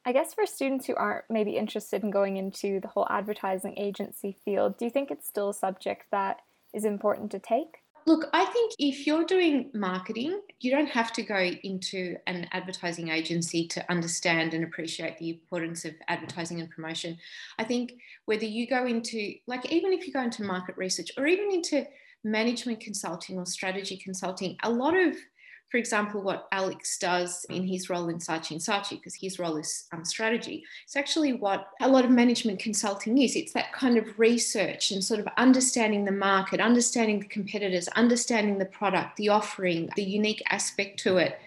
I 0.08 0.12
guess 0.12 0.32
for 0.32 0.46
students 0.46 0.86
who 0.86 0.94
aren't 0.94 1.26
maybe 1.28 1.58
interested 1.58 2.02
in 2.02 2.10
going 2.10 2.38
into 2.38 2.80
the 2.80 2.88
whole 2.88 3.06
advertising 3.10 3.74
agency 3.76 4.38
field, 4.42 4.78
do 4.78 4.86
you 4.86 4.90
think 4.90 5.10
it's 5.10 5.28
still 5.28 5.50
a 5.50 5.54
subject 5.54 6.06
that 6.12 6.38
is 6.72 6.86
important 6.86 7.30
to 7.32 7.38
take? 7.38 7.82
Look, 8.06 8.26
I 8.32 8.46
think 8.46 8.72
if 8.78 9.06
you're 9.06 9.26
doing 9.26 9.70
marketing, 9.74 10.40
you 10.60 10.70
don't 10.70 10.88
have 10.88 11.12
to 11.12 11.22
go 11.22 11.36
into 11.36 12.16
an 12.26 12.48
advertising 12.52 13.10
agency 13.10 13.68
to 13.68 13.84
understand 13.92 14.54
and 14.54 14.64
appreciate 14.64 15.18
the 15.18 15.28
importance 15.28 15.84
of 15.84 15.92
advertising 16.08 16.58
and 16.58 16.70
promotion. 16.70 17.18
I 17.58 17.64
think 17.64 17.92
whether 18.24 18.46
you 18.46 18.66
go 18.66 18.86
into, 18.86 19.34
like, 19.46 19.70
even 19.70 19.92
if 19.92 20.06
you 20.06 20.14
go 20.14 20.22
into 20.22 20.42
market 20.42 20.78
research 20.78 21.10
or 21.18 21.26
even 21.26 21.52
into 21.52 21.86
management 22.24 22.80
consulting 22.80 23.36
or 23.36 23.44
strategy 23.44 23.98
consulting, 23.98 24.56
a 24.62 24.70
lot 24.70 24.98
of 24.98 25.14
for 25.70 25.76
example, 25.76 26.22
what 26.22 26.48
Alex 26.50 26.98
does 26.98 27.44
in 27.50 27.66
his 27.66 27.90
role 27.90 28.08
in 28.08 28.16
Saatchi 28.16 28.52
and 28.52 28.60
Saatchi, 28.60 28.90
because 28.90 29.14
his 29.14 29.38
role 29.38 29.56
is 29.58 29.84
um, 29.92 30.02
strategy, 30.04 30.64
it's 30.84 30.96
actually 30.96 31.34
what 31.34 31.68
a 31.82 31.88
lot 31.88 32.06
of 32.06 32.10
management 32.10 32.58
consulting 32.58 33.18
is. 33.18 33.36
It's 33.36 33.52
that 33.52 33.72
kind 33.72 33.98
of 33.98 34.18
research 34.18 34.90
and 34.92 35.04
sort 35.04 35.20
of 35.20 35.28
understanding 35.36 36.06
the 36.06 36.12
market, 36.12 36.60
understanding 36.60 37.20
the 37.20 37.26
competitors, 37.26 37.86
understanding 37.88 38.58
the 38.58 38.64
product, 38.64 39.16
the 39.16 39.28
offering, 39.28 39.90
the 39.94 40.02
unique 40.02 40.42
aspect 40.48 41.00
to 41.00 41.18
it. 41.18 41.38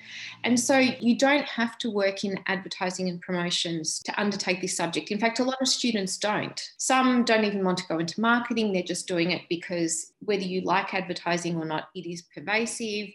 And 0.43 0.59
so 0.59 0.77
you 0.77 1.17
don't 1.17 1.45
have 1.45 1.77
to 1.79 1.89
work 1.89 2.23
in 2.23 2.39
advertising 2.45 3.09
and 3.09 3.21
promotions 3.21 3.99
to 4.05 4.21
undertake 4.21 4.61
this 4.61 4.77
subject. 4.77 5.09
In 5.09 5.19
fact, 5.19 5.39
a 5.39 5.43
lot 5.43 5.61
of 5.61 5.67
students 5.67 6.17
don't. 6.17 6.61
Some 6.77 7.23
don't 7.23 7.45
even 7.45 7.63
want 7.63 7.77
to 7.79 7.87
go 7.87 7.97
into 7.97 8.21
marketing, 8.21 8.71
they're 8.71 8.83
just 8.83 9.07
doing 9.07 9.31
it 9.31 9.41
because 9.49 10.13
whether 10.19 10.43
you 10.43 10.61
like 10.61 10.93
advertising 10.93 11.57
or 11.57 11.65
not, 11.65 11.89
it 11.95 12.07
is 12.07 12.21
pervasive 12.21 13.09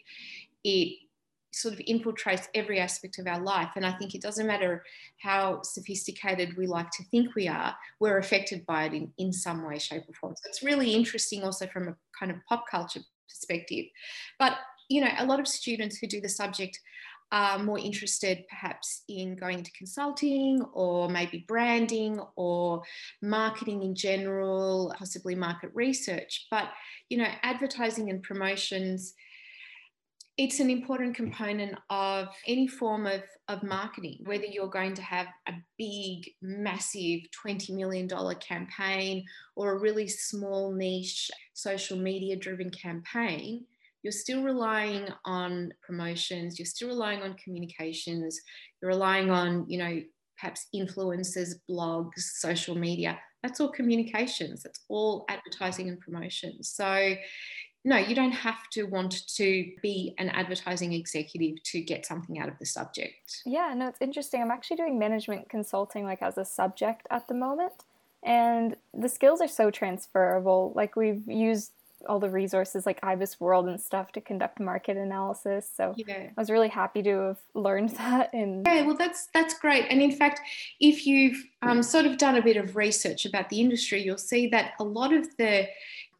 it 0.66 0.98
sort 1.52 1.72
of 1.72 1.80
infiltrates 1.80 2.48
every 2.54 2.78
aspect 2.80 3.18
of 3.18 3.26
our 3.26 3.40
life. 3.40 3.70
And 3.76 3.86
I 3.86 3.92
think 3.92 4.14
it 4.14 4.20
doesn't 4.20 4.46
matter 4.46 4.84
how 5.22 5.62
sophisticated 5.62 6.56
we 6.56 6.66
like 6.66 6.90
to 6.90 7.04
think 7.04 7.34
we 7.34 7.48
are, 7.48 7.74
we're 8.00 8.18
affected 8.18 8.66
by 8.66 8.84
it 8.84 8.92
in, 8.92 9.12
in 9.16 9.32
some 9.32 9.64
way, 9.64 9.78
shape, 9.78 10.02
or 10.08 10.14
form. 10.14 10.34
So 10.36 10.48
it's 10.48 10.62
really 10.62 10.92
interesting 10.92 11.44
also 11.44 11.66
from 11.68 11.88
a 11.88 11.96
kind 12.18 12.30
of 12.30 12.38
pop 12.48 12.64
culture 12.70 13.00
perspective. 13.28 13.86
But, 14.38 14.54
you 14.90 15.00
know, 15.00 15.10
a 15.18 15.24
lot 15.24 15.40
of 15.40 15.48
students 15.48 15.96
who 15.96 16.08
do 16.08 16.20
the 16.20 16.28
subject 16.28 16.78
are 17.32 17.58
more 17.58 17.78
interested 17.78 18.44
perhaps 18.50 19.02
in 19.08 19.34
going 19.34 19.58
into 19.58 19.72
consulting 19.72 20.62
or 20.74 21.08
maybe 21.08 21.44
branding 21.48 22.20
or 22.36 22.82
marketing 23.22 23.82
in 23.82 23.94
general, 23.94 24.94
possibly 24.98 25.34
market 25.34 25.70
research. 25.74 26.46
But, 26.50 26.68
you 27.08 27.18
know, 27.18 27.28
advertising 27.42 28.10
and 28.10 28.22
promotions 28.22 29.14
it's 30.38 30.60
an 30.60 30.68
important 30.68 31.16
component 31.16 31.78
of 31.88 32.28
any 32.46 32.68
form 32.68 33.06
of, 33.06 33.22
of 33.48 33.62
marketing, 33.62 34.18
whether 34.24 34.44
you're 34.44 34.68
going 34.68 34.94
to 34.94 35.02
have 35.02 35.28
a 35.48 35.52
big, 35.78 36.30
massive 36.42 37.20
$20 37.44 37.70
million 37.70 38.08
campaign 38.38 39.24
or 39.54 39.72
a 39.72 39.80
really 39.80 40.06
small 40.08 40.72
niche 40.72 41.30
social 41.54 41.96
media 41.96 42.36
driven 42.36 42.70
campaign, 42.70 43.64
you're 44.02 44.12
still 44.12 44.42
relying 44.42 45.08
on 45.24 45.72
promotions, 45.82 46.58
you're 46.58 46.66
still 46.66 46.88
relying 46.88 47.22
on 47.22 47.34
communications, 47.42 48.38
you're 48.80 48.90
relying 48.90 49.30
on, 49.30 49.64
you 49.68 49.78
know, 49.78 50.02
perhaps 50.38 50.66
influencers, 50.74 51.54
blogs, 51.68 52.18
social 52.18 52.74
media. 52.74 53.18
That's 53.42 53.60
all 53.60 53.70
communications, 53.70 54.62
that's 54.62 54.84
all 54.88 55.24
advertising 55.30 55.88
and 55.88 55.98
promotions. 55.98 56.70
So 56.74 57.14
no, 57.86 57.96
you 57.96 58.16
don't 58.16 58.32
have 58.32 58.68
to 58.70 58.82
want 58.82 59.28
to 59.36 59.72
be 59.80 60.12
an 60.18 60.28
advertising 60.30 60.92
executive 60.92 61.62
to 61.62 61.80
get 61.80 62.04
something 62.04 62.36
out 62.40 62.48
of 62.48 62.58
the 62.58 62.66
subject. 62.66 63.42
Yeah, 63.46 63.72
no, 63.76 63.86
it's 63.86 64.00
interesting. 64.00 64.42
I'm 64.42 64.50
actually 64.50 64.78
doing 64.78 64.98
management 64.98 65.48
consulting 65.48 66.04
like 66.04 66.20
as 66.20 66.36
a 66.36 66.44
subject 66.44 67.06
at 67.10 67.28
the 67.28 67.34
moment. 67.34 67.84
And 68.24 68.76
the 68.92 69.08
skills 69.08 69.40
are 69.40 69.46
so 69.46 69.70
transferable. 69.70 70.72
Like 70.74 70.96
we've 70.96 71.22
used 71.28 71.70
all 72.08 72.18
the 72.18 72.28
resources 72.28 72.86
like 72.86 73.00
IBIS 73.02 73.40
World 73.40 73.68
and 73.68 73.80
stuff 73.80 74.10
to 74.12 74.20
conduct 74.20 74.58
market 74.58 74.96
analysis. 74.96 75.70
So 75.74 75.94
yeah. 75.96 76.30
I 76.36 76.40
was 76.40 76.50
really 76.50 76.68
happy 76.68 77.04
to 77.04 77.18
have 77.18 77.38
learned 77.54 77.90
that. 77.98 78.34
And 78.34 78.66
yeah, 78.66 78.82
well, 78.82 78.96
that's 78.96 79.28
that's 79.32 79.56
great. 79.58 79.86
And 79.90 80.02
in 80.02 80.10
fact, 80.10 80.40
if 80.80 81.06
you've 81.06 81.40
um, 81.62 81.84
sort 81.84 82.04
of 82.04 82.18
done 82.18 82.34
a 82.34 82.42
bit 82.42 82.56
of 82.56 82.74
research 82.74 83.26
about 83.26 83.48
the 83.48 83.60
industry, 83.60 84.02
you'll 84.02 84.18
see 84.18 84.48
that 84.48 84.72
a 84.80 84.84
lot 84.84 85.12
of 85.12 85.36
the 85.36 85.68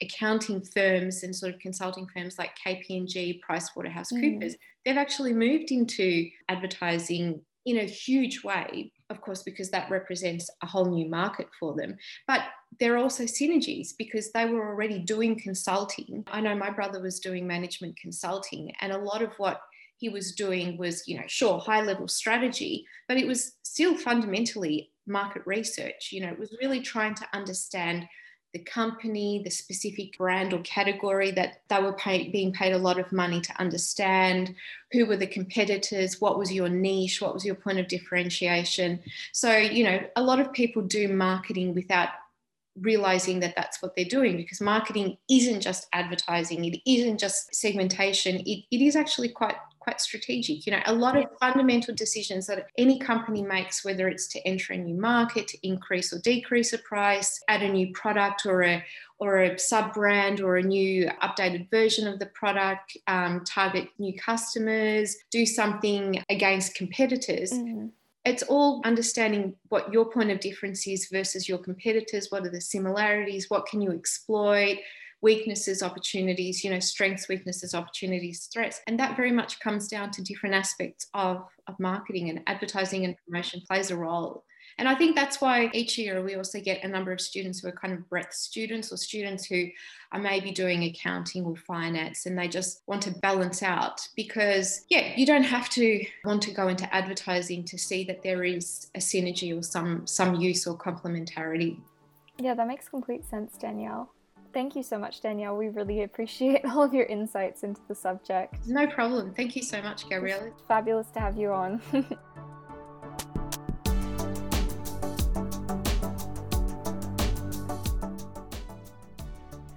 accounting 0.03 0.62
firms 0.62 1.22
and 1.22 1.34
sort 1.34 1.55
of 1.55 1.61
consulting 1.61 2.07
firms 2.14 2.38
like 2.38 2.51
KPMG, 2.64 3.40
PricewaterhouseCoopers, 3.49 4.53
mm. 4.53 4.59
they've 4.84 4.97
actually 4.97 5.32
moved 5.32 5.70
into 5.70 6.28
advertising 6.49 7.40
in 7.64 7.78
a 7.78 7.84
huge 7.84 8.44
way, 8.44 8.92
of 9.11 9.20
course, 9.20 9.42
because 9.42 9.70
that 9.70 9.90
represents 9.90 10.49
a 10.62 10.66
whole 10.66 10.86
new 10.86 11.09
market 11.09 11.49
for 11.59 11.74
them. 11.74 11.97
But 12.28 12.42
there 12.78 12.94
are 12.94 12.99
also 12.99 13.24
synergies 13.24 13.88
because 13.99 14.30
they 14.32 14.47
were 14.47 14.68
already 14.68 15.01
doing 15.01 15.38
consulting. 15.38 16.24
I 16.28 16.40
know 16.40 16.55
my 16.55 16.70
brother 16.70 17.01
was 17.01 17.18
doing 17.18 17.47
management 17.47 17.97
consulting, 17.99 18.72
and 18.80 18.92
a 18.92 18.99
lot 18.99 19.22
of 19.22 19.32
what 19.38 19.61
he 19.99 20.09
was 20.09 20.32
doing 20.34 20.76
was, 20.76 21.09
you 21.09 21.16
know, 21.16 21.24
sure, 21.26 21.59
high 21.59 21.82
level 21.82 22.07
strategy, 22.07 22.84
but 23.09 23.16
it 23.16 23.26
was 23.26 23.57
still 23.62 23.97
fundamentally 23.97 24.92
market 25.07 25.42
research. 25.47 26.11
You 26.12 26.20
know, 26.20 26.28
it 26.28 26.38
was 26.38 26.57
really 26.61 26.80
trying 26.80 27.14
to 27.14 27.26
understand 27.32 28.07
the 28.57 28.62
company, 28.62 29.42
the 29.44 29.50
specific 29.50 30.16
brand 30.16 30.54
or 30.54 30.61
category 30.61 31.30
that 31.30 31.61
they 31.68 31.78
were 31.78 31.92
pay, 31.92 32.30
being 32.30 32.54
paid 32.54 32.72
a 32.72 32.78
lot 32.78 32.98
of 32.98 33.12
money 33.12 33.38
to 33.38 33.61
understand, 33.61 34.54
who 34.92 35.04
were 35.04 35.18
the 35.18 35.26
competitors, 35.26 36.22
what 36.22 36.38
was 36.38 36.50
your 36.50 36.70
niche, 36.70 37.20
what 37.20 37.34
was 37.34 37.44
your 37.44 37.54
point 37.54 37.78
of 37.78 37.86
differentiation. 37.86 38.98
So, 39.32 39.54
you 39.54 39.84
know, 39.84 40.00
a 40.16 40.22
lot 40.22 40.40
of 40.40 40.54
people 40.54 40.80
do 40.80 41.07
marketing 41.09 41.74
without 41.74 42.09
realizing 42.80 43.40
that 43.40 43.54
that's 43.57 43.82
what 43.82 43.94
they're 43.94 44.07
doing 44.07 44.38
because 44.38 44.62
marketing 44.62 45.18
isn't 45.30 45.61
just 45.61 45.86
advertising, 45.92 46.64
it 46.64 46.80
isn't 46.90 47.18
just 47.18 47.54
segmentation, 47.54 48.36
it, 48.36 48.64
it 48.70 48.80
is 48.80 48.96
actually 48.96 49.28
quite 49.28 49.57
quite 49.87 50.01
strategic. 50.01 50.66
You 50.66 50.72
know, 50.72 50.82
a 50.87 50.93
lot 50.93 51.16
of 51.16 51.26
fundamental 51.39 51.95
decisions 51.95 52.49
that 52.49 52.66
any 52.76 52.99
company 52.99 53.43
makes, 53.43 53.84
whether 53.84 54.09
it's 54.09 54.26
to 54.28 54.45
enter 54.45 54.72
a 54.72 54.76
new 54.76 55.01
market, 55.01 55.47
to 55.49 55.59
increase 55.66 56.12
or 56.12 56.18
decrease 56.18 56.72
a 56.72 56.78
price, 56.78 57.41
add 57.47 57.62
a 57.62 57.68
new 57.68 57.93
product 57.93 58.47
or 58.47 58.62
a 58.64 58.84
or 59.18 59.43
a 59.43 59.59
sub 59.59 59.95
brand 59.95 60.41
or 60.41 60.57
a 60.57 60.62
new 60.62 61.09
updated 61.22 61.70
version 61.70 62.09
of 62.09 62.18
the 62.18 62.26
product, 62.26 62.97
um, 63.07 63.45
target 63.45 63.89
new 63.99 64.12
customers, 64.18 65.16
do 65.30 65.47
something 65.47 66.22
against 66.28 66.74
competitors. 66.74 67.53
Mm-hmm. 67.53 67.87
It's 68.24 68.43
all 68.43 68.82
understanding 68.84 69.55
what 69.68 69.93
your 69.93 70.11
point 70.11 70.32
of 70.32 70.41
difference 70.41 70.87
is 70.87 71.07
versus 71.12 71.49
your 71.49 71.59
competitors. 71.59 72.26
What 72.28 72.45
are 72.45 72.51
the 72.51 72.61
similarities? 72.61 73.49
What 73.49 73.66
can 73.66 73.80
you 73.80 73.93
exploit 73.93 74.78
weaknesses, 75.27 75.83
opportunities, 75.83 76.62
you 76.62 76.70
know, 76.70 76.79
strengths, 76.79 77.29
weaknesses, 77.29 77.74
opportunities, 77.74 78.49
threats. 78.55 78.81
And 78.87 78.97
that 79.01 79.16
very 79.16 79.33
much 79.33 79.59
comes 79.59 79.89
down 79.89 80.12
to 80.12 80.22
different 80.22 80.55
aspects 80.55 81.09
of, 81.14 81.45
of 81.66 81.74
marketing 81.81 82.31
and 82.31 82.43
advertising 82.47 83.05
and 83.05 83.16
promotion 83.27 83.61
plays 83.68 83.91
a 83.91 83.97
role. 83.97 84.45
And 84.79 84.87
I 84.87 84.95
think 84.95 85.16
that's 85.16 85.41
why 85.41 85.68
each 85.74 85.99
year 85.99 86.22
we 86.22 86.37
also 86.37 86.61
get 86.61 86.85
a 86.85 86.89
number 86.89 87.11
of 87.11 87.20
students 87.20 87.59
who 87.59 87.66
are 87.66 87.72
kind 87.72 87.93
of 87.93 88.09
breadth 88.09 88.35
students 88.35 88.93
or 88.93 88.97
students 88.99 89.45
who 89.47 89.66
are 90.12 90.20
maybe 90.20 90.53
doing 90.53 90.85
accounting 90.85 91.45
or 91.45 91.57
finance 91.57 92.27
and 92.27 92.39
they 92.39 92.47
just 92.47 92.83
want 92.87 93.03
to 93.03 93.11
balance 93.11 93.64
out 93.64 94.07
because, 94.14 94.85
yeah, 94.91 95.12
you 95.16 95.27
don't 95.27 95.43
have 95.57 95.68
to 95.70 96.07
want 96.24 96.41
to 96.43 96.53
go 96.53 96.68
into 96.68 96.87
advertising 96.95 97.64
to 97.64 97.77
see 97.77 98.05
that 98.05 98.22
there 98.22 98.45
is 98.45 98.91
a 98.95 99.01
synergy 99.01 99.59
or 99.59 99.62
some, 99.62 100.07
some 100.07 100.37
use 100.37 100.68
or 100.68 100.79
complementarity. 100.79 101.81
Yeah, 102.39 102.55
that 102.55 102.68
makes 102.68 102.89
complete 102.89 103.24
sense, 103.24 103.57
Danielle. 103.59 104.12
Thank 104.57 104.74
you 104.74 104.82
so 104.82 104.96
much, 104.96 105.20
Danielle. 105.20 105.54
We 105.54 105.68
really 105.68 106.04
appreciate 106.04 106.64
all 106.70 106.82
of 106.82 106.94
your 106.94 107.04
insights 107.04 107.62
into 107.62 107.82
the 107.88 107.94
subject. 107.94 108.66
No 108.66 108.86
problem. 108.86 109.34
Thank 109.34 109.54
you 109.54 109.62
so 109.62 109.82
much, 109.82 110.09
Gabrielle. 110.09 110.44
It's 110.44 110.62
fabulous 110.66 111.09
to 111.09 111.20
have 111.20 111.36
you 111.36 111.52
on. 111.52 111.78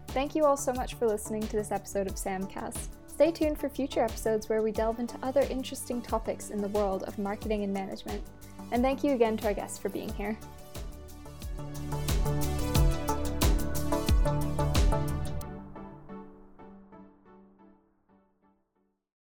Thank 0.07 0.33
you 0.33 0.45
all 0.45 0.55
so 0.55 0.71
much 0.71 0.93
for 0.93 1.07
listening 1.07 1.45
to 1.47 1.57
this 1.57 1.73
episode 1.73 2.07
of 2.07 2.13
Samcast. 2.15 2.87
Stay 3.05 3.33
tuned 3.33 3.59
for 3.59 3.67
future 3.67 4.05
episodes 4.05 4.47
where 4.47 4.61
we 4.61 4.71
delve 4.71 4.99
into 4.99 5.17
other 5.21 5.41
interesting 5.49 6.01
topics 6.01 6.51
in 6.51 6.61
the 6.61 6.69
world 6.69 7.03
of 7.03 7.19
marketing 7.19 7.65
and 7.65 7.73
management. 7.73 8.23
And 8.71 8.81
thank 8.81 9.03
you 9.03 9.11
again 9.11 9.35
to 9.35 9.47
our 9.47 9.53
guests 9.53 9.77
for 9.77 9.89
being 9.89 10.13
here. 10.13 10.39